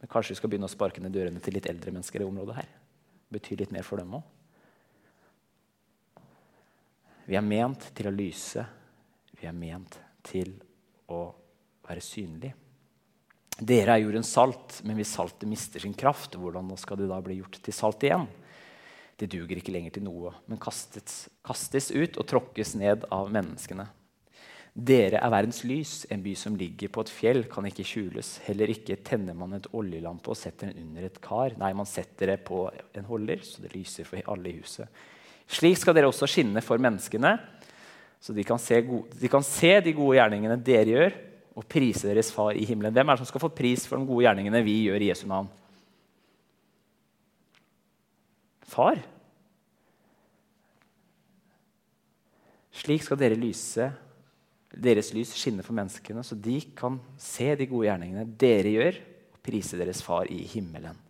Men 0.00 0.10
kanskje 0.10 0.34
vi 0.34 0.40
skal 0.42 0.50
begynne 0.52 0.68
å 0.68 0.74
sparke 0.74 1.00
ned 1.00 1.14
dørene 1.14 1.40
til 1.40 1.54
litt 1.56 1.70
eldre 1.70 1.94
mennesker 1.94 2.20
i 2.20 2.26
området 2.28 2.58
her. 2.58 2.68
Det 3.30 3.38
betyr 3.38 3.62
litt 3.62 3.72
mer 3.72 3.86
for 3.86 4.02
dem 4.02 4.12
òg. 4.18 4.26
Vi 7.24 7.36
er 7.38 7.44
ment 7.44 7.88
til 7.96 8.10
å 8.10 8.14
lyse. 8.14 8.64
Vi 9.38 9.48
er 9.48 9.56
ment 9.56 9.96
til 10.24 10.52
å 11.08 11.24
være 11.84 12.04
synlig. 12.04 12.52
Dere 13.54 13.94
er 13.94 14.02
jordens 14.02 14.32
salt, 14.34 14.80
men 14.84 14.98
hvis 14.98 15.12
saltet 15.14 15.48
mister 15.48 15.80
sin 15.80 15.94
kraft, 15.94 16.34
hvordan 16.34 16.72
skal 16.80 16.98
det 16.98 17.10
da 17.10 17.20
bli 17.22 17.38
gjort 17.38 17.60
til 17.62 17.76
salt 17.76 18.02
igjen? 18.04 18.26
Det 19.14 19.28
duger 19.30 19.60
ikke 19.60 19.72
lenger 19.72 19.94
til 19.94 20.08
noe, 20.08 20.32
men 20.50 20.58
kastes, 20.58 21.28
kastes 21.46 21.92
ut 21.94 22.18
og 22.18 22.26
tråkkes 22.26 22.74
ned 22.80 23.06
av 23.14 23.30
menneskene. 23.32 23.86
Dere 24.74 25.20
er 25.22 25.30
verdens 25.30 25.60
lys. 25.62 26.00
En 26.10 26.22
by 26.24 26.32
som 26.34 26.56
ligger 26.58 26.90
på 26.90 27.04
et 27.04 27.12
fjell, 27.14 27.44
kan 27.46 27.68
ikke 27.68 27.86
skjules. 27.86 28.40
Heller 28.48 28.72
ikke 28.74 28.98
tenner 29.06 29.36
man 29.38 29.54
et 29.54 29.68
oljelampe 29.70 30.32
og 30.32 30.38
setter 30.38 30.72
den 30.72 30.88
under 30.88 31.06
et 31.06 31.20
kar. 31.22 31.54
Nei, 31.60 31.70
man 31.78 31.86
setter 31.86 32.32
det 32.32 32.40
på 32.48 32.64
en 32.74 33.06
holder, 33.06 33.44
så 33.46 33.62
det 33.62 33.70
lyser 33.76 34.08
for 34.08 34.34
alle 34.34 34.50
i 34.50 34.58
huset. 34.58 34.90
Slik 35.50 35.78
skal 35.80 35.96
dere 35.96 36.08
også 36.08 36.28
skinne 36.30 36.62
for 36.64 36.80
menneskene, 36.80 37.36
så 38.24 38.32
de 38.32 38.44
kan 38.46 38.60
gode, 38.86 39.18
de, 39.20 39.28
kan 39.28 39.44
se 39.44 39.74
de 39.84 39.92
gode 39.92 40.16
gjerningene 40.16 40.56
dere 40.64 40.88
gjør, 40.88 41.16
og 41.54 41.66
prise 41.70 42.08
deres 42.08 42.32
far 42.34 42.56
i 42.58 42.64
himmelen. 42.66 42.94
Hvem 42.94 43.08
er 43.08 43.14
det 43.14 43.22
som 43.22 43.30
skal 43.30 43.44
få 43.44 43.52
pris 43.54 43.84
for 43.86 44.00
de 44.00 44.08
gode 44.08 44.24
gjerningene 44.24 44.62
vi 44.66 44.78
gjør 44.88 45.04
i 45.04 45.10
Jesu 45.12 45.26
navn? 45.30 45.50
Far. 48.66 48.98
Slik 52.74 53.04
skal 53.06 53.20
dere 53.20 53.38
lyse 53.38 53.92
deres 54.74 55.12
lys 55.14 55.36
skinne 55.38 55.62
for 55.62 55.76
menneskene, 55.76 56.24
så 56.26 56.34
de 56.34 56.56
kan 56.74 56.98
se 57.20 57.52
de 57.54 57.68
gode 57.70 57.86
gjerningene 57.86 58.26
dere 58.40 58.72
gjør, 58.74 59.00
og 59.36 59.42
prise 59.44 59.78
deres 59.78 60.02
far 60.02 60.26
i 60.32 60.40
himmelen. 60.50 61.03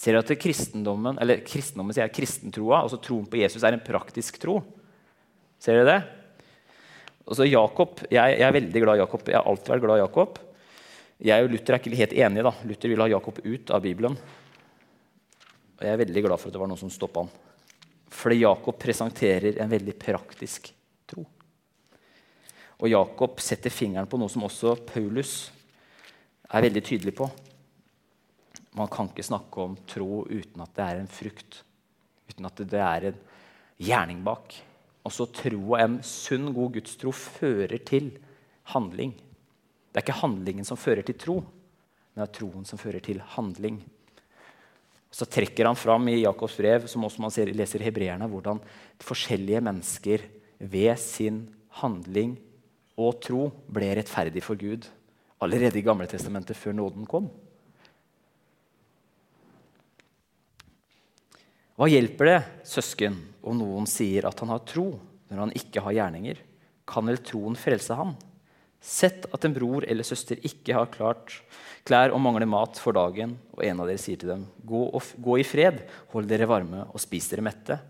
Ser 0.00 0.16
dere 0.16 0.24
at 0.24 0.40
kristendommen, 0.40 1.18
eller 1.20 1.42
kristendommen 1.44 1.92
sier 1.92 2.08
kristentroa, 2.14 2.78
altså 2.86 2.96
troen 3.04 3.26
på 3.28 3.36
Jesus, 3.42 3.64
er 3.66 3.76
en 3.76 3.82
praktisk 3.84 4.38
tro? 4.40 4.62
Ser 5.60 5.76
dere 5.76 5.90
det? 5.90 5.98
Altså 7.26 7.44
Jakob, 7.44 8.00
jeg, 8.08 8.38
jeg, 8.38 8.46
er 8.46 8.54
veldig 8.56 8.82
glad 8.82 8.96
i 8.96 9.02
Jakob. 9.02 9.28
Jeg 9.28 9.36
har 9.36 9.50
alltid 9.50 9.74
vært 9.74 9.84
glad 9.84 10.00
i 10.00 10.02
Jakob. 10.02 10.40
Jeg 11.20 11.44
og 11.44 11.52
Luther 11.52 11.76
er 11.76 11.82
ikke 11.82 12.00
helt 12.00 12.14
enige. 12.16 12.46
da. 12.46 12.54
Luther 12.70 12.90
vil 12.94 13.04
ha 13.04 13.10
Jakob 13.12 13.42
ut 13.44 13.74
av 13.76 13.84
Bibelen. 13.84 14.16
Og 15.76 15.84
jeg 15.84 15.92
er 15.92 16.00
veldig 16.00 16.24
glad 16.24 16.40
for 16.40 16.48
at 16.48 16.56
det 16.56 16.64
var 16.64 16.72
noen 16.72 16.80
som 16.80 16.94
stoppa 16.94 17.26
han. 17.26 17.30
Fordi 18.10 18.40
Jakob 18.40 18.80
presenterer 18.80 19.60
en 19.60 19.70
veldig 19.70 19.98
praktisk 20.00 20.72
tro. 21.12 21.26
Og 22.80 22.88
Jakob 22.88 23.44
setter 23.44 23.72
fingeren 23.72 24.08
på 24.08 24.18
noe 24.18 24.32
som 24.32 24.48
også 24.48 24.78
Paulus 24.88 25.36
er 26.48 26.64
veldig 26.64 26.86
tydelig 26.88 27.14
på. 27.20 27.28
Man 28.78 28.90
kan 28.90 29.08
ikke 29.10 29.26
snakke 29.26 29.62
om 29.64 29.76
tro 29.88 30.24
uten 30.30 30.62
at 30.62 30.74
det 30.76 30.86
er 30.86 31.00
en 31.00 31.10
frukt. 31.10 31.62
Uten 32.30 32.46
at 32.46 32.60
det 32.70 32.82
er 32.86 33.08
en 33.10 33.22
gjerning 33.80 34.20
bak. 34.26 34.54
Også 35.06 35.26
tro 35.34 35.60
og 35.72 35.78
en 35.80 35.98
sunn, 36.06 36.52
god 36.54 36.76
gudstro 36.76 37.12
fører 37.16 37.80
til 37.86 38.12
handling. 38.74 39.16
Det 39.90 39.98
er 39.98 40.04
ikke 40.04 40.20
handlingen 40.20 40.66
som 40.66 40.78
fører 40.78 41.02
til 41.06 41.18
tro, 41.18 41.40
men 41.40 42.22
det 42.22 42.28
er 42.28 42.36
troen 42.36 42.68
som 42.68 42.78
fører 42.78 43.02
til 43.02 43.18
handling. 43.34 43.80
Så 45.10 45.26
trekker 45.26 45.66
han 45.66 45.78
fram 45.78 46.06
i 46.12 46.20
Jakobs 46.20 46.54
brev, 46.60 46.86
som 46.86 47.02
også 47.02 47.24
man 47.24 47.34
leser 47.50 47.82
i 47.82 47.88
hebreerne, 47.88 48.28
hvordan 48.30 48.60
forskjellige 49.02 49.62
mennesker 49.66 50.28
ved 50.60 50.94
sin 51.02 51.42
handling 51.80 52.36
og 53.00 53.18
tro 53.24 53.48
ble 53.72 53.90
rettferdig 53.98 54.44
for 54.44 54.60
Gud 54.60 54.86
allerede 55.42 55.80
i 55.80 55.82
Gamle 55.82 56.06
Testamentet, 56.06 56.56
før 56.56 56.76
nåden 56.76 57.08
kom. 57.08 57.30
Hva 61.80 61.86
hjelper 61.88 62.28
det, 62.28 62.40
søsken, 62.68 63.14
om 63.40 63.56
noen 63.56 63.86
sier 63.88 64.26
at 64.28 64.40
han 64.42 64.50
har 64.52 64.66
tro, 64.68 64.90
når 65.32 65.38
han 65.40 65.52
ikke 65.56 65.80
har 65.80 65.94
gjerninger? 65.96 66.42
Kan 66.84 67.06
vel 67.08 67.22
troen 67.24 67.56
frelse 67.56 67.96
ham? 67.96 68.10
Sett 68.84 69.24
at 69.32 69.46
en 69.48 69.54
bror 69.56 69.86
eller 69.88 70.04
søster 70.04 70.36
ikke 70.44 70.76
har 70.76 70.90
klart 70.92 71.38
klær 71.88 72.12
og 72.12 72.20
mangler 72.20 72.44
mat 72.52 72.76
for 72.76 72.92
dagen, 72.92 73.32
og 73.56 73.64
en 73.64 73.80
av 73.80 73.88
dere 73.88 74.02
sier 74.02 74.20
til 74.20 74.28
dem, 74.34 74.44
gå, 74.60 74.82
gå 75.24 75.38
i 75.40 75.46
fred, 75.48 75.80
hold 76.12 76.28
dere 76.28 76.50
varme 76.52 76.84
og 76.84 77.00
spis 77.00 77.30
dere 77.32 77.46
mette. 77.48 77.80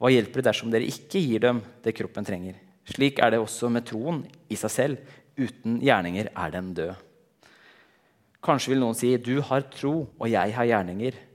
Hva 0.00 0.14
hjelper 0.16 0.40
det 0.40 0.48
dersom 0.48 0.72
dere 0.72 0.88
ikke 0.88 1.20
gir 1.20 1.44
dem 1.44 1.60
det 1.84 1.92
kroppen 2.00 2.24
trenger? 2.24 2.56
Slik 2.88 3.20
er 3.20 3.36
det 3.36 3.44
også 3.44 3.68
med 3.68 3.84
troen 3.84 4.24
i 4.48 4.56
seg 4.56 4.76
selv. 4.78 5.14
Uten 5.36 5.76
gjerninger 5.84 6.32
er 6.32 6.56
den 6.56 6.72
død. 6.72 6.96
Kanskje 8.40 8.72
vil 8.72 8.80
noen 8.80 8.96
si, 8.96 9.12
'Du 9.20 9.42
har 9.44 9.68
tro, 9.68 10.08
og 10.16 10.24
jeg 10.24 10.56
har 10.56 10.72
gjerninger.' 10.72 11.25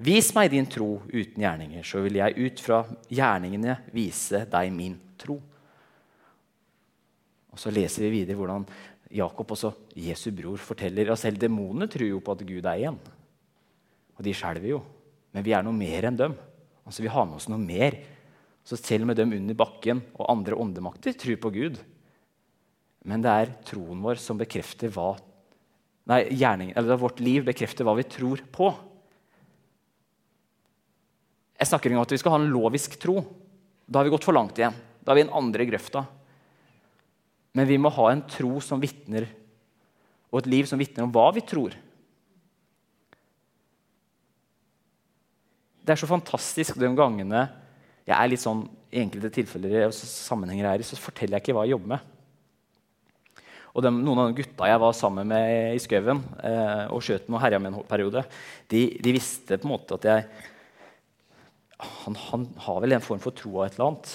Vis 0.00 0.30
meg 0.32 0.48
din 0.54 0.64
tro 0.64 0.94
uten 1.12 1.42
gjerninger, 1.42 1.84
så 1.84 2.00
vil 2.00 2.16
jeg 2.16 2.46
ut 2.46 2.62
fra 2.64 2.78
gjerningene 3.12 3.76
vise 3.92 4.46
deg 4.48 4.70
min 4.72 4.94
tro. 5.20 5.36
Og 7.50 7.60
Så 7.60 7.72
leser 7.74 8.06
vi 8.06 8.22
videre 8.22 8.38
hvordan 8.38 8.64
Jakob, 9.12 9.50
også 9.52 9.74
Jesu 9.98 10.30
bror, 10.32 10.56
forteller 10.62 11.10
at 11.10 11.20
selv 11.20 11.40
demonene 11.42 11.90
tror 11.90 12.06
jo 12.06 12.22
på 12.24 12.32
at 12.32 12.46
Gud 12.46 12.64
er 12.64 12.86
én. 12.88 12.96
Og 14.16 14.24
de 14.24 14.32
skjelver 14.32 14.70
jo. 14.70 14.80
Men 15.34 15.44
vi 15.44 15.52
er 15.52 15.66
noe 15.66 15.76
mer 15.76 16.08
enn 16.08 16.16
dem. 16.16 16.36
Altså, 16.86 17.02
vi 17.04 17.12
har 17.12 17.26
med 17.26 17.36
oss 17.36 17.50
noe 17.50 17.60
mer 17.60 17.98
Så 18.64 18.76
selv 18.76 19.06
med 19.08 19.16
dem 19.16 19.32
under 19.32 19.56
bakken 19.56 20.02
og 20.14 20.28
andre 20.28 20.54
åndemakter 20.54 21.14
tror 21.16 21.38
på 21.40 21.50
Gud. 21.50 21.78
Men 23.08 23.22
det 23.24 23.32
er 23.32 23.52
troen 23.66 24.02
vår 24.04 24.20
som 24.20 24.38
bekrefter 24.38 24.92
hva 24.92 25.14
Nei, 26.10 26.24
gjerning, 26.34 26.72
eller 26.74 26.98
vårt 26.98 27.20
liv 27.22 27.44
bekrefter 27.46 27.86
hva 27.86 27.94
vi 27.94 28.04
tror 28.08 28.40
på. 28.52 28.68
Jeg 31.60 31.68
snakker 31.68 31.90
ikke 31.90 32.00
om 32.00 32.06
at 32.06 32.14
vi 32.14 32.20
skal 32.22 32.34
ha 32.34 32.40
en 32.40 32.50
lovisk 32.54 32.96
tro. 33.00 33.20
Da 33.84 34.00
har 34.00 34.08
vi 34.08 34.14
gått 34.14 34.24
for 34.24 34.36
langt 34.36 34.56
igjen. 34.56 34.76
Da 35.04 35.12
er 35.12 35.18
vi 35.18 35.24
i 35.24 35.28
den 35.28 35.36
andre 35.36 35.66
grøfta. 35.68 36.06
Men 37.56 37.68
vi 37.68 37.78
må 37.82 37.92
ha 37.92 38.10
en 38.12 38.24
tro 38.30 38.60
som 38.64 38.80
vitner, 38.80 39.26
og 40.30 40.40
et 40.40 40.50
liv 40.52 40.68
som 40.70 40.78
vitner 40.80 41.04
om 41.04 41.12
hva 41.12 41.26
vi 41.34 41.42
tror. 41.44 41.74
Det 45.80 45.92
er 45.92 45.98
så 45.98 46.08
fantastisk 46.08 46.78
de 46.78 46.92
gangene 46.94 47.48
jeg 48.10 48.16
er 48.16 48.30
litt 48.30 48.42
sånn, 48.42 48.64
i 48.90 49.02
enkelte 49.04 49.30
tilfeller 49.30 49.84
og 49.86 49.94
sammenhenger 49.94 50.66
her, 50.66 50.82
så 50.82 50.96
forteller 50.98 51.36
jeg 51.36 51.44
ikke 51.44 51.54
hva 51.54 51.62
jeg 51.66 51.76
jobber 51.76 51.92
med. 51.92 52.06
Og 53.70 53.84
de, 53.84 53.92
Noen 53.94 54.18
av 54.18 54.30
de 54.30 54.40
gutta 54.40 54.66
jeg 54.66 54.80
var 54.82 54.96
sammen 54.98 55.28
med 55.30 55.76
i 55.76 55.82
skauen 55.82 56.22
eh, 56.42 56.86
og 56.90 57.04
skjøt 57.06 57.28
med 57.28 57.38
og 57.38 57.44
herja 57.44 57.60
med 57.62 57.70
en 57.70 57.84
periode, 57.86 58.24
de, 58.72 58.80
de, 58.98 59.12
visste 59.14 59.60
på 59.60 59.68
en 59.68 59.74
måte 59.76 59.98
at 60.00 60.08
jeg 60.10 60.48
han, 61.80 62.16
han, 62.28 62.48
har 62.66 62.82
vel 62.84 62.96
en 62.96 63.04
form 63.04 63.22
for 63.22 63.36
tro 63.36 63.54
av 63.58 63.66
et 63.66 63.78
eller 63.78 63.90
annet. 63.90 64.12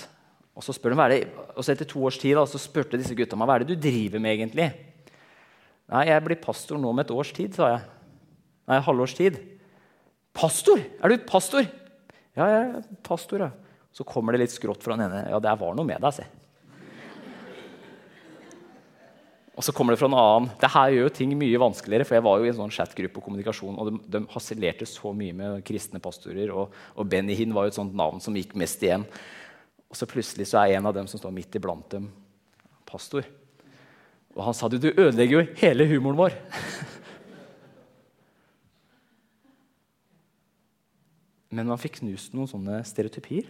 Og 0.55 0.63
så, 0.63 0.75
spør 0.75 0.93
de, 0.93 0.99
hva 0.99 1.07
er 1.09 1.13
det, 1.15 1.47
og 1.55 1.65
så 1.65 1.73
Etter 1.73 1.87
to 1.89 2.03
års 2.07 2.19
tid 2.21 2.37
da, 2.37 2.45
så 2.47 2.61
spurte 2.61 2.99
disse 2.99 3.15
gutta 3.17 3.37
meg 3.39 3.49
hva 3.49 3.57
er 3.57 3.65
det 3.65 3.75
du 3.75 3.87
driver 3.87 4.23
med. 4.23 4.37
egentlig? 4.37 4.69
Nei, 5.91 6.05
jeg 6.09 6.23
blir 6.25 6.41
pastor 6.41 6.79
nå 6.81 6.93
om 6.93 7.01
et 7.03 7.11
års 7.13 7.33
tid, 7.35 7.57
sa 7.57 7.73
jeg. 7.73 7.83
Nei, 8.71 8.79
halvårs 8.87 9.17
tid. 9.17 9.37
Pastor? 10.35 10.81
Er 10.81 11.11
du 11.11 11.27
pastor? 11.27 11.67
Ja, 12.35 12.47
jeg 12.49 12.63
er 12.63 12.87
pastor, 13.05 13.45
ja. 13.45 13.51
Så 13.95 14.03
kommer 14.07 14.35
det 14.35 14.41
litt 14.43 14.55
skrått 14.55 14.83
fra 14.83 14.97
den 14.97 15.05
ene. 15.07 15.27
Ja, 15.31 15.39
det 15.43 15.53
var 15.59 15.75
noe 15.77 15.87
med 15.87 16.01
deg, 16.03 16.15
se. 16.17 16.25
Og 19.55 19.63
så 19.63 19.71
kommer 19.71 19.95
det 19.95 20.01
fra 20.01 20.09
en 20.09 20.17
annen. 20.19 20.49
Det 20.59 20.67
her 20.73 20.91
gjør 20.91 21.05
jo 21.05 21.11
ting 21.15 21.31
mye 21.39 21.59
vanskeligere. 21.61 22.03
For 22.07 22.17
jeg 22.17 22.25
var 22.27 22.39
jo 22.39 22.47
i 22.47 22.51
en 22.51 22.57
sånn 22.57 22.73
chatgruppe 22.75 23.21
og 23.21 23.25
kommunikasjon, 23.29 23.77
og 23.79 23.87
de, 23.87 23.93
de 24.11 24.19
harselerte 24.33 24.87
så 24.89 25.13
mye 25.15 25.35
med 25.37 25.63
kristne 25.67 26.01
pastorer. 26.03 26.51
Og, 26.51 26.75
og 26.99 27.15
Hinn 27.31 27.55
var 27.55 27.63
jo 27.63 27.71
et 27.71 27.79
sånt 27.79 27.95
navn 27.95 28.19
som 28.23 28.35
gikk 28.35 28.51
mest 28.59 28.83
igjen. 28.83 29.07
Og 29.87 29.95
så 29.95 30.07
plutselig 30.11 30.49
så 30.51 30.59
er 30.59 30.75
en 30.75 30.89
av 30.89 30.95
dem 30.97 31.07
som 31.07 31.21
står 31.21 31.31
midt 31.31 31.55
iblant 31.55 31.87
dem, 31.93 32.09
pastor. 32.83 33.23
Og 34.35 34.43
han 34.43 34.57
sa 34.57 34.67
du, 34.67 34.75
du 34.75 34.91
ødelegger 34.91 35.37
jo 35.37 35.45
hele 35.61 35.87
humoren 35.87 36.19
vår. 36.19 36.35
Men 41.55 41.71
man 41.71 41.79
fikk 41.79 42.01
knust 42.01 42.35
noen 42.35 42.51
sånne 42.51 42.81
stereotypier. 42.83 43.47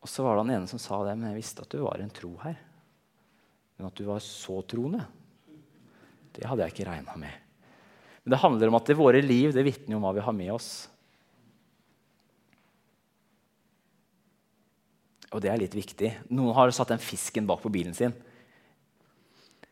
Og 0.00 0.08
så 0.08 0.24
var 0.24 0.38
det 0.38 0.46
han 0.46 0.54
ene 0.56 0.70
som 0.70 0.80
sa 0.80 1.04
det, 1.04 1.12
men 1.18 1.28
jeg 1.28 1.40
visste 1.42 1.60
at 1.66 1.74
du 1.74 1.82
var 1.84 2.00
en 2.00 2.14
tro 2.16 2.30
her. 2.40 2.56
Men 3.78 3.88
at 3.88 3.98
du 3.98 4.04
var 4.08 4.22
så 4.24 4.58
troende, 4.66 5.04
det 6.34 6.46
hadde 6.46 6.66
jeg 6.66 6.74
ikke 6.74 6.88
regna 6.90 7.14
med. 7.18 7.34
Men 8.22 8.34
det 8.34 8.42
handler 8.42 8.70
om 8.70 8.76
at 8.78 8.90
i 8.90 8.98
våre 8.98 9.20
liv 9.24 9.54
det 9.54 9.64
vitner 9.66 9.96
om 9.96 10.04
hva 10.04 10.12
vi 10.16 10.24
har 10.26 10.34
med 10.36 10.50
oss. 10.52 10.70
Og 15.28 15.42
det 15.44 15.52
er 15.52 15.60
litt 15.60 15.76
viktig. 15.76 16.10
Noen 16.32 16.56
har 16.56 16.72
satt 16.74 16.90
den 16.92 17.02
fisken 17.02 17.46
bak 17.48 17.62
på 17.62 17.72
bilen 17.72 17.94
sin. 17.96 18.14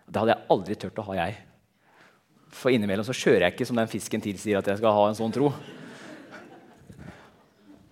Det 0.07 0.21
hadde 0.21 0.35
jeg 0.35 0.49
aldri 0.53 0.77
turt 0.79 0.99
å 1.03 1.07
ha, 1.09 1.17
jeg. 1.19 1.37
For 2.55 2.73
innimellom 2.73 3.07
så 3.07 3.17
kjører 3.17 3.49
jeg 3.49 3.57
ikke 3.57 3.69
som 3.69 3.79
den 3.81 3.91
fisken 3.91 4.23
tilsier 4.23 4.61
at 4.61 4.69
jeg 4.71 4.81
skal 4.81 4.95
ha 4.95 5.07
en 5.09 5.19
sånn 5.19 5.35
tro. 5.35 5.51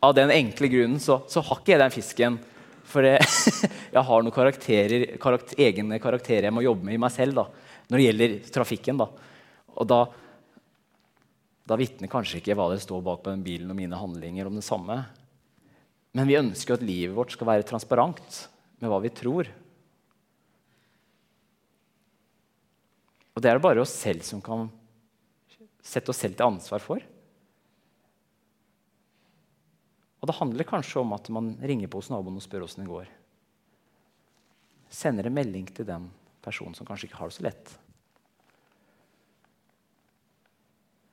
Av 0.04 0.12
den 0.14 0.30
enkle 0.30 0.68
grunnen 0.70 1.00
så, 1.02 1.22
så 1.28 1.42
har 1.42 1.60
ikke 1.60 1.74
jeg 1.74 1.82
den 1.82 1.94
fisken. 1.94 2.38
For 2.88 3.06
jeg, 3.06 3.24
jeg 3.96 4.04
har 4.08 4.24
noen 4.24 4.34
karakterer, 4.34 5.06
karakter, 5.22 5.58
egne 5.66 5.98
karakterer 6.02 6.48
jeg 6.48 6.54
må 6.54 6.64
jobbe 6.64 6.88
med 6.88 6.98
i 6.98 7.00
meg 7.00 7.12
selv 7.14 7.40
da, 7.40 7.46
når 7.88 8.00
det 8.00 8.06
gjelder 8.08 8.36
trafikken. 8.54 9.00
Da. 9.00 9.08
Og 9.74 9.88
da, 9.90 10.00
da 11.64 11.78
vitner 11.80 12.12
kanskje 12.12 12.40
ikke 12.40 12.56
hva 12.58 12.70
det 12.72 12.82
står 12.84 13.04
bak 13.06 13.24
på 13.24 13.32
den 13.32 13.44
bilen 13.46 13.72
og 13.72 13.78
mine 13.78 13.98
handlinger 13.98 14.50
om 14.50 14.58
det 14.58 14.66
samme. 14.66 15.00
Men 16.14 16.30
vi 16.30 16.38
ønsker 16.38 16.76
at 16.76 16.86
livet 16.86 17.16
vårt 17.16 17.34
skal 17.34 17.50
være 17.50 17.66
transparent 17.66 18.44
med 18.78 18.92
hva 18.92 19.00
vi 19.02 19.10
tror. 19.14 19.48
Og 23.34 23.42
det 23.42 23.50
er 23.50 23.58
det 23.58 23.64
bare 23.64 23.82
oss 23.82 23.94
selv 23.96 24.22
som 24.26 24.42
kan 24.44 24.68
sette 25.84 26.12
oss 26.12 26.20
selv 26.22 26.38
til 26.38 26.46
ansvar 26.46 26.82
for. 26.84 27.02
Og 30.24 30.30
det 30.30 30.38
handler 30.38 30.64
kanskje 30.64 31.02
om 31.02 31.12
at 31.12 31.28
man 31.28 31.50
ringer 31.60 31.90
på 31.92 32.00
hos 32.00 32.08
naboen 32.08 32.38
og 32.40 32.44
spør 32.44 32.64
åssen 32.64 32.86
det 32.86 32.88
går. 32.88 33.10
Sender 34.88 35.28
en 35.28 35.36
melding 35.36 35.68
til 35.68 35.84
den 35.84 36.06
personen 36.44 36.72
som 36.78 36.88
kanskje 36.88 37.10
ikke 37.10 37.20
har 37.20 37.28
det 37.28 37.36
så 37.36 37.44
lett. 37.44 37.74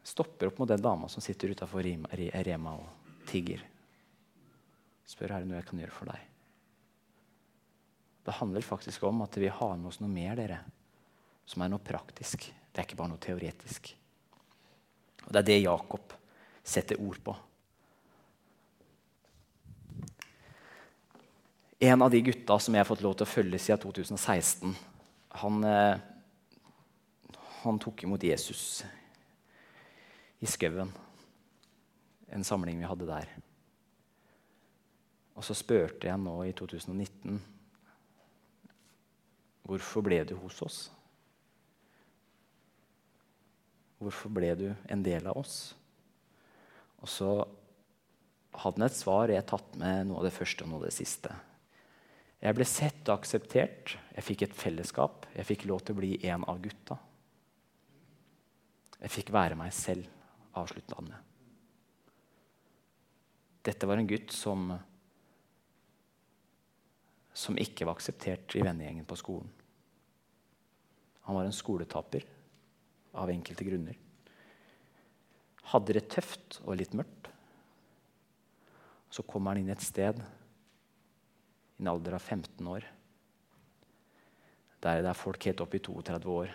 Stopper 0.07 0.47
opp 0.47 0.63
mot 0.63 0.71
den 0.71 0.83
dama 0.83 1.11
som 1.11 1.23
sitter 1.23 1.51
utafor 1.51 1.83
Rema 1.83 2.77
og 2.77 3.19
tigger 3.27 3.67
spør 5.11 5.35
er 5.35 5.43
det 5.43 5.49
noe 5.49 5.59
jeg 5.59 5.67
kan 5.67 5.81
gjøre 5.81 5.95
for 5.95 6.11
deg. 6.11 6.27
Det 8.21 8.37
handler 8.37 8.65
faktisk 8.65 9.03
om 9.09 9.23
at 9.25 9.37
vi 9.41 9.49
har 9.51 9.77
med 9.77 9.89
oss 9.89 9.99
noe 10.01 10.11
mer 10.11 10.37
dere, 10.39 10.59
som 11.45 11.63
er 11.63 11.71
noe 11.73 11.83
praktisk. 11.83 12.47
Det 12.71 12.79
er 12.79 12.87
ikke 12.87 12.99
bare 12.99 13.11
noe 13.11 13.21
teoretisk. 13.21 13.91
Og 15.25 15.31
Det 15.33 15.41
er 15.41 15.47
det 15.49 15.63
Jakob 15.63 16.13
setter 16.63 17.01
ord 17.01 17.19
på. 17.25 17.35
En 21.83 22.01
av 22.01 22.11
de 22.11 22.19
gutta 22.21 22.59
som 22.61 22.75
jeg 22.75 22.83
har 22.83 22.85
fått 22.85 23.01
lov 23.01 23.15
til 23.17 23.25
å 23.25 23.31
følge 23.31 23.57
siden 23.57 23.81
2016, 23.81 24.75
han, 25.41 25.63
eh, 25.65 25.97
han 27.63 27.79
tok 27.81 28.03
imot 28.05 28.21
Jesus 28.21 28.83
i 30.37 30.45
skauen. 30.45 30.93
En 32.29 32.45
samling 32.45 32.77
vi 32.77 32.85
hadde 32.85 33.09
der. 33.09 33.33
Og 35.33 35.41
så 35.41 35.57
spurte 35.57 36.05
jeg 36.05 36.21
nå 36.21 36.37
i 36.45 36.53
2019 36.53 37.41
Hvorfor 39.65 40.05
ble 40.05 40.23
du 40.27 40.35
hos 40.35 40.61
oss? 40.61 40.79
Hvorfor 43.97 44.29
ble 44.29 44.55
du 44.57 44.67
en 44.85 45.01
del 45.01 45.25
av 45.25 45.37
oss? 45.37 45.73
Og 47.01 47.09
så 47.09 47.29
hadde 48.53 48.77
han 48.77 48.85
et 48.85 48.97
svar 48.97 49.33
jeg 49.33 49.49
tatt 49.49 49.79
med 49.81 50.09
noe 50.09 50.21
av 50.21 50.29
det 50.29 50.37
første 50.37 50.65
og 50.65 50.69
noe 50.69 50.83
av 50.83 50.91
det 50.91 50.97
siste. 50.97 51.33
Jeg 52.41 52.57
ble 52.57 52.65
sett 52.65 53.05
og 53.07 53.19
akseptert. 53.19 53.95
Jeg 54.15 54.25
fikk 54.25 54.45
et 54.47 54.55
fellesskap. 54.57 55.27
Jeg 55.35 55.45
fikk 55.45 55.67
lov 55.69 55.83
til 55.85 55.93
å 55.93 55.99
bli 56.01 56.15
en 56.25 56.45
av 56.49 56.61
gutta. 56.63 56.97
Jeg 59.01 59.13
fikk 59.13 59.29
være 59.33 59.57
meg 59.57 59.73
selv, 59.73 60.07
avslutta 60.57 60.97
han 60.97 61.09
med. 61.09 61.27
Dette 63.61 63.85
var 63.85 64.01
en 64.01 64.09
gutt 64.09 64.33
som 64.33 64.71
som 67.41 67.55
ikke 67.55 67.85
var 67.87 67.95
akseptert 67.95 68.57
i 68.59 68.63
vennegjengen 68.63 69.05
på 69.07 69.15
skolen. 69.15 69.47
Han 71.23 71.37
var 71.37 71.47
en 71.47 71.55
skoletaper 71.55 72.25
av 73.15 73.31
enkelte 73.31 73.63
grunner. 73.63 73.95
Hadde 75.71 75.95
det 75.95 76.09
tøft 76.11 76.59
og 76.65 76.75
litt 76.81 76.95
mørkt. 76.97 77.29
Så 79.11 79.23
kommer 79.27 79.53
han 79.53 79.61
inn 79.63 79.71
et 79.71 79.83
sted 79.83 80.19
i 81.81 81.83
en 81.83 81.91
alder 81.91 82.15
av 82.15 82.21
15 82.23 82.67
år 82.69 82.85
der 84.81 85.01
det 85.01 85.09
er 85.11 85.17
folk 85.17 85.45
helt 85.45 85.61
opp 85.61 85.75
i 85.77 85.81
32 85.81 86.31
år 86.33 86.53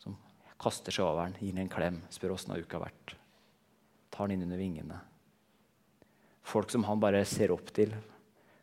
som 0.00 0.14
kaster 0.60 0.94
seg 0.94 1.04
over 1.04 1.26
den, 1.26 1.40
gir 1.40 1.56
den 1.56 1.66
en 1.66 1.72
klem, 1.72 1.98
spør 2.12 2.32
åssen 2.36 2.54
uka 2.56 2.78
har 2.78 2.86
vært. 2.86 3.12
Tar 4.12 4.30
den 4.30 4.38
inn 4.38 4.46
under 4.46 4.60
vingene. 4.60 5.00
Folk 6.48 6.72
som 6.72 6.86
han 6.88 7.02
bare 7.02 7.20
ser 7.28 7.52
opp 7.52 7.68
til, 7.76 7.92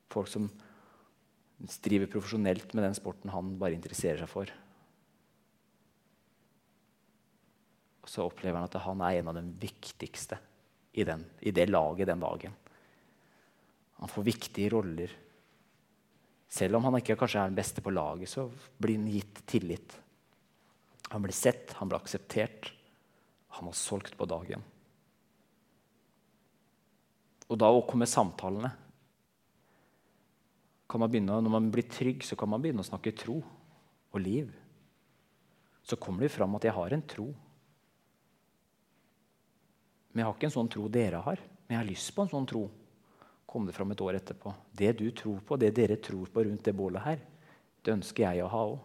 Folk 0.09 0.29
som 0.31 0.47
driver 1.85 2.09
profesjonelt 2.09 2.73
med 2.73 2.87
den 2.87 2.97
sporten 2.97 3.31
han 3.33 3.53
bare 3.61 3.77
interesserer 3.77 4.23
seg 4.23 4.31
for. 4.31 4.51
Og 8.01 8.09
så 8.09 8.25
opplever 8.25 8.57
han 8.57 8.65
at 8.65 8.79
han 8.81 9.03
er 9.05 9.19
en 9.19 9.29
av 9.29 9.37
de 9.37 9.43
viktigste 9.61 10.39
i, 10.97 11.05
den, 11.05 11.27
i 11.45 11.53
det 11.53 11.67
laget 11.69 12.09
den 12.09 12.23
dagen. 12.23 12.55
Han 13.99 14.11
får 14.11 14.27
viktige 14.27 14.71
roller. 14.73 15.13
Selv 16.49 16.79
om 16.79 16.87
han 16.87 16.97
ikke 16.99 17.17
kanskje 17.19 17.43
er 17.43 17.51
den 17.51 17.59
beste 17.59 17.83
på 17.85 17.93
laget, 17.93 18.31
så 18.31 18.47
blir 18.81 18.97
han 18.97 19.09
gitt 19.11 19.43
tillit. 19.49 19.95
Han 21.09 21.23
blir 21.25 21.35
sett, 21.35 21.73
han 21.77 21.89
blir 21.89 21.99
akseptert. 21.99 22.71
Han 23.59 23.69
har 23.69 23.77
solgt 23.77 24.15
på 24.17 24.27
dagen. 24.29 24.63
Og 27.49 27.57
da 27.57 27.69
kommer 27.89 28.09
samtalene 28.09 28.71
man 30.97 31.11
begynne, 31.11 31.41
Når 31.41 31.51
man 31.53 31.69
blir 31.69 31.85
trygg, 31.85 32.23
så 32.23 32.35
kan 32.35 32.49
man 32.49 32.61
begynne 32.61 32.81
å 32.81 32.87
snakke 32.87 33.13
tro 33.13 33.43
og 34.09 34.19
liv. 34.19 34.49
Så 35.83 35.95
kommer 36.01 36.21
det 36.21 36.31
fram 36.33 36.55
at 36.55 36.63
jeg 36.63 36.73
har 36.73 36.93
en 36.93 37.01
tro. 37.05 37.27
Men 40.09 40.21
jeg 40.21 40.25
har 40.25 40.33
ikke 40.33 40.49
en 40.49 40.57
sånn 40.57 40.71
tro 40.71 40.87
dere 40.89 41.21
har. 41.21 41.37
Men 41.67 41.75
jeg 41.75 41.83
har 41.83 41.89
lyst 41.91 42.15
på 42.15 42.25
en 42.25 42.31
sånn 42.31 42.47
tro. 42.49 42.63
Kom 43.49 43.65
det 43.65 43.73
fram 43.73 43.91
et 43.91 44.01
år 44.05 44.19
etterpå. 44.19 44.53
Det 44.77 44.91
du 44.99 45.07
tror 45.17 45.39
på, 45.41 45.57
det 45.57 45.71
dere 45.73 45.97
tror 45.97 46.29
på 46.29 46.43
rundt 46.45 46.67
det 46.67 46.75
bålet 46.77 47.01
her, 47.01 47.23
det 47.81 47.95
ønsker 47.95 48.27
jeg 48.27 48.43
å 48.45 48.51
ha 48.53 48.61
òg. 48.75 48.77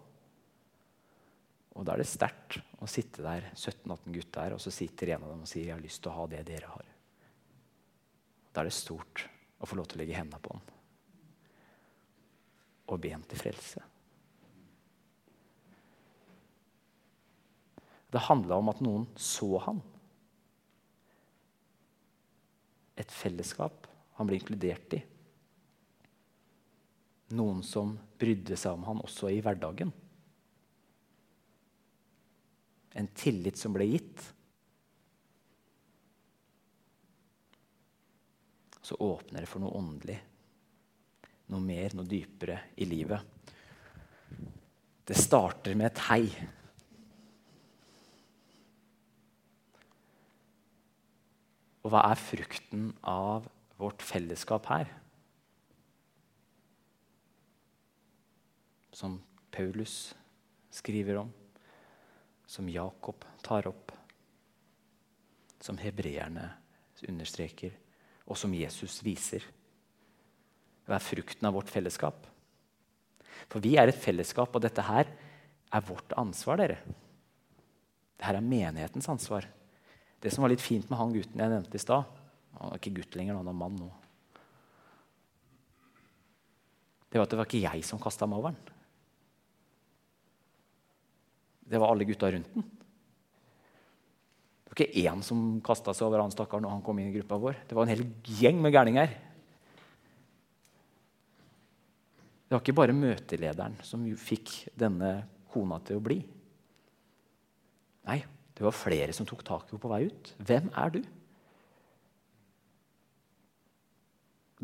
Og 1.74 1.84
da 1.84 1.92
er 1.92 2.00
det 2.00 2.08
sterkt 2.08 2.60
å 2.80 2.88
sitte 2.88 3.24
der, 3.24 3.50
17-18 3.52 4.14
gutter, 4.14 4.54
og 4.54 4.62
så 4.62 4.72
sitter 4.72 5.12
en 5.12 5.26
av 5.26 5.34
dem 5.34 5.42
og 5.44 5.50
sier 5.50 5.66
jeg 5.68 5.74
har 5.74 5.82
lyst 5.84 6.00
til 6.04 6.12
å 6.12 6.16
ha 6.16 6.26
det 6.30 6.44
dere 6.48 6.70
har. 6.70 6.86
Da 8.54 8.62
er 8.62 8.70
det 8.70 8.76
stort 8.76 9.26
å 9.58 9.68
få 9.68 9.76
lov 9.76 9.90
til 9.90 9.98
å 9.98 10.04
legge 10.04 10.16
hendene 10.16 10.40
på 10.40 10.54
ham 10.54 10.70
og 12.84 13.00
be 13.00 13.10
ham 13.14 13.22
til 13.24 13.40
frelse. 13.40 13.80
Det 18.12 18.22
handla 18.28 18.58
om 18.60 18.68
at 18.70 18.82
noen 18.84 19.06
så 19.18 19.56
han. 19.64 19.80
Et 23.00 23.10
fellesskap 23.10 23.83
han 24.18 24.28
ble 24.28 24.38
inkludert 24.38 24.96
i. 24.96 25.00
Noen 27.34 27.62
som 27.66 27.96
brydde 28.20 28.56
seg 28.58 28.76
om 28.76 28.84
han 28.86 29.02
også 29.02 29.30
i 29.32 29.40
hverdagen. 29.42 29.90
En 32.94 33.10
tillit 33.16 33.58
som 33.58 33.74
ble 33.74 33.88
gitt. 33.90 34.22
Så 38.84 38.98
åpner 39.02 39.42
det 39.42 39.50
for 39.50 39.64
noe 39.64 39.74
åndelig. 39.80 40.18
Noe 41.50 41.64
mer, 41.64 41.96
noe 41.96 42.06
dypere 42.08 42.60
i 42.78 42.86
livet. 42.86 43.32
Det 45.04 45.16
starter 45.18 45.74
med 45.76 45.90
et 45.90 46.04
hei. 46.06 46.22
Og 51.84 51.90
hva 51.92 52.06
er 52.12 52.20
frukten 52.20 52.86
av 53.10 53.50
vårt 53.84 54.02
fellesskap 54.02 54.66
her? 54.72 54.88
Som 58.94 59.18
Paulus 59.50 60.14
skriver 60.70 61.20
om, 61.22 61.32
som 62.46 62.68
Jakob 62.68 63.24
tar 63.42 63.66
opp, 63.68 63.92
som 65.60 65.78
hebreerne 65.80 66.48
understreker, 67.08 67.74
og 68.24 68.38
som 68.40 68.54
Jesus 68.56 69.02
viser. 69.04 69.44
Hva 70.88 70.96
er 70.96 71.04
frukten 71.04 71.48
av 71.48 71.56
vårt 71.56 71.72
fellesskap? 71.72 72.24
For 73.50 73.60
vi 73.60 73.74
er 73.80 73.90
et 73.90 74.00
fellesskap, 74.00 74.54
og 74.54 74.64
dette 74.64 74.84
her 74.84 75.10
er 75.74 75.84
vårt 75.84 76.14
ansvar, 76.16 76.60
dere. 76.60 76.78
Dette 78.14 78.32
er 78.32 78.44
menighetens 78.44 79.08
ansvar. 79.10 79.48
Det 80.22 80.32
som 80.32 80.44
var 80.44 80.54
litt 80.54 80.64
fint 80.64 80.88
med 80.88 81.00
han 81.00 81.12
gutten 81.12 81.42
jeg 81.42 81.52
nevnte 81.52 81.76
i 81.76 81.82
stad 81.82 82.23
Han 82.58 82.72
er 82.72 82.80
ikke 82.80 82.96
gutt 83.00 83.18
lenger, 83.18 83.38
han 83.40 83.50
er 83.50 83.56
mann 83.56 83.76
nå. 83.78 83.90
Det 87.10 87.20
var 87.20 87.28
at 87.28 87.34
det 87.34 87.38
var 87.38 87.46
ikke 87.46 87.62
jeg 87.62 87.84
som 87.86 88.00
kasta 88.02 88.26
den. 88.26 88.56
Det 91.64 91.78
var 91.80 91.92
alle 91.92 92.06
gutta 92.08 92.30
rundt 92.34 92.50
den. 92.54 92.64
Det 94.64 94.72
var 94.72 94.80
ikke 94.80 95.04
én 95.06 95.22
som 95.22 95.60
kasta 95.62 95.94
seg 95.94 96.08
over 96.08 96.24
han 96.24 96.34
stakkaren 96.34 96.66
når 96.66 96.74
han 96.74 96.82
kom 96.82 96.98
inn 96.98 97.12
i 97.12 97.14
gruppa 97.14 97.38
vår. 97.38 97.60
Det 97.68 97.78
var 97.78 97.86
en 97.86 97.94
hel 97.94 98.02
gjeng 98.40 98.58
med 98.62 98.74
gærninger. 98.74 99.14
Det 102.44 102.56
var 102.56 102.60
ikke 102.64 102.76
bare 102.82 102.98
møtelederen 102.98 103.78
som 103.86 104.02
fikk 104.18 104.74
denne 104.78 105.16
kona 105.54 105.78
til 105.86 106.00
å 106.00 106.04
bli. 106.04 106.18
Nei, 108.10 108.20
det 108.54 108.66
var 108.66 108.74
flere 108.76 109.14
som 109.16 109.26
tok 109.26 109.46
tak 109.46 109.68
i 109.68 109.72
henne 109.72 109.82
på 109.82 109.90
vei 109.94 110.04
ut. 110.10 110.34
Hvem 110.42 110.68
er 110.74 110.98
du? 110.98 111.00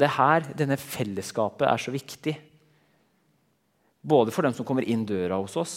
Det 0.01 0.07
er 0.09 0.17
her 0.17 0.47
denne 0.57 0.79
fellesskapet 0.81 1.67
er 1.69 1.81
så 1.81 1.93
viktig. 1.93 2.33
Både 4.01 4.33
for 4.33 4.47
dem 4.47 4.55
som 4.57 4.65
kommer 4.65 4.87
inn 4.89 5.05
døra 5.05 5.37
hos 5.43 5.59
oss, 5.61 5.75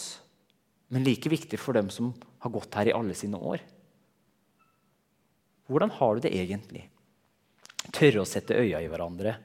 men 0.88 1.04
like 1.04 1.28
viktig 1.28 1.60
for 1.60 1.76
dem 1.76 1.90
som 1.92 2.14
har 2.46 2.54
gått 2.54 2.78
her 2.80 2.88
i 2.88 2.96
alle 2.96 3.16
sine 3.18 3.36
år. 3.36 3.60
Hvordan 5.68 5.92
har 5.98 6.16
du 6.16 6.24
det 6.24 6.32
egentlig? 6.38 6.86
Tørre 7.92 8.24
å 8.24 8.30
sette 8.30 8.56
øya 8.56 8.80
i 8.80 8.88
hverandre, 8.88 9.36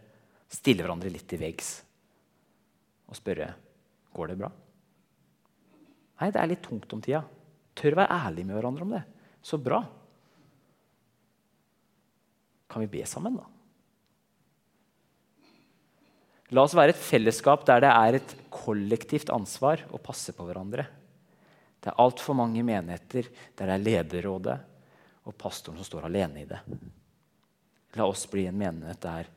stille 0.46 0.84
hverandre 0.86 1.10
litt 1.10 1.26
til 1.26 1.42
veggs 1.42 1.74
og 3.08 3.16
spørre 3.18 3.50
går 4.14 4.30
det 4.30 4.38
bra. 4.38 4.50
Nei, 6.20 6.30
det 6.30 6.38
er 6.38 6.50
litt 6.50 6.62
tungt 6.62 6.92
om 6.94 7.02
tida. 7.02 7.24
Tør 7.78 7.96
å 7.96 8.00
være 8.02 8.22
ærlig 8.28 8.46
med 8.46 8.58
hverandre 8.58 8.86
om 8.86 8.94
det. 8.94 9.04
Så 9.42 9.58
bra. 9.62 9.82
Kan 12.68 12.84
vi 12.84 12.90
be 12.98 13.06
sammen, 13.08 13.38
da? 13.38 13.57
La 16.56 16.64
oss 16.64 16.76
være 16.76 16.94
et 16.94 17.00
fellesskap 17.00 17.66
der 17.68 17.82
det 17.84 17.90
er 17.92 18.16
et 18.16 18.34
kollektivt 18.52 19.28
ansvar 19.34 19.82
å 19.92 20.00
passe 20.00 20.32
på 20.32 20.46
hverandre. 20.48 20.86
Det 21.78 21.90
er 21.92 22.00
altfor 22.00 22.36
mange 22.38 22.62
menigheter 22.64 23.28
der 23.58 23.68
det 23.68 23.74
er 23.74 23.84
lederrådet 23.84 24.56
og 25.28 25.36
pastoren 25.36 25.76
som 25.78 25.86
står 25.86 26.06
alene 26.08 26.42
i 26.42 26.48
det. 26.48 26.60
La 28.00 28.06
oss 28.08 28.24
bli 28.30 28.46
en 28.48 28.56
menighet 28.58 29.02
der 29.04 29.28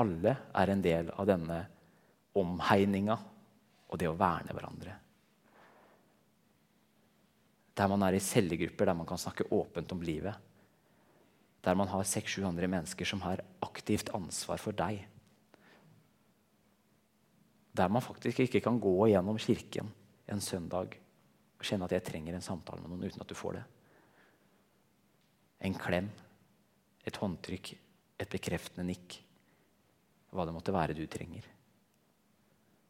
alle 0.00 0.36
er 0.52 0.72
en 0.72 0.84
del 0.84 1.08
av 1.14 1.28
denne 1.30 1.62
omhegninga 2.36 3.16
og 3.88 4.00
det 4.00 4.10
å 4.10 4.18
verne 4.18 4.52
hverandre. 4.52 4.98
Der 7.74 7.90
man 7.90 8.04
er 8.06 8.18
i 8.18 8.22
cellegrupper 8.22 8.90
der 8.90 8.98
man 8.98 9.08
kan 9.08 9.18
snakke 9.18 9.48
åpent 9.54 9.96
om 9.96 10.02
livet. 10.04 10.36
Der 11.64 11.74
man 11.78 11.88
har 11.88 12.04
seks-sju 12.06 12.44
andre 12.46 12.68
mennesker 12.70 13.08
som 13.08 13.22
har 13.24 13.42
aktivt 13.64 14.12
ansvar 14.14 14.60
for 14.60 14.76
deg. 14.76 15.00
Der 17.74 17.90
man 17.90 18.04
faktisk 18.04 18.44
ikke 18.44 18.62
kan 18.62 18.78
gå 18.80 18.94
gjennom 19.10 19.38
kirken 19.42 19.90
en 20.30 20.40
søndag 20.40 20.94
og 21.58 21.66
kjenne 21.66 21.88
at 21.88 21.96
jeg 21.96 22.06
trenger 22.06 22.36
en 22.36 22.44
samtale 22.44 22.82
med 22.82 22.92
noen 22.92 23.08
uten 23.08 23.24
at 23.24 23.30
du 23.30 23.34
får 23.36 23.58
det. 23.58 23.64
En 25.64 25.74
klem, 25.80 26.10
et 27.04 27.18
håndtrykk, 27.18 27.72
et 28.20 28.30
bekreftende 28.30 28.86
nikk. 28.86 29.18
Hva 30.34 30.46
det 30.46 30.54
måtte 30.54 30.74
være 30.74 30.96
du 30.96 31.04
trenger. 31.10 31.46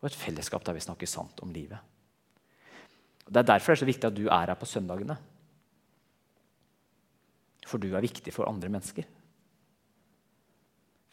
Og 0.02 0.10
et 0.10 0.20
fellesskap 0.20 0.64
der 0.66 0.76
vi 0.76 0.84
snakker 0.84 1.08
sant 1.08 1.40
om 1.44 1.52
livet. 1.54 1.78
Det 3.24 3.40
er 3.40 3.46
derfor 3.54 3.72
det 3.72 3.78
er 3.78 3.84
så 3.84 3.88
viktig 3.88 4.08
at 4.10 4.16
du 4.16 4.26
er 4.26 4.50
her 4.50 4.58
på 4.58 4.68
søndagene. 4.68 5.16
For 7.64 7.80
du 7.80 7.94
er 7.94 8.04
viktig 8.04 8.32
for 8.36 8.48
andre 8.50 8.68
mennesker. 8.68 9.06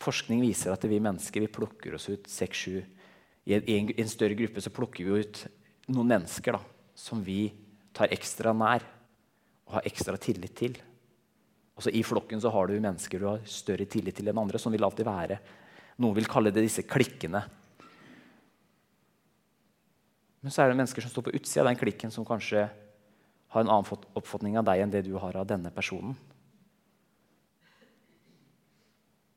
Forskning 0.01 0.41
viser 0.43 0.74
at 0.74 0.84
vi 0.89 0.99
mennesker 0.99 1.45
vi 1.45 1.51
plukker 1.51 1.95
oss 1.95 2.09
ut 2.09 2.28
seks-sju 2.28 2.82
I 3.51 3.77
en, 3.77 3.91
en, 3.91 4.09
større 4.09 4.37
gruppe 4.39 4.63
så 4.63 4.71
plukker 4.73 5.07
vi 5.07 5.23
ut 5.23 5.41
noen 5.91 6.13
mennesker 6.13 6.55
da, 6.55 6.61
som 6.95 7.23
vi 7.25 7.49
tar 7.95 8.13
ekstra 8.13 8.53
nær 8.55 8.85
og 9.67 9.77
har 9.77 9.87
ekstra 9.89 10.17
tillit 10.21 10.55
til. 10.57 10.77
Også 11.79 11.91
I 11.95 12.03
flokken 12.05 12.41
så 12.43 12.51
har 12.53 12.67
du 12.67 12.77
mennesker 12.77 13.19
du 13.19 13.27
har 13.29 13.43
større 13.49 13.87
tillit 13.89 14.15
til 14.17 14.29
enn 14.31 14.39
andre. 14.39 14.59
Sånn 14.61 14.75
vil 14.75 14.85
alltid 14.85 15.07
være. 15.07 15.39
Noen 16.01 16.17
vil 16.17 16.29
kalle 16.29 16.53
det 16.53 16.63
disse 16.63 16.85
klikkene. 16.87 17.41
Men 20.41 20.53
så 20.53 20.63
er 20.63 20.71
det 20.71 20.79
mennesker 20.79 21.03
som 21.05 21.13
står 21.13 21.27
på 21.27 21.35
utsida 21.37 21.63
av 21.63 21.69
den 21.69 21.79
klikken, 21.79 22.13
som 22.13 22.25
kanskje 22.25 22.65
har 23.51 23.63
en 23.63 23.71
annen 23.71 24.05
oppfatning 24.17 24.57
av 24.57 24.65
deg 24.67 24.83
enn 24.83 24.93
det 24.93 25.03
du 25.05 25.13
har 25.19 25.35
av 25.37 25.47
denne 25.49 25.71
personen. 25.75 26.15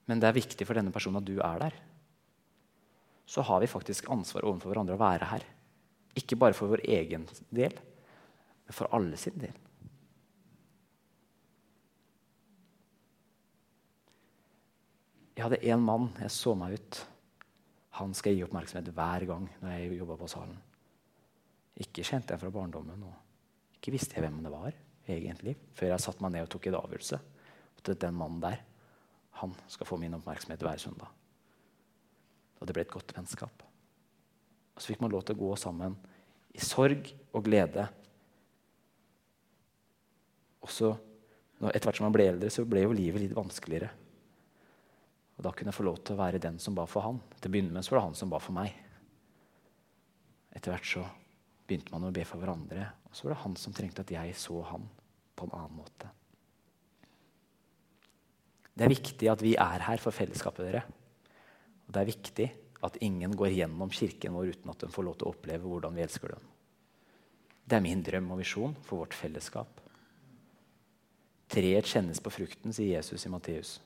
Men 0.09 0.21
det 0.21 0.29
er 0.29 0.37
viktig 0.37 0.67
for 0.69 0.77
denne 0.77 0.93
personen 0.95 1.21
at 1.21 1.29
du 1.29 1.39
er 1.41 1.61
der. 1.65 1.77
Så 3.27 3.43
har 3.43 3.61
vi 3.61 3.71
faktisk 3.71 4.11
ansvar 4.13 4.45
overfor 4.45 4.73
hverandre 4.73 4.97
å 4.97 5.01
være 5.01 5.29
her. 5.31 5.45
Ikke 6.15 6.39
bare 6.39 6.57
for 6.57 6.71
vår 6.71 6.85
egen 6.87 7.25
del, 7.51 7.75
men 8.65 8.77
for 8.77 8.91
alle 8.95 9.19
sin 9.21 9.39
del. 9.41 9.57
Jeg 15.35 15.43
hadde 15.49 15.65
én 15.67 15.83
mann 15.83 16.13
jeg 16.21 16.31
så 16.31 16.55
meg 16.57 16.77
ut. 16.79 17.01
Han 17.99 18.15
skal 18.15 18.37
gi 18.37 18.45
oppmerksomhet 18.47 18.93
hver 18.95 19.27
gang 19.29 19.49
når 19.61 19.75
jeg 19.75 19.99
jobba 19.99 20.17
på 20.21 20.31
salen. 20.31 20.61
Ikke 21.83 22.05
kjente 22.07 22.35
jeg 22.35 22.43
fra 22.43 22.53
barndommen. 22.55 23.03
og 23.03 23.75
Ikke 23.79 23.95
visste 23.95 24.15
jeg 24.17 24.27
hvem 24.27 24.39
det 24.45 24.53
var 24.53 24.71
egentlig, 25.11 25.57
før 25.75 25.91
jeg 25.93 26.05
satte 26.05 26.23
meg 26.25 26.37
ned 26.37 26.47
og 26.47 26.55
tok 26.55 26.71
en 26.71 26.79
avgjørelse. 26.79 27.19
At 27.75 27.93
den 28.01 28.17
mannen 28.17 28.41
der, 28.43 28.63
han 29.43 29.53
skal 29.69 29.89
få 29.89 29.99
min 30.01 30.15
oppmerksomhet 30.17 30.63
hver 30.63 30.81
søndag. 30.81 31.11
Og 32.65 32.69
det 32.71 32.79
ble 32.79 32.87
et 32.87 32.93
godt 32.95 33.13
vennskap. 33.13 33.65
Og 34.73 34.81
så 34.81 34.89
fikk 34.89 35.03
man 35.05 35.13
lov 35.13 35.27
til 35.29 35.37
å 35.37 35.43
gå 35.43 35.51
sammen 35.61 35.99
i 36.57 36.63
sorg 36.65 37.11
og 37.37 37.45
glede. 37.45 37.85
Og 40.65 40.73
så, 40.73 40.95
Etter 41.65 41.87
hvert 41.87 41.97
som 42.01 42.05
man 42.09 42.15
ble 42.17 42.25
eldre, 42.29 42.49
så 42.53 42.65
ble 42.69 42.83
jo 42.83 42.97
livet 42.97 43.23
litt 43.23 43.37
vanskeligere. 43.37 43.91
Og 45.37 45.45
Da 45.45 45.53
kunne 45.53 45.71
jeg 45.71 45.77
få 45.77 45.87
lov 45.87 46.01
til 46.01 46.17
å 46.17 46.23
være 46.23 46.41
den 46.41 46.57
som 46.61 46.75
ba 46.77 46.87
for 46.89 47.05
han. 47.05 47.21
Til 47.37 47.51
å 47.51 47.53
begynne 47.53 47.77
med 47.77 47.85
så 47.85 47.93
var 47.93 48.01
det 48.01 48.09
han 48.09 48.19
som 48.19 48.33
ba 48.33 48.41
for 48.41 48.57
meg. 48.57 48.73
Etter 50.57 50.73
hvert 50.73 50.89
så 50.89 51.05
begynte 51.69 51.93
man 51.93 52.09
å 52.09 52.13
be 52.17 52.25
for 52.29 52.41
hverandre. 52.41 52.89
Og 53.09 53.15
så 53.17 53.27
var 53.29 53.37
det 53.37 53.43
han 53.45 53.57
som 53.61 53.77
trengte 53.77 54.05
at 54.05 54.13
jeg 54.17 54.35
så 54.41 54.65
han 54.73 54.89
på 55.37 55.47
en 55.47 55.57
annen 55.61 55.79
måte. 55.85 56.11
Det 58.75 58.89
er 58.89 58.97
viktig 58.97 59.31
at 59.31 59.43
vi 59.45 59.55
er 59.61 59.85
her 59.87 60.03
for 60.03 60.17
fellesskapet 60.17 60.65
dere. 60.67 60.85
Og 61.87 61.95
det 61.95 62.03
er 62.03 62.11
viktig 62.11 62.49
at 62.85 62.99
ingen 63.05 63.33
går 63.37 63.55
gjennom 63.55 63.93
kirken 63.93 64.37
vår 64.37 64.55
uten 64.55 64.73
at 64.73 64.85
de 64.85 64.91
får 64.93 65.07
lov 65.07 65.17
til 65.19 65.29
å 65.29 65.33
oppleve 65.33 65.69
hvordan 65.69 65.97
vi 65.97 66.05
elsker 66.05 66.35
dem. 66.35 66.51
Det 67.65 67.79
er 67.79 67.85
min 67.85 68.03
drøm 68.05 68.29
og 68.35 68.41
visjon 68.43 68.77
for 68.85 69.05
vårt 69.05 69.17
fellesskap. 69.17 69.81
Treet 71.49 71.89
kjennes 71.89 72.21
på 72.21 72.33
frukten, 72.33 72.75
sier 72.77 72.99
Jesus 72.99 73.25
i 73.25 73.33
Matteus. 73.33 73.77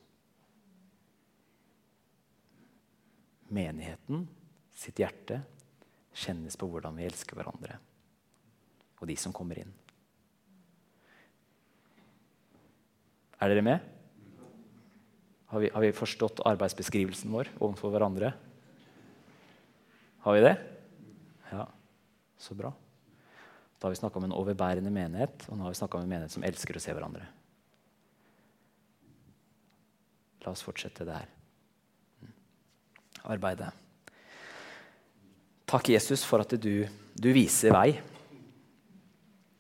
Menigheten 3.55 4.27
sitt 4.79 4.99
hjerte 5.01 5.41
kjennes 6.19 6.59
på 6.59 6.69
hvordan 6.71 6.99
vi 6.99 7.07
elsker 7.07 7.39
hverandre 7.39 7.79
og 8.99 9.07
de 9.07 9.15
som 9.19 9.35
kommer 9.35 9.61
inn. 9.63 9.71
Er 13.39 13.53
dere 13.53 13.63
med? 13.63 13.98
Har 15.49 15.63
vi, 15.65 15.71
har 15.73 15.81
vi 15.81 15.95
forstått 15.97 16.43
arbeidsbeskrivelsen 16.49 17.33
vår 17.33 17.49
overfor 17.57 17.95
hverandre? 17.95 18.35
Har 20.27 20.37
vi 20.37 20.45
det? 20.45 20.55
Ja, 21.49 21.65
så 22.37 22.57
bra. 22.59 22.75
Da 23.79 23.87
har 23.87 23.95
vi 23.95 24.01
snakka 24.01 24.21
om 24.21 24.27
en 24.27 24.35
overbærende 24.37 24.91
menighet, 24.93 25.47
og 25.49 25.57
nå 25.57 25.65
har 25.65 25.73
vi 25.73 25.79
snakka 25.79 25.97
om 25.97 26.05
en 26.05 26.11
menighet 26.11 26.35
som 26.35 26.45
elsker 26.45 26.77
å 26.77 26.83
se 26.83 26.93
hverandre. 26.93 27.29
La 30.45 30.53
oss 30.53 30.65
fortsette 30.67 31.07
det 31.07 31.17
her. 31.17 31.31
Mm. 32.21 32.35
Arbeidet. 33.37 33.71
Takk, 35.69 35.89
Jesus, 35.95 36.25
for 36.25 36.45
at 36.45 36.53
du, 36.61 36.85
du 37.15 37.31
viser 37.37 37.73
vei. 37.77 37.93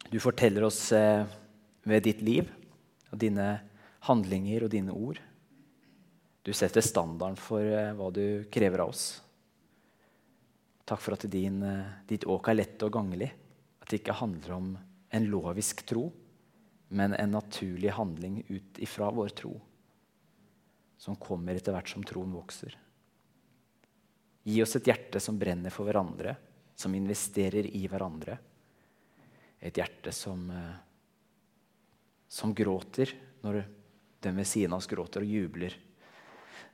Du 0.08 0.16
forteller 0.24 0.64
oss 0.68 0.80
eh, 0.96 1.24
ved 1.88 2.06
ditt 2.08 2.22
liv 2.24 2.48
og 3.12 3.18
dine 3.20 3.48
handlinger 4.08 4.64
og 4.66 4.72
dine 4.72 4.94
ord. 4.94 5.20
Du 6.42 6.52
setter 6.52 6.84
standarden 6.84 7.36
for 7.36 7.64
eh, 7.64 7.92
hva 7.96 8.10
du 8.14 8.44
krever 8.52 8.84
av 8.84 8.92
oss. 8.92 9.06
Takk 10.88 11.02
for 11.02 11.16
at 11.18 11.26
din, 11.28 11.62
eh, 11.62 11.94
ditt 12.08 12.24
åk 12.24 12.48
er 12.48 12.60
lett 12.60 12.82
og 12.86 12.94
ganglig. 12.94 13.28
At 13.82 13.90
det 13.90 14.00
ikke 14.00 14.16
handler 14.20 14.54
om 14.56 14.68
en 15.10 15.26
lovisk 15.28 15.82
tro, 15.88 16.06
men 16.88 17.14
en 17.14 17.34
naturlig 17.34 17.92
handling 17.96 18.42
ut 18.48 18.78
ifra 18.80 19.10
vår 19.12 19.34
tro. 19.36 19.54
Som 20.98 21.18
kommer 21.20 21.58
etter 21.58 21.74
hvert 21.76 21.90
som 21.92 22.04
troen 22.06 22.32
vokser. 22.32 22.76
Gi 24.48 24.62
oss 24.64 24.76
et 24.78 24.88
hjerte 24.88 25.20
som 25.20 25.36
brenner 25.38 25.72
for 25.74 25.88
hverandre, 25.88 26.36
som 26.78 26.94
investerer 26.94 27.68
i 27.68 27.82
hverandre. 27.90 28.38
Et 29.60 29.74
hjerte 29.74 30.14
som, 30.14 30.50
eh, 30.50 30.76
som 32.28 32.54
gråter 32.54 33.12
når 33.42 33.64
den 34.20 34.36
ved 34.36 34.46
siden 34.46 34.72
av 34.72 34.78
oss 34.78 34.86
gråter 34.86 35.20
og 35.20 35.28
jubler 35.28 35.76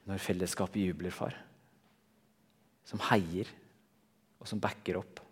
når 0.09 0.21
fellesskapet 0.21 0.83
jubler, 0.83 1.15
far. 1.15 1.37
Som 2.85 3.01
heier, 3.09 3.49
og 4.41 4.49
som 4.49 4.61
backer 4.61 4.99
opp. 5.01 5.23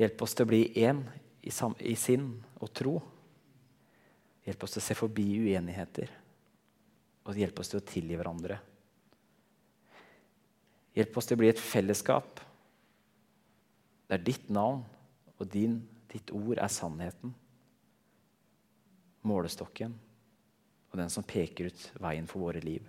Hjelp 0.00 0.24
oss 0.26 0.34
til 0.36 0.44
å 0.44 0.50
bli 0.50 0.62
én 0.82 1.00
i, 1.46 1.50
i 1.50 1.94
sinn 1.96 2.28
og 2.60 2.72
tro. 2.76 2.98
Hjelp 4.44 4.66
oss 4.66 4.74
til 4.76 4.82
å 4.82 4.86
se 4.88 4.96
forbi 4.98 5.26
uenigheter, 5.46 6.10
og 7.24 7.38
hjelp 7.40 7.62
oss 7.62 7.72
til 7.72 7.80
å 7.80 7.86
tilgi 7.88 8.18
hverandre. 8.18 8.58
Hjelp 10.94 11.16
oss 11.16 11.30
til 11.30 11.38
å 11.38 11.40
bli 11.40 11.50
et 11.50 11.62
fellesskap 11.62 12.42
der 14.10 14.20
ditt 14.20 14.50
navn 14.52 14.84
og 15.40 15.48
din, 15.50 15.78
ditt 16.12 16.28
ord 16.36 16.60
er 16.60 16.70
sannheten, 16.70 17.32
målestokken 19.24 19.96
og 20.94 21.00
den 21.00 21.10
som 21.10 21.26
peker 21.26 21.72
ut 21.72 21.86
veien 21.98 22.26
for 22.30 22.46
våre 22.46 22.60
liv. 22.62 22.84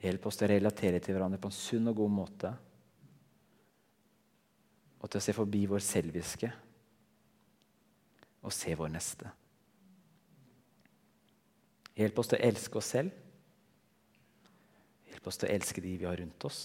Hjelp 0.00 0.26
oss 0.28 0.36
til 0.36 0.46
å 0.46 0.52
relatere 0.52 1.00
til 1.00 1.16
hverandre 1.16 1.40
på 1.40 1.48
en 1.48 1.56
sunn 1.56 1.88
og 1.88 1.96
god 1.96 2.12
måte. 2.12 2.50
Og 5.00 5.08
til 5.08 5.16
å 5.16 5.24
se 5.24 5.34
forbi 5.36 5.62
vår 5.68 5.80
selviske 5.84 6.52
og 8.44 8.52
se 8.52 8.76
vår 8.76 8.92
neste. 8.92 9.32
Hjelp 11.96 12.20
oss 12.20 12.32
til 12.32 12.40
å 12.40 12.44
elske 12.50 12.80
oss 12.80 12.92
selv. 12.98 13.16
Hjelp 15.08 15.32
oss 15.32 15.40
til 15.40 15.48
å 15.48 15.56
elske 15.56 15.84
de 15.84 15.96
vi 16.04 16.08
har 16.08 16.20
rundt 16.20 16.48
oss. 16.48 16.62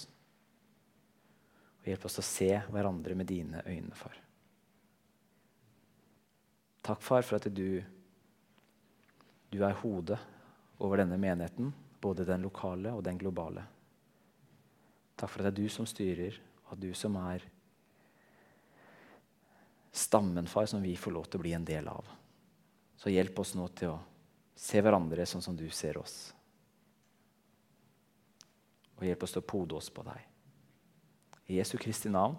Og 1.80 1.92
hjelp 1.94 2.12
oss 2.12 2.20
til 2.20 2.28
å 2.28 2.30
se 2.34 2.54
hverandre 2.76 3.16
med 3.16 3.32
dine 3.32 3.64
øyne, 3.68 3.96
far. 3.96 4.20
Takk, 6.84 7.04
far, 7.04 7.24
for 7.24 7.40
at 7.40 7.48
du 7.56 7.80
du 9.52 9.62
er 9.64 9.78
hodet 9.82 10.20
over 10.84 11.00
denne 11.00 11.18
menigheten, 11.20 11.72
både 12.02 12.26
den 12.28 12.44
lokale 12.46 12.94
og 12.94 13.04
den 13.06 13.18
globale. 13.18 13.64
Takk 15.16 15.32
for 15.32 15.42
at 15.42 15.48
det 15.48 15.54
er 15.54 15.64
du 15.64 15.72
som 15.72 15.88
styrer, 15.88 16.38
og 16.66 16.76
at 16.76 16.82
du 16.82 16.92
som 16.98 17.16
er 17.22 17.46
stammen, 19.96 20.48
far, 20.48 20.68
som 20.68 20.84
vi 20.84 20.96
får 21.00 21.16
lov 21.16 21.30
til 21.30 21.40
å 21.40 21.46
bli 21.46 21.54
en 21.56 21.68
del 21.68 21.88
av. 21.88 22.08
Så 23.00 23.14
hjelp 23.14 23.40
oss 23.40 23.54
nå 23.56 23.68
til 23.78 23.94
å 23.94 24.00
se 24.56 24.82
hverandre 24.84 25.28
sånn 25.28 25.44
som 25.44 25.56
du 25.56 25.68
ser 25.72 26.00
oss. 26.00 26.34
Og 28.96 29.08
hjelp 29.08 29.24
oss 29.24 29.36
til 29.36 29.44
å 29.44 29.48
pode 29.48 29.80
oss 29.80 29.90
på 29.92 30.04
deg. 30.08 30.20
I 31.52 31.60
Jesu 31.60 31.78
Kristi 31.78 32.12
navn 32.12 32.38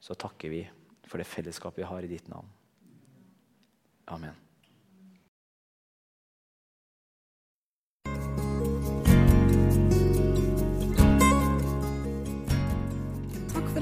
så 0.00 0.14
takker 0.14 0.52
vi 0.52 0.62
for 1.06 1.20
det 1.20 1.28
fellesskapet 1.28 1.82
vi 1.82 1.90
har 1.90 2.04
i 2.04 2.10
ditt 2.10 2.28
navn. 2.30 2.48
Amen. 4.12 4.45